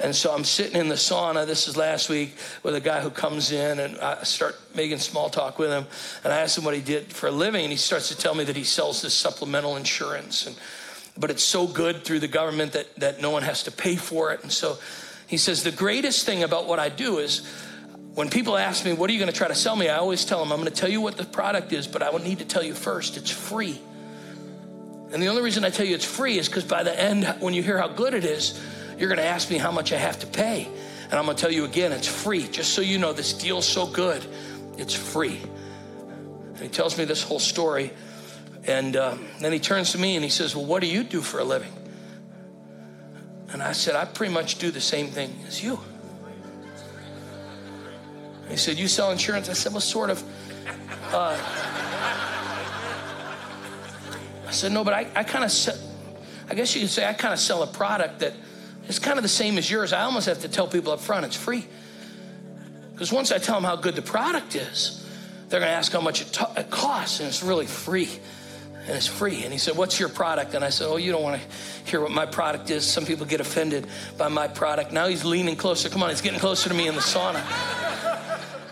and 0.00 0.14
so 0.14 0.34
I'm 0.34 0.44
sitting 0.44 0.78
in 0.78 0.88
the 0.88 0.96
sauna. 0.96 1.46
This 1.46 1.66
is 1.66 1.78
last 1.78 2.10
week 2.10 2.36
with 2.62 2.74
a 2.74 2.80
guy 2.80 3.00
who 3.00 3.08
comes 3.08 3.52
in, 3.52 3.78
and 3.78 3.98
I 4.00 4.22
start 4.22 4.56
making 4.74 4.98
small 4.98 5.30
talk 5.30 5.58
with 5.58 5.70
him. 5.70 5.86
And 6.24 6.32
I 6.32 6.40
ask 6.40 6.58
him 6.58 6.64
what 6.64 6.74
he 6.74 6.82
did 6.82 7.10
for 7.10 7.28
a 7.28 7.32
living, 7.32 7.62
and 7.62 7.72
he 7.72 7.78
starts 7.78 8.08
to 8.10 8.18
tell 8.18 8.34
me 8.34 8.44
that 8.44 8.54
he 8.56 8.64
sells 8.64 9.00
this 9.00 9.14
supplemental 9.14 9.76
insurance. 9.76 10.46
And, 10.46 10.56
but 11.16 11.30
it's 11.30 11.42
so 11.42 11.66
good 11.66 12.04
through 12.04 12.20
the 12.20 12.28
government 12.28 12.72
that, 12.72 12.94
that 12.96 13.22
no 13.22 13.30
one 13.30 13.44
has 13.44 13.62
to 13.62 13.70
pay 13.70 13.96
for 13.96 14.30
it. 14.34 14.42
And 14.42 14.52
so 14.52 14.76
he 15.26 15.38
says, 15.38 15.62
The 15.62 15.72
greatest 15.72 16.26
thing 16.26 16.42
about 16.42 16.66
what 16.66 16.78
I 16.78 16.90
do 16.90 17.16
is, 17.16 17.46
when 18.18 18.28
people 18.28 18.56
ask 18.56 18.84
me, 18.84 18.92
What 18.92 19.08
are 19.08 19.12
you 19.12 19.20
going 19.20 19.30
to 19.30 19.36
try 19.36 19.46
to 19.46 19.54
sell 19.54 19.76
me? 19.76 19.88
I 19.88 19.98
always 19.98 20.24
tell 20.24 20.40
them, 20.40 20.50
I'm 20.50 20.58
going 20.58 20.68
to 20.68 20.76
tell 20.76 20.90
you 20.90 21.00
what 21.00 21.16
the 21.16 21.24
product 21.24 21.72
is, 21.72 21.86
but 21.86 22.02
I 22.02 22.10
would 22.10 22.24
need 22.24 22.40
to 22.40 22.44
tell 22.44 22.64
you 22.64 22.74
first, 22.74 23.16
it's 23.16 23.30
free. 23.30 23.80
And 25.12 25.22
the 25.22 25.28
only 25.28 25.40
reason 25.40 25.64
I 25.64 25.70
tell 25.70 25.86
you 25.86 25.94
it's 25.94 26.04
free 26.04 26.36
is 26.36 26.48
because 26.48 26.64
by 26.64 26.82
the 26.82 27.00
end, 27.00 27.32
when 27.38 27.54
you 27.54 27.62
hear 27.62 27.78
how 27.78 27.86
good 27.86 28.14
it 28.14 28.24
is, 28.24 28.60
you're 28.98 29.08
going 29.08 29.20
to 29.20 29.24
ask 29.24 29.48
me 29.50 29.56
how 29.56 29.70
much 29.70 29.92
I 29.92 29.98
have 29.98 30.18
to 30.18 30.26
pay. 30.26 30.66
And 31.04 31.14
I'm 31.14 31.26
going 31.26 31.36
to 31.36 31.40
tell 31.40 31.52
you 31.52 31.64
again, 31.64 31.92
it's 31.92 32.08
free. 32.08 32.48
Just 32.48 32.74
so 32.74 32.80
you 32.80 32.98
know, 32.98 33.12
this 33.12 33.32
deal's 33.32 33.68
so 33.68 33.86
good, 33.86 34.26
it's 34.76 34.94
free. 34.94 35.40
And 36.54 36.58
he 36.58 36.68
tells 36.68 36.98
me 36.98 37.04
this 37.04 37.22
whole 37.22 37.38
story. 37.38 37.92
And 38.64 38.96
um, 38.96 39.28
then 39.38 39.52
he 39.52 39.60
turns 39.60 39.92
to 39.92 39.98
me 39.98 40.16
and 40.16 40.24
he 40.24 40.30
says, 40.30 40.56
Well, 40.56 40.66
what 40.66 40.82
do 40.82 40.88
you 40.88 41.04
do 41.04 41.20
for 41.22 41.38
a 41.38 41.44
living? 41.44 41.72
And 43.52 43.62
I 43.62 43.70
said, 43.70 43.94
I 43.94 44.06
pretty 44.06 44.34
much 44.34 44.58
do 44.58 44.72
the 44.72 44.80
same 44.80 45.06
thing 45.06 45.38
as 45.46 45.62
you. 45.62 45.78
He 48.50 48.56
said, 48.56 48.78
You 48.78 48.88
sell 48.88 49.10
insurance? 49.10 49.48
I 49.48 49.52
said, 49.52 49.72
Well, 49.72 49.80
sort 49.80 50.10
of. 50.10 50.22
Uh, 51.12 51.38
I 54.46 54.50
said, 54.50 54.72
No, 54.72 54.84
but 54.84 54.94
I, 54.94 55.06
I 55.14 55.24
kind 55.24 55.44
of, 55.44 55.50
se- 55.50 55.80
I 56.48 56.54
guess 56.54 56.74
you 56.74 56.82
could 56.82 56.90
say 56.90 57.06
I 57.06 57.12
kind 57.12 57.34
of 57.34 57.40
sell 57.40 57.62
a 57.62 57.66
product 57.66 58.20
that 58.20 58.34
is 58.88 58.98
kind 58.98 59.18
of 59.18 59.22
the 59.22 59.28
same 59.28 59.58
as 59.58 59.70
yours. 59.70 59.92
I 59.92 60.02
almost 60.02 60.26
have 60.26 60.40
to 60.40 60.48
tell 60.48 60.66
people 60.66 60.92
up 60.92 61.00
front 61.00 61.26
it's 61.26 61.36
free. 61.36 61.66
Because 62.92 63.12
once 63.12 63.30
I 63.30 63.38
tell 63.38 63.54
them 63.54 63.64
how 63.64 63.76
good 63.76 63.94
the 63.94 64.02
product 64.02 64.56
is, 64.56 65.06
they're 65.48 65.60
going 65.60 65.70
to 65.70 65.76
ask 65.76 65.92
how 65.92 66.00
much 66.00 66.20
it, 66.22 66.38
it 66.56 66.70
costs, 66.70 67.20
and 67.20 67.28
it's 67.28 67.42
really 67.42 67.66
free 67.66 68.08
and 68.88 68.96
it's 68.96 69.06
free. 69.06 69.44
And 69.44 69.52
he 69.52 69.58
said, 69.58 69.76
What's 69.76 70.00
your 70.00 70.08
product? 70.08 70.54
And 70.54 70.64
I 70.64 70.70
said, 70.70 70.88
Oh, 70.88 70.96
you 70.96 71.12
don't 71.12 71.22
want 71.22 71.40
to 71.40 71.90
hear 71.90 72.00
what 72.00 72.10
my 72.10 72.24
product 72.24 72.70
is. 72.70 72.86
Some 72.86 73.04
people 73.04 73.26
get 73.26 73.40
offended 73.40 73.86
by 74.16 74.28
my 74.28 74.48
product. 74.48 74.92
Now 74.92 75.06
he's 75.08 75.24
leaning 75.24 75.56
closer. 75.56 75.90
Come 75.90 76.02
on, 76.02 76.08
he's 76.08 76.22
getting 76.22 76.40
closer 76.40 76.70
to 76.70 76.74
me 76.74 76.88
in 76.88 76.94
the 76.94 77.02
sauna. 77.02 77.44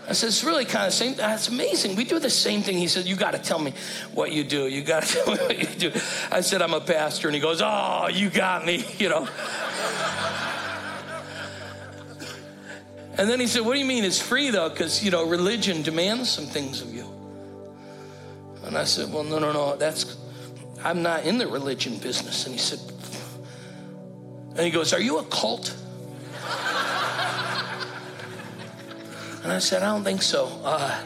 I 0.07 0.13
said, 0.13 0.27
it's 0.27 0.43
really 0.43 0.63
kind 0.63 0.87
of 0.87 0.93
same. 0.93 1.15
That's 1.15 1.49
amazing. 1.49 1.97
We 1.97 2.05
do 2.05 2.17
the 2.17 2.29
same 2.29 2.61
thing. 2.61 2.77
He 2.77 2.87
said, 2.87 3.05
you 3.05 3.17
got 3.17 3.31
to 3.31 3.39
tell 3.39 3.59
me 3.59 3.73
what 4.13 4.31
you 4.31 4.45
do. 4.45 4.67
You 4.67 4.81
got 4.81 5.03
to 5.03 5.13
tell 5.15 5.35
me 5.35 5.37
what 5.37 5.57
you 5.59 5.89
do. 5.89 5.99
I 6.31 6.39
said, 6.39 6.61
I'm 6.61 6.73
a 6.73 6.79
pastor. 6.79 7.27
And 7.27 7.35
he 7.35 7.41
goes, 7.41 7.61
oh, 7.61 8.07
you 8.07 8.29
got 8.29 8.65
me, 8.65 8.85
you 8.97 9.09
know. 9.09 9.27
and 13.17 13.29
then 13.29 13.41
he 13.41 13.47
said, 13.47 13.65
what 13.65 13.73
do 13.73 13.79
you 13.79 13.85
mean 13.85 14.05
it's 14.05 14.21
free 14.21 14.49
though? 14.49 14.69
Because, 14.69 15.03
you 15.03 15.11
know, 15.11 15.27
religion 15.27 15.81
demands 15.81 16.29
some 16.29 16.45
things 16.45 16.81
of 16.81 16.93
you. 16.93 17.05
And 18.63 18.77
I 18.77 18.85
said, 18.85 19.11
well, 19.11 19.25
no, 19.25 19.39
no, 19.39 19.51
no. 19.51 19.75
That's, 19.75 20.17
I'm 20.85 21.01
not 21.01 21.25
in 21.25 21.37
the 21.37 21.47
religion 21.47 21.97
business. 21.97 22.45
And 22.45 22.55
he 22.55 22.59
said, 22.59 22.79
and 24.51 24.65
he 24.65 24.71
goes, 24.71 24.93
are 24.93 25.01
you 25.01 25.17
a 25.17 25.23
cult? 25.25 25.75
And 29.47 29.55
I 29.55 29.59
said, 29.59 29.81
I 29.81 29.85
don't 29.85 30.03
think 30.03 30.21
so. 30.21 30.51
Uh, 30.61 31.01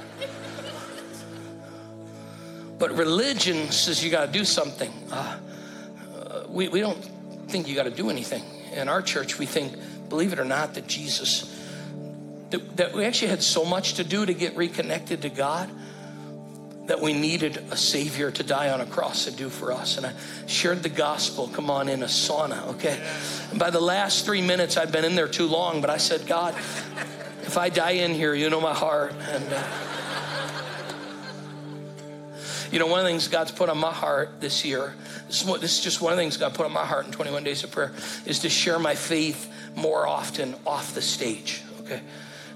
but 2.79 2.89
religion 2.97 3.69
says 3.69 4.03
you 4.03 4.09
got 4.09 4.25
to 4.25 4.31
do 4.31 4.43
something. 4.45 4.91
Uh, 5.11 5.37
uh, 6.17 6.43
we, 6.49 6.67
we 6.67 6.79
don't 6.79 6.97
think 7.49 7.67
you 7.67 7.75
got 7.75 7.83
to 7.83 7.91
do 7.91 8.09
anything. 8.09 8.41
In 8.73 8.89
our 8.89 9.03
church, 9.03 9.37
we 9.37 9.45
think, 9.45 9.75
believe 10.09 10.33
it 10.33 10.39
or 10.39 10.43
not, 10.43 10.73
that 10.73 10.87
Jesus, 10.87 11.55
that, 12.49 12.77
that 12.77 12.93
we 12.93 13.05
actually 13.05 13.27
had 13.27 13.43
so 13.43 13.63
much 13.63 13.93
to 13.93 14.03
do 14.03 14.25
to 14.25 14.33
get 14.33 14.57
reconnected 14.57 15.21
to 15.21 15.29
God 15.29 15.69
that 16.87 16.99
we 16.99 17.13
needed 17.13 17.63
a 17.69 17.77
Savior 17.77 18.31
to 18.31 18.41
die 18.41 18.71
on 18.71 18.81
a 18.81 18.87
cross 18.87 19.25
to 19.25 19.31
do 19.31 19.49
for 19.49 19.71
us. 19.71 19.97
And 19.97 20.05
I 20.07 20.13
shared 20.47 20.81
the 20.81 20.89
gospel, 20.89 21.47
come 21.47 21.69
on, 21.69 21.87
in 21.87 22.01
a 22.01 22.07
sauna, 22.07 22.69
okay? 22.69 22.99
And 23.51 23.59
by 23.59 23.69
the 23.69 23.79
last 23.79 24.25
three 24.25 24.41
minutes, 24.41 24.77
I'd 24.77 24.91
been 24.91 25.05
in 25.05 25.13
there 25.13 25.27
too 25.27 25.45
long, 25.45 25.79
but 25.79 25.91
I 25.91 25.97
said, 25.97 26.25
God, 26.25 26.55
if 27.43 27.57
I 27.57 27.69
die 27.69 27.91
in 27.91 28.13
here, 28.13 28.33
you 28.33 28.49
know 28.49 28.61
my 28.61 28.73
heart. 28.73 29.13
And, 29.13 29.53
uh, 29.53 29.63
you 32.71 32.79
know, 32.79 32.87
one 32.87 32.99
of 32.99 33.05
the 33.05 33.09
things 33.09 33.27
God's 33.27 33.51
put 33.51 33.69
on 33.69 33.77
my 33.77 33.91
heart 33.91 34.39
this 34.39 34.63
year, 34.63 34.93
this 35.27 35.41
is, 35.41 35.47
what, 35.47 35.61
this 35.61 35.77
is 35.77 35.83
just 35.83 36.01
one 36.01 36.13
of 36.13 36.17
the 36.17 36.21
things 36.23 36.37
God 36.37 36.53
put 36.53 36.65
on 36.65 36.71
my 36.71 36.85
heart 36.85 37.05
in 37.05 37.11
21 37.11 37.43
Days 37.43 37.63
of 37.63 37.71
Prayer, 37.71 37.91
is 38.25 38.39
to 38.39 38.49
share 38.49 38.79
my 38.79 38.95
faith 38.95 39.51
more 39.75 40.07
often 40.07 40.55
off 40.65 40.93
the 40.95 41.01
stage, 41.01 41.61
okay? 41.81 42.01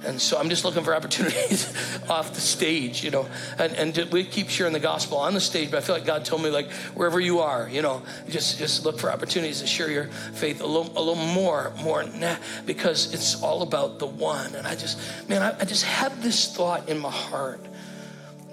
And 0.04 0.22
so 0.22 0.38
I'm 0.38 0.50
just 0.50 0.66
looking 0.66 0.84
for 0.84 0.96
opportunities 0.96 1.74
off 2.10 2.34
the 2.34 2.42
stage, 2.42 3.04
you 3.04 3.12
know. 3.12 3.28
And, 3.58 3.74
and 3.74 4.12
we 4.12 4.24
keep 4.24 4.50
sharing 4.50 4.74
the 4.74 4.80
gospel 4.80 5.18
on 5.18 5.34
the 5.34 5.40
stage, 5.40 5.72
but 5.72 5.78
I 5.78 5.82
feel 5.82 5.96
like 5.96 6.06
God 6.06 6.26
told 6.26 6.44
me, 6.44 6.50
like, 6.50 6.72
wherever 6.94 7.20
you 7.20 7.40
are, 7.40 7.70
you 7.70 7.82
know, 7.82 8.04
just 8.30 8.58
just 8.58 8.86
look 8.86 9.00
for 9.00 9.12
opportunities 9.12 9.62
to 9.62 9.68
share 9.68 9.90
your 9.90 10.06
faith 10.06 10.62
a 10.62 10.66
little, 10.66 10.92
a 10.98 11.02
little 11.02 11.16
more, 11.16 11.74
more, 11.82 12.04
nah, 12.04 12.36
because 12.66 13.14
it's 13.14 13.42
all 13.42 13.62
about 13.62 14.00
the 14.00 14.08
one. 14.08 14.54
And 14.56 14.68
I 14.68 14.76
just, 14.76 15.00
man, 15.30 15.42
I, 15.42 15.56
I 15.60 15.66
just 15.66 15.84
had 15.84 16.22
this 16.22 16.56
thought 16.56 16.90
in 16.90 17.00
my 17.00 17.12
heart. 17.12 17.66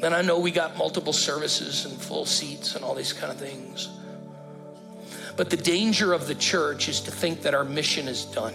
And 0.02 0.14
I 0.14 0.22
know 0.22 0.38
we 0.38 0.50
got 0.50 0.76
multiple 0.76 1.12
services 1.12 1.84
and 1.84 1.96
full 1.96 2.26
seats 2.26 2.74
and 2.74 2.84
all 2.84 2.94
these 2.94 3.12
kind 3.12 3.30
of 3.30 3.38
things. 3.38 3.88
But 5.36 5.48
the 5.48 5.56
danger 5.56 6.12
of 6.12 6.26
the 6.26 6.34
church 6.34 6.88
is 6.88 7.00
to 7.02 7.10
think 7.10 7.42
that 7.42 7.54
our 7.54 7.64
mission 7.64 8.08
is 8.08 8.24
done. 8.24 8.54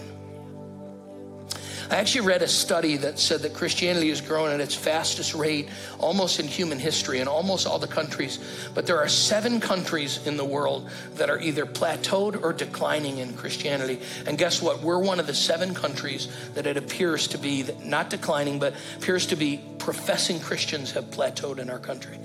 I 1.90 1.96
actually 1.96 2.26
read 2.26 2.42
a 2.42 2.48
study 2.48 2.98
that 2.98 3.18
said 3.18 3.40
that 3.40 3.54
Christianity 3.54 4.10
is 4.10 4.20
growing 4.20 4.52
at 4.52 4.60
its 4.60 4.74
fastest 4.74 5.34
rate 5.34 5.70
almost 5.98 6.38
in 6.38 6.46
human 6.46 6.78
history 6.78 7.20
in 7.20 7.28
almost 7.28 7.66
all 7.66 7.78
the 7.78 7.88
countries. 7.88 8.38
But 8.74 8.86
there 8.86 8.98
are 8.98 9.08
seven 9.08 9.58
countries 9.58 10.26
in 10.26 10.36
the 10.36 10.44
world 10.44 10.90
that 11.14 11.30
are 11.30 11.40
either 11.40 11.64
plateaued 11.64 12.42
or 12.42 12.52
declining 12.52 13.18
in 13.18 13.32
Christianity. 13.34 14.00
And 14.26 14.36
guess 14.36 14.60
what? 14.60 14.82
We're 14.82 14.98
one 14.98 15.18
of 15.18 15.26
the 15.26 15.34
seven 15.34 15.72
countries 15.74 16.28
that 16.54 16.66
it 16.66 16.76
appears 16.76 17.28
to 17.28 17.38
be 17.38 17.64
not 17.82 18.10
declining, 18.10 18.58
but 18.58 18.74
appears 18.98 19.26
to 19.28 19.36
be 19.36 19.58
professing 19.78 20.40
Christians 20.40 20.92
have 20.92 21.06
plateaued 21.06 21.58
in 21.58 21.70
our 21.70 21.78
country. 21.78 22.18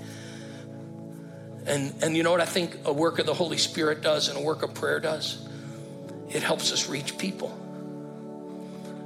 And, 1.66 1.94
and 2.02 2.14
you 2.14 2.22
know 2.22 2.32
what 2.32 2.42
I 2.42 2.46
think 2.46 2.76
a 2.84 2.92
work 2.92 3.18
of 3.18 3.24
the 3.24 3.32
Holy 3.32 3.56
Spirit 3.56 4.02
does 4.02 4.28
and 4.28 4.36
a 4.36 4.42
work 4.42 4.62
of 4.62 4.74
prayer 4.74 5.00
does? 5.00 5.48
It 6.28 6.42
helps 6.42 6.70
us 6.70 6.90
reach 6.90 7.16
people. 7.16 7.58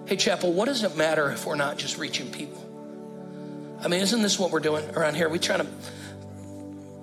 Hey, 0.09 0.16
Chapel, 0.16 0.55
what 0.55 0.64
does 0.64 0.85
it 0.85 0.97
matter 0.97 1.31
if 1.31 1.44
we're 1.44 1.55
not 1.55 1.77
just 1.77 1.99
reaching 1.99 2.31
people? 2.31 2.64
I 3.83 3.88
mean, 3.88 4.01
isn't 4.01 4.23
this 4.23 4.38
what 4.38 4.51
we're 4.51 4.59
doing 4.59 4.83
around 4.97 5.16
here? 5.16 5.29
We 5.29 5.38
try 5.38 5.59
to 5.59 5.66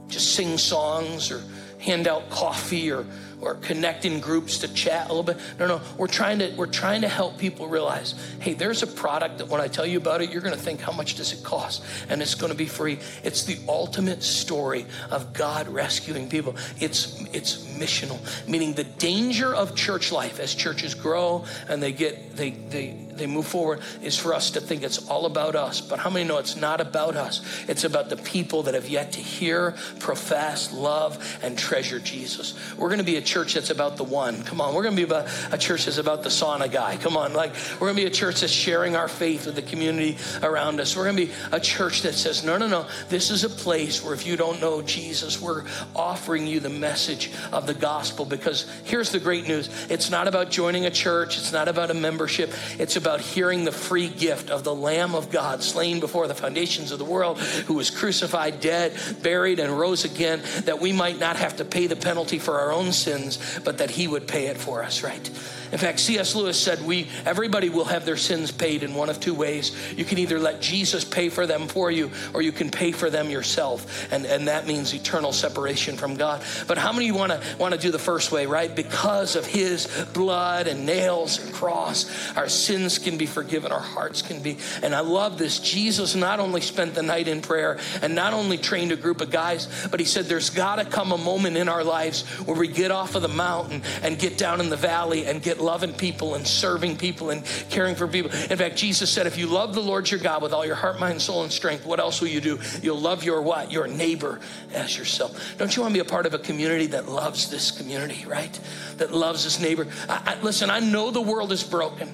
just 0.07 0.33
sing 0.33 0.57
songs 0.57 1.29
or 1.29 1.43
hand 1.77 2.07
out 2.07 2.31
coffee 2.31 2.91
or 2.91 3.05
or 3.41 3.55
connect 3.55 4.05
in 4.05 4.19
groups 4.19 4.59
to 4.59 4.73
chat 4.73 5.05
a 5.05 5.09
little 5.09 5.23
bit. 5.23 5.37
No, 5.59 5.67
no, 5.67 5.81
we're 5.97 6.07
trying 6.07 6.39
to 6.39 6.53
we're 6.55 6.65
trying 6.67 7.01
to 7.01 7.07
help 7.07 7.37
people 7.37 7.67
realize, 7.67 8.15
hey, 8.39 8.53
there's 8.53 8.83
a 8.83 8.87
product 8.87 9.39
that 9.39 9.47
when 9.47 9.61
I 9.61 9.67
tell 9.67 9.85
you 9.85 9.97
about 9.97 10.21
it, 10.21 10.31
you're 10.31 10.41
going 10.41 10.55
to 10.55 10.59
think 10.59 10.81
how 10.81 10.91
much 10.91 11.15
does 11.15 11.33
it 11.33 11.43
cost, 11.43 11.83
and 12.09 12.21
it's 12.21 12.35
going 12.35 12.51
to 12.51 12.57
be 12.57 12.65
free. 12.65 12.99
It's 13.23 13.43
the 13.43 13.57
ultimate 13.67 14.23
story 14.23 14.85
of 15.11 15.33
God 15.33 15.67
rescuing 15.67 16.29
people. 16.29 16.55
It's 16.79 17.21
it's 17.33 17.65
missional, 17.75 18.19
meaning 18.47 18.73
the 18.73 18.83
danger 18.83 19.53
of 19.53 19.75
church 19.75 20.11
life 20.11 20.39
as 20.39 20.53
churches 20.55 20.93
grow 20.93 21.45
and 21.67 21.81
they 21.81 21.91
get 21.91 22.35
they 22.35 22.51
they 22.51 23.05
they 23.15 23.27
move 23.27 23.47
forward 23.47 23.79
is 24.01 24.17
for 24.17 24.33
us 24.33 24.51
to 24.51 24.61
think 24.61 24.83
it's 24.83 25.09
all 25.09 25.25
about 25.25 25.55
us. 25.55 25.81
But 25.81 25.99
how 25.99 26.09
many 26.09 26.27
know 26.27 26.37
it's 26.37 26.55
not 26.55 26.81
about 26.81 27.15
us? 27.15 27.41
It's 27.67 27.83
about 27.83 28.09
the 28.09 28.17
people 28.17 28.63
that 28.63 28.73
have 28.73 28.89
yet 28.89 29.13
to 29.13 29.19
hear, 29.19 29.75
profess, 29.99 30.73
love, 30.73 31.39
and 31.41 31.57
treasure 31.57 31.99
Jesus. 31.99 32.53
We're 32.77 32.89
going 32.89 32.99
to 32.99 33.05
be 33.05 33.15
a 33.15 33.21
church 33.25 33.55
that's 33.55 33.69
about 33.69 33.97
the 33.97 34.03
one. 34.03 34.43
Come 34.43 34.61
on, 34.61 34.73
we're 34.73 34.83
going 34.83 34.95
to 34.95 34.99
be 34.99 35.09
about 35.09 35.27
a 35.51 35.57
church 35.57 35.85
that's 35.85 35.97
about 35.97 36.23
the 36.23 36.29
sauna 36.29 36.71
guy. 36.71 36.97
Come 36.97 37.17
on, 37.17 37.33
like 37.33 37.53
we're 37.73 37.87
going 37.87 37.95
to 37.95 38.01
be 38.01 38.07
a 38.07 38.11
church 38.11 38.41
that's 38.41 38.53
sharing 38.53 38.95
our 38.95 39.07
faith 39.07 39.45
with 39.45 39.55
the 39.55 39.61
community 39.61 40.17
around 40.43 40.79
us. 40.79 40.95
We're 40.95 41.05
going 41.05 41.17
to 41.17 41.25
be 41.25 41.31
a 41.51 41.59
church 41.59 42.03
that 42.03 42.13
says, 42.13 42.43
no, 42.43 42.57
no, 42.57 42.67
no, 42.67 42.85
this 43.09 43.31
is 43.31 43.43
a 43.43 43.49
place 43.49 44.03
where 44.03 44.13
if 44.13 44.25
you 44.25 44.37
don't 44.37 44.61
know 44.61 44.81
Jesus, 44.81 45.41
we're 45.41 45.65
offering 45.95 46.47
you 46.47 46.59
the 46.59 46.69
message 46.69 47.31
of 47.51 47.67
the 47.67 47.73
gospel 47.73 48.25
because 48.25 48.69
here's 48.83 49.11
the 49.11 49.19
great 49.19 49.47
news 49.47 49.69
it's 49.89 50.09
not 50.09 50.27
about 50.27 50.51
joining 50.51 50.85
a 50.85 50.91
church, 50.91 51.37
it's 51.37 51.51
not 51.51 51.67
about 51.67 51.91
a 51.91 51.93
membership, 51.93 52.53
it's 52.79 52.95
about 52.95 53.21
hearing 53.21 53.65
the 53.65 53.71
free 53.71 54.07
gift 54.07 54.49
of 54.49 54.63
the 54.63 54.73
Lamb 54.73 55.15
of 55.15 55.31
God 55.31 55.63
slain 55.63 55.99
before 55.99 56.27
the 56.27 56.35
foundations 56.35 56.91
of 56.91 56.99
the 56.99 57.05
world, 57.05 57.39
who 57.39 57.73
was 57.73 57.89
crucified, 57.89 58.59
dead, 58.59 58.93
buried, 59.21 59.59
and 59.59 59.77
rose 59.77 60.05
again, 60.05 60.41
that 60.65 60.79
we 60.79 60.93
might 60.93 61.19
not 61.19 61.35
have 61.37 61.57
to 61.57 61.65
pay 61.65 61.87
the 61.87 61.95
penalty 61.95 62.39
for 62.39 62.59
our 62.59 62.71
own 62.71 62.91
sins, 63.15 63.59
but 63.63 63.77
that 63.79 63.91
He 63.91 64.07
would 64.07 64.27
pay 64.27 64.47
it 64.47 64.57
for 64.57 64.83
us, 64.83 65.03
right? 65.03 65.29
In 65.75 65.79
fact, 65.81 65.99
C.S. 65.99 66.35
Lewis 66.35 66.57
said, 66.57 66.85
"We 66.85 67.09
everybody 67.25 67.67
will 67.67 67.83
have 67.83 68.05
their 68.05 68.15
sins 68.15 68.49
paid 68.49 68.81
in 68.81 68.95
one 68.95 69.09
of 69.09 69.19
two 69.19 69.33
ways. 69.33 69.75
You 69.97 70.05
can 70.05 70.19
either 70.19 70.39
let 70.39 70.61
Jesus 70.61 71.03
pay 71.03 71.27
for 71.27 71.45
them 71.45 71.67
for 71.67 71.91
you, 71.91 72.11
or 72.33 72.41
you 72.41 72.53
can 72.53 72.69
pay 72.69 72.93
for 72.93 73.09
them 73.09 73.29
yourself, 73.29 74.09
and 74.09 74.25
and 74.25 74.47
that 74.47 74.67
means 74.67 74.93
eternal 74.93 75.33
separation 75.33 75.97
from 75.97 76.15
God. 76.15 76.45
But 76.65 76.77
how 76.77 76.93
many 76.93 77.11
want 77.11 77.33
to 77.33 77.41
want 77.59 77.73
to 77.73 77.77
do 77.77 77.91
the 77.91 77.99
first 77.99 78.31
way, 78.31 78.45
right? 78.45 78.73
Because 78.73 79.35
of 79.35 79.45
His 79.45 79.87
blood 80.13 80.67
and 80.67 80.85
nails 80.85 81.43
and 81.43 81.53
cross, 81.53 82.05
our 82.37 82.47
sins 82.47 82.97
can 82.97 83.17
be 83.17 83.25
forgiven, 83.25 83.73
our 83.73 83.81
hearts 83.81 84.21
can 84.21 84.41
be. 84.41 84.57
And 84.81 84.95
I 84.95 85.01
love 85.01 85.37
this. 85.37 85.59
Jesus 85.59 86.15
not 86.15 86.39
only 86.39 86.61
spent 86.61 86.95
the 86.95 87.03
night 87.03 87.27
in 87.27 87.41
prayer 87.41 87.79
and 88.01 88.15
not 88.15 88.31
only 88.31 88.57
trained 88.57 88.93
a 88.93 88.95
group 88.95 89.19
of 89.19 89.29
guys, 89.29 89.67
but 89.91 89.99
He 89.99 90.05
said, 90.05 90.27
"There's 90.27 90.51
got 90.51 90.77
to 90.77 90.85
come 90.85 91.11
a 91.11 91.17
moment 91.17 91.57
in 91.57 91.67
our 91.67 91.83
lives 91.83 92.21
where 92.45 92.57
we 92.57 92.69
get 92.69 92.91
off 92.91 93.15
of 93.15 93.23
the 93.23 93.27
mountain 93.27 93.81
and 94.03 94.17
get 94.17 94.37
down 94.37 94.61
in 94.61 94.69
the 94.69 94.77
valley 94.77 95.25
and 95.25 95.41
get 95.41 95.64
loving 95.65 95.93
people 95.93 96.35
and 96.35 96.47
serving 96.47 96.95
people 96.97 97.31
and 97.31 97.43
caring 97.69 97.95
for 97.95 98.07
people. 98.07 98.31
In 98.31 98.57
fact, 98.57 98.77
Jesus 98.77 99.11
said, 99.11 99.27
if 99.27 99.37
you 99.37 99.47
love 99.47 99.73
the 99.73 99.81
Lord 99.81 100.09
your 100.09 100.19
God 100.19 100.41
with 100.41 100.53
all 100.53 100.65
your 100.65 100.75
heart, 100.75 100.99
mind, 100.99 101.21
soul, 101.21 101.43
and 101.43 101.51
strength, 101.51 101.85
what 101.85 101.99
else 101.99 102.21
will 102.21 102.29
you 102.29 102.39
do? 102.39 102.59
You'll 102.81 102.99
love 102.99 103.23
your 103.23 103.41
what? 103.41 103.71
Your 103.71 103.87
neighbor 103.87 104.39
as 104.73 104.97
yourself. 104.97 105.57
Don't 105.57 105.75
you 105.75 105.81
want 105.81 105.93
to 105.93 106.01
be 106.01 106.07
a 106.07 106.09
part 106.09 106.25
of 106.25 106.33
a 106.33 106.39
community 106.39 106.87
that 106.87 107.09
loves 107.09 107.49
this 107.49 107.71
community, 107.71 108.25
right? 108.25 108.59
That 108.97 109.11
loves 109.11 109.43
this 109.43 109.59
neighbor. 109.59 109.87
I, 110.07 110.35
I, 110.37 110.41
listen, 110.41 110.69
I 110.69 110.79
know 110.79 111.11
the 111.11 111.21
world 111.21 111.51
is 111.51 111.63
broken, 111.63 112.09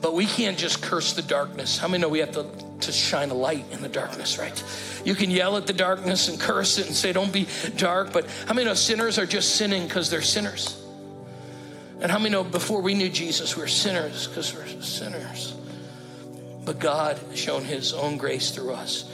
but 0.00 0.14
we 0.14 0.24
can't 0.24 0.56
just 0.56 0.82
curse 0.82 1.12
the 1.12 1.22
darkness. 1.22 1.76
How 1.76 1.86
many 1.86 2.00
know 2.00 2.08
we 2.08 2.20
have 2.20 2.32
to, 2.32 2.46
to 2.80 2.92
shine 2.92 3.30
a 3.30 3.34
light 3.34 3.66
in 3.70 3.82
the 3.82 3.88
darkness, 3.88 4.38
right? 4.38 4.64
You 5.04 5.14
can 5.14 5.30
yell 5.30 5.58
at 5.58 5.66
the 5.66 5.74
darkness 5.74 6.28
and 6.28 6.40
curse 6.40 6.78
it 6.78 6.86
and 6.86 6.96
say, 6.96 7.12
don't 7.12 7.32
be 7.32 7.46
dark, 7.76 8.12
but 8.12 8.26
how 8.46 8.54
many 8.54 8.66
know 8.66 8.74
sinners 8.74 9.18
are 9.18 9.26
just 9.26 9.56
sinning 9.56 9.86
because 9.86 10.08
they're 10.10 10.22
sinners? 10.22 10.79
And 12.00 12.10
how 12.10 12.18
many 12.18 12.30
know 12.30 12.44
before 12.44 12.80
we 12.80 12.94
knew 12.94 13.10
Jesus, 13.10 13.56
we 13.56 13.62
were 13.62 13.68
sinners 13.68 14.26
because 14.26 14.54
we're 14.54 14.66
sinners? 14.82 15.54
But 16.64 16.78
God 16.78 17.18
has 17.18 17.38
shown 17.38 17.64
his 17.64 17.92
own 17.92 18.16
grace 18.16 18.50
through 18.50 18.72
us 18.72 19.04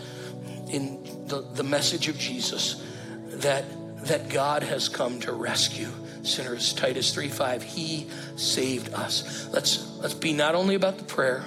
in 0.69 1.03
the, 1.27 1.43
the 1.55 1.65
message 1.65 2.09
of 2.09 2.19
Jesus 2.19 2.83
that, 3.29 3.65
that 4.07 4.29
God 4.29 4.63
has 4.63 4.89
come 4.89 5.21
to 5.21 5.33
rescue 5.33 5.89
sinners. 6.23 6.73
Titus 6.73 7.13
3 7.13 7.29
5, 7.29 7.63
he 7.63 8.09
saved 8.37 8.93
us. 8.95 9.49
Let's, 9.53 9.97
let's 9.99 10.15
be 10.15 10.33
not 10.33 10.55
only 10.55 10.75
about 10.75 10.99
the 10.99 11.05
prayer, 11.05 11.45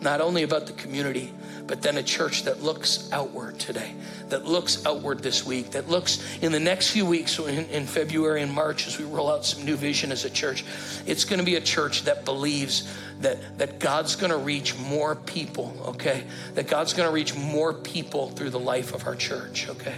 not 0.00 0.20
only 0.20 0.42
about 0.42 0.66
the 0.66 0.72
community, 0.72 1.32
but 1.66 1.82
then 1.82 1.96
a 1.96 2.02
church 2.02 2.44
that 2.44 2.62
looks 2.62 3.10
outward 3.12 3.58
today, 3.58 3.94
that 4.28 4.44
looks 4.44 4.84
outward 4.84 5.22
this 5.22 5.46
week, 5.46 5.70
that 5.70 5.88
looks 5.88 6.22
in 6.42 6.52
the 6.52 6.60
next 6.60 6.90
few 6.90 7.06
weeks 7.06 7.38
in, 7.38 7.66
in 7.66 7.86
February 7.86 8.42
and 8.42 8.52
March 8.52 8.86
as 8.86 8.98
we 8.98 9.04
roll 9.04 9.30
out 9.30 9.44
some 9.44 9.64
new 9.64 9.76
vision 9.76 10.12
as 10.12 10.24
a 10.24 10.30
church. 10.30 10.64
It's 11.06 11.24
going 11.24 11.38
to 11.38 11.44
be 11.44 11.56
a 11.56 11.60
church 11.60 12.02
that 12.04 12.24
believes 12.24 12.92
that, 13.20 13.58
that 13.58 13.78
God's 13.78 14.16
going 14.16 14.32
to 14.32 14.38
reach 14.38 14.76
more 14.78 15.14
people, 15.14 15.74
okay? 15.88 16.24
That 16.54 16.66
God's 16.66 16.92
going 16.92 17.08
to 17.08 17.14
reach 17.14 17.34
more 17.34 17.72
people 17.72 18.30
through 18.30 18.50
the 18.50 18.60
life 18.60 18.94
of 18.94 19.06
our 19.06 19.14
church, 19.14 19.68
okay? 19.68 19.94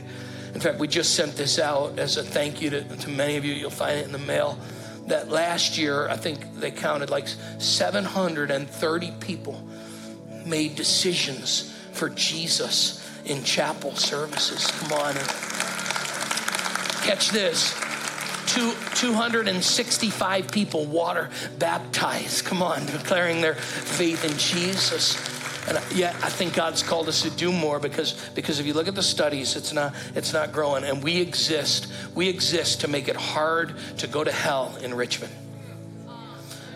In 0.55 0.61
fact, 0.61 0.79
we 0.79 0.87
just 0.87 1.14
sent 1.14 1.35
this 1.35 1.59
out 1.59 1.98
as 1.98 2.16
a 2.16 2.22
thank 2.22 2.62
you 2.62 2.70
to, 2.70 2.96
to 2.96 3.09
many 3.09 3.37
of 3.37 3.44
you. 3.44 3.53
You'll 3.53 3.70
find 3.70 3.98
it 3.98 4.07
in 4.07 4.12
the 4.12 4.18
mail. 4.18 4.59
That 5.09 5.29
last 5.29 5.77
year, 5.77 6.09
I 6.09 6.16
think 6.16 6.61
they 6.61 6.70
counted 6.70 7.11
like 7.11 7.27
730 7.59 9.12
people 9.20 9.68
made 10.46 10.76
decisions 10.76 11.72
for 11.92 12.09
Jesus 12.11 13.00
in 13.24 13.42
chapel 13.44 13.94
services. 13.94 14.66
Come 14.66 14.92
on. 14.92 15.14
Catch 17.04 17.30
this. 17.30 17.74
Two, 18.46 18.72
265 18.94 20.50
people 20.50 20.85
water 20.87 21.30
baptized. 21.59 22.44
Come 22.44 22.62
on, 22.62 22.85
declaring 22.87 23.40
their 23.40 23.54
faith 23.54 24.24
in 24.24 24.37
Jesus. 24.38 25.16
And 25.66 25.78
uh, 25.78 25.80
yet, 25.94 26.14
I 26.22 26.28
think 26.28 26.54
God's 26.54 26.83
called 26.83 27.09
us 27.09 27.22
to 27.22 27.30
do 27.30 27.50
more 27.50 27.78
because 27.78 28.12
because 28.35 28.61
if 28.61 28.66
you 28.66 28.74
look 28.74 28.87
at 28.87 28.94
the 28.94 29.02
studies, 29.02 29.57
it's 29.57 29.72
not 29.72 29.94
it's 30.14 30.33
not 30.33 30.52
growing. 30.52 30.85
And 30.85 31.02
we 31.02 31.20
exist. 31.20 31.90
We 32.14 32.28
exist 32.28 32.83
to 32.83 32.88
make 32.88 33.09
it 33.09 33.16
hard 33.16 33.74
to 33.98 34.07
go 34.07 34.22
to 34.22 34.33
hell 34.33 34.76
in 34.83 34.92
Richmond. 34.92 35.33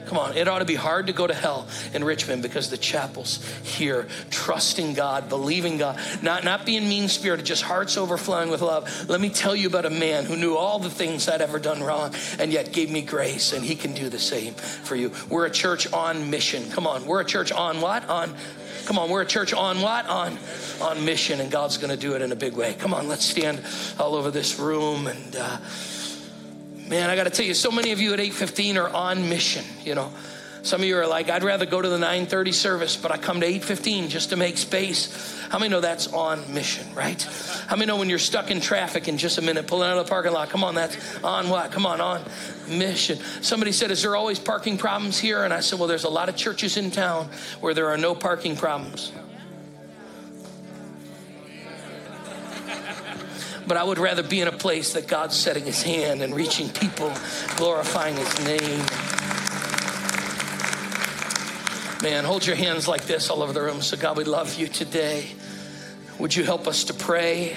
Come 0.09 0.17
on, 0.17 0.39
it 0.39 0.49
ought 0.49 0.61
to 0.61 0.65
be 0.65 0.75
hard 0.75 1.09
to 1.09 1.13
go 1.13 1.27
to 1.27 1.35
hell 1.35 1.69
in 1.93 2.03
Richmond 2.03 2.41
because 2.41 2.71
the 2.71 2.79
chapel's 2.79 3.45
here, 3.63 4.09
trusting 4.31 4.95
God, 4.95 5.29
believing 5.29 5.77
God, 5.77 6.01
not, 6.23 6.45
not 6.45 6.65
being 6.65 6.89
mean 6.89 7.09
spirited, 7.09 7.45
just 7.45 7.63
hearts 7.63 7.99
overflowing 7.99 8.49
with 8.49 8.63
love. 8.63 9.07
Let 9.11 9.21
me 9.21 9.29
tell 9.29 9.55
you 9.55 9.67
about 9.67 9.85
a 9.85 9.91
man 9.91 10.25
who 10.25 10.35
knew 10.35 10.57
all 10.57 10.79
the 10.79 10.89
things 10.89 11.29
I'd 11.29 11.43
ever 11.43 11.59
done 11.59 11.83
wrong 11.83 12.15
and 12.39 12.51
yet 12.51 12.73
gave 12.73 12.91
me 12.91 13.03
grace, 13.03 13.53
and 13.53 13.63
he 13.63 13.77
can 13.77 13.93
do 13.93 14.09
the 14.09 14.19
same 14.19 14.55
for 14.55 14.97
you. 14.97 15.13
We're 15.29 15.45
a 15.45 15.51
church 15.51 15.93
on 15.93 16.31
mission. 16.31 16.71
Come 16.71 16.87
on, 16.87 17.05
we're 17.05 17.21
a 17.21 17.27
church 17.27 17.53
on 17.53 17.83
what? 17.83 18.09
On 18.09 18.35
Come 18.87 18.99
on, 18.99 19.11
we're 19.11 19.21
a 19.21 19.27
church 19.27 19.53
on 19.53 19.83
what? 19.83 20.07
On 20.07 20.39
on 20.81 21.05
mission, 21.05 21.43
and 21.43 21.51
God's 21.51 21.77
going 21.77 21.91
to 21.91 21.99
do 21.99 22.15
it 22.15 22.23
in 22.23 22.33
a 22.33 22.37
big 22.37 22.55
way. 22.55 22.73
Come 22.73 22.95
on, 22.95 23.09
let's 23.09 23.27
stand 23.27 23.61
all 23.99 24.15
over 24.15 24.31
this 24.31 24.59
room 24.59 25.07
and. 25.07 25.37
Uh, 25.37 25.59
Man, 26.89 27.11
I 27.11 27.17
got 27.17 27.25
to 27.25 27.31
tell 27.31 27.45
you, 27.45 27.53
so 27.53 27.71
many 27.71 27.93
of 27.93 28.01
you 28.01 28.15
at 28.15 28.21
815 28.21 28.79
are 28.79 28.89
on 28.89 29.29
mission, 29.29 29.65
you 29.85 29.95
know. 29.95 30.11
Some 30.63 30.81
of 30.81 30.87
you 30.87 30.97
are 30.99 31.07
like, 31.07 31.31
I'd 31.31 31.45
rather 31.45 31.67
go 31.67 31.81
to 31.81 31.89
the 31.89 31.99
930 31.99 32.53
service, 32.53 32.97
but 32.97 33.13
I 33.13 33.19
come 33.19 33.41
to 33.41 33.47
815 33.47 34.09
just 34.09 34.31
to 34.31 34.37
make 34.37 34.57
space. 34.57 35.39
How 35.51 35.59
many 35.59 35.71
know 35.71 35.81
that's 35.81 36.13
on 36.13 36.53
mission, 36.53 36.93
right? 36.95 37.23
How 37.67 37.77
many 37.77 37.87
know 37.87 37.97
when 37.97 38.09
you're 38.09 38.19
stuck 38.19 38.51
in 38.51 38.61
traffic 38.61 39.07
in 39.07 39.19
just 39.19 39.39
a 39.39 39.43
minute, 39.43 39.67
pulling 39.67 39.89
out 39.89 39.99
of 39.99 40.07
the 40.07 40.11
parking 40.11 40.33
lot, 40.33 40.49
come 40.49 40.65
on, 40.65 40.75
that's 40.75 41.23
on 41.23 41.49
what? 41.49 41.71
Come 41.73 41.87
on, 41.87 42.01
on 42.01 42.23
mission. 42.67 43.19
Somebody 43.41 43.73
said, 43.73 43.91
Is 43.91 44.03
there 44.03 44.17
always 44.17 44.39
parking 44.39 44.79
problems 44.79 45.19
here? 45.19 45.45
And 45.45 45.55
I 45.55 45.61
said, 45.61 45.79
Well, 45.79 45.89
there's 45.89 46.05
a 46.05 46.11
lot 46.11 46.29
of 46.29 46.37
churches 46.37 46.77
in 46.77 46.91
town 46.91 47.29
where 47.61 47.75
there 47.75 47.89
are 47.89 47.99
no 47.99 48.15
parking 48.15 48.57
problems. 48.57 49.13
But 53.69 53.77
I 53.77 53.85
would 53.85 53.99
rather 53.99 54.23
be 54.23 54.41
in 54.41 54.49
a 54.49 54.53
place 54.53 54.95
that 54.95 55.07
God's 55.07 55.37
setting 55.37 55.65
his 55.65 55.83
hand 55.83 56.23
and 56.23 56.35
reaching 56.35 56.69
people, 56.71 57.13
glorifying 57.57 58.17
his 58.17 58.45
name. 58.45 58.85
Man, 62.03 62.25
hold 62.25 62.47
your 62.47 62.57
hands 62.57 62.89
like 62.89 63.05
this 63.05 63.29
all 63.29 63.43
over 63.43 63.53
the 63.53 63.61
room. 63.61 63.83
So, 63.83 63.97
God, 63.97 64.17
we 64.17 64.25
love 64.25 64.55
you 64.55 64.69
today. 64.69 65.29
Would 66.19 66.35
you 66.35 66.45
help 66.45 66.67
us 66.67 66.85
to 66.85 66.95
pray? 66.95 67.57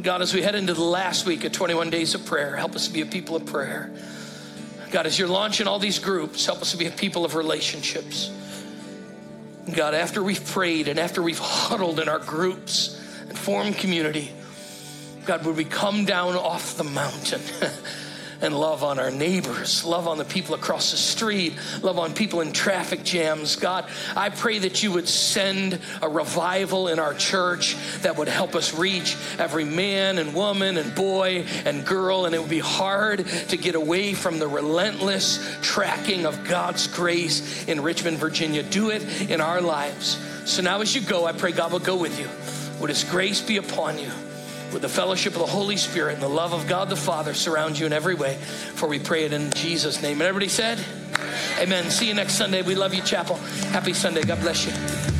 God, 0.00 0.22
as 0.22 0.34
we 0.34 0.42
head 0.42 0.54
into 0.54 0.74
the 0.74 0.82
last 0.82 1.26
week 1.26 1.44
of 1.44 1.52
21 1.52 1.90
days 1.90 2.14
of 2.14 2.24
prayer, 2.24 2.56
help 2.56 2.74
us 2.74 2.86
to 2.86 2.92
be 2.92 3.00
a 3.00 3.06
people 3.06 3.36
of 3.36 3.46
prayer. 3.46 3.92
God, 4.90 5.06
as 5.06 5.18
you're 5.18 5.28
launching 5.28 5.66
all 5.66 5.78
these 5.78 5.98
groups, 5.98 6.46
help 6.46 6.62
us 6.62 6.70
to 6.70 6.78
be 6.78 6.86
a 6.86 6.90
people 6.90 7.24
of 7.24 7.34
relationships. 7.34 8.30
God, 9.74 9.92
after 9.92 10.22
we've 10.22 10.44
prayed 10.44 10.88
and 10.88 10.98
after 10.98 11.22
we've 11.22 11.38
huddled 11.42 12.00
in 12.00 12.08
our 12.08 12.18
groups 12.18 12.98
and 13.28 13.36
formed 13.36 13.76
community, 13.76 14.32
God, 15.28 15.44
would 15.44 15.58
we 15.58 15.66
come 15.66 16.06
down 16.06 16.36
off 16.36 16.78
the 16.78 16.84
mountain? 16.84 17.42
and 18.40 18.58
love 18.58 18.82
on 18.82 18.98
our 18.98 19.10
neighbors, 19.10 19.84
love 19.84 20.08
on 20.08 20.16
the 20.16 20.24
people 20.24 20.54
across 20.54 20.90
the 20.90 20.96
street, 20.96 21.52
love 21.82 21.98
on 21.98 22.14
people 22.14 22.40
in 22.40 22.50
traffic 22.50 23.04
jams. 23.04 23.56
God, 23.56 23.84
I 24.16 24.30
pray 24.30 24.60
that 24.60 24.82
you 24.82 24.90
would 24.92 25.06
send 25.06 25.78
a 26.00 26.08
revival 26.08 26.88
in 26.88 26.98
our 26.98 27.12
church 27.12 27.76
that 28.00 28.16
would 28.16 28.28
help 28.28 28.54
us 28.54 28.72
reach 28.72 29.18
every 29.38 29.66
man 29.66 30.16
and 30.16 30.34
woman 30.34 30.78
and 30.78 30.94
boy 30.94 31.44
and 31.66 31.84
girl. 31.84 32.24
And 32.24 32.34
it 32.34 32.40
would 32.40 32.48
be 32.48 32.58
hard 32.58 33.26
to 33.26 33.56
get 33.58 33.74
away 33.74 34.14
from 34.14 34.38
the 34.38 34.48
relentless 34.48 35.58
tracking 35.60 36.24
of 36.24 36.42
God's 36.48 36.86
grace 36.86 37.68
in 37.68 37.82
Richmond, 37.82 38.16
Virginia. 38.16 38.62
Do 38.62 38.88
it 38.88 39.30
in 39.30 39.42
our 39.42 39.60
lives. 39.60 40.16
So 40.50 40.62
now, 40.62 40.80
as 40.80 40.94
you 40.94 41.02
go, 41.02 41.26
I 41.26 41.32
pray 41.32 41.52
God 41.52 41.70
will 41.70 41.80
go 41.80 41.96
with 41.96 42.18
you. 42.18 42.30
Would 42.80 42.88
his 42.88 43.04
grace 43.04 43.42
be 43.42 43.58
upon 43.58 43.98
you? 43.98 44.10
With 44.72 44.82
the 44.82 44.88
fellowship 44.88 45.34
of 45.34 45.40
the 45.40 45.46
Holy 45.46 45.76
Spirit 45.76 46.14
and 46.14 46.22
the 46.22 46.28
love 46.28 46.52
of 46.52 46.66
God 46.66 46.88
the 46.88 46.96
Father 46.96 47.34
surround 47.34 47.78
you 47.78 47.86
in 47.86 47.92
every 47.92 48.14
way. 48.14 48.34
For 48.34 48.88
we 48.88 48.98
pray 48.98 49.24
it 49.24 49.32
in 49.32 49.50
Jesus' 49.52 50.02
name. 50.02 50.20
And 50.20 50.22
everybody 50.22 50.48
said, 50.48 50.78
Amen. 51.58 51.90
See 51.90 52.06
you 52.06 52.14
next 52.14 52.34
Sunday. 52.34 52.62
We 52.62 52.74
love 52.74 52.94
you, 52.94 53.02
chapel. 53.02 53.36
Happy 53.72 53.92
Sunday. 53.92 54.22
God 54.22 54.40
bless 54.40 54.66
you. 54.66 55.17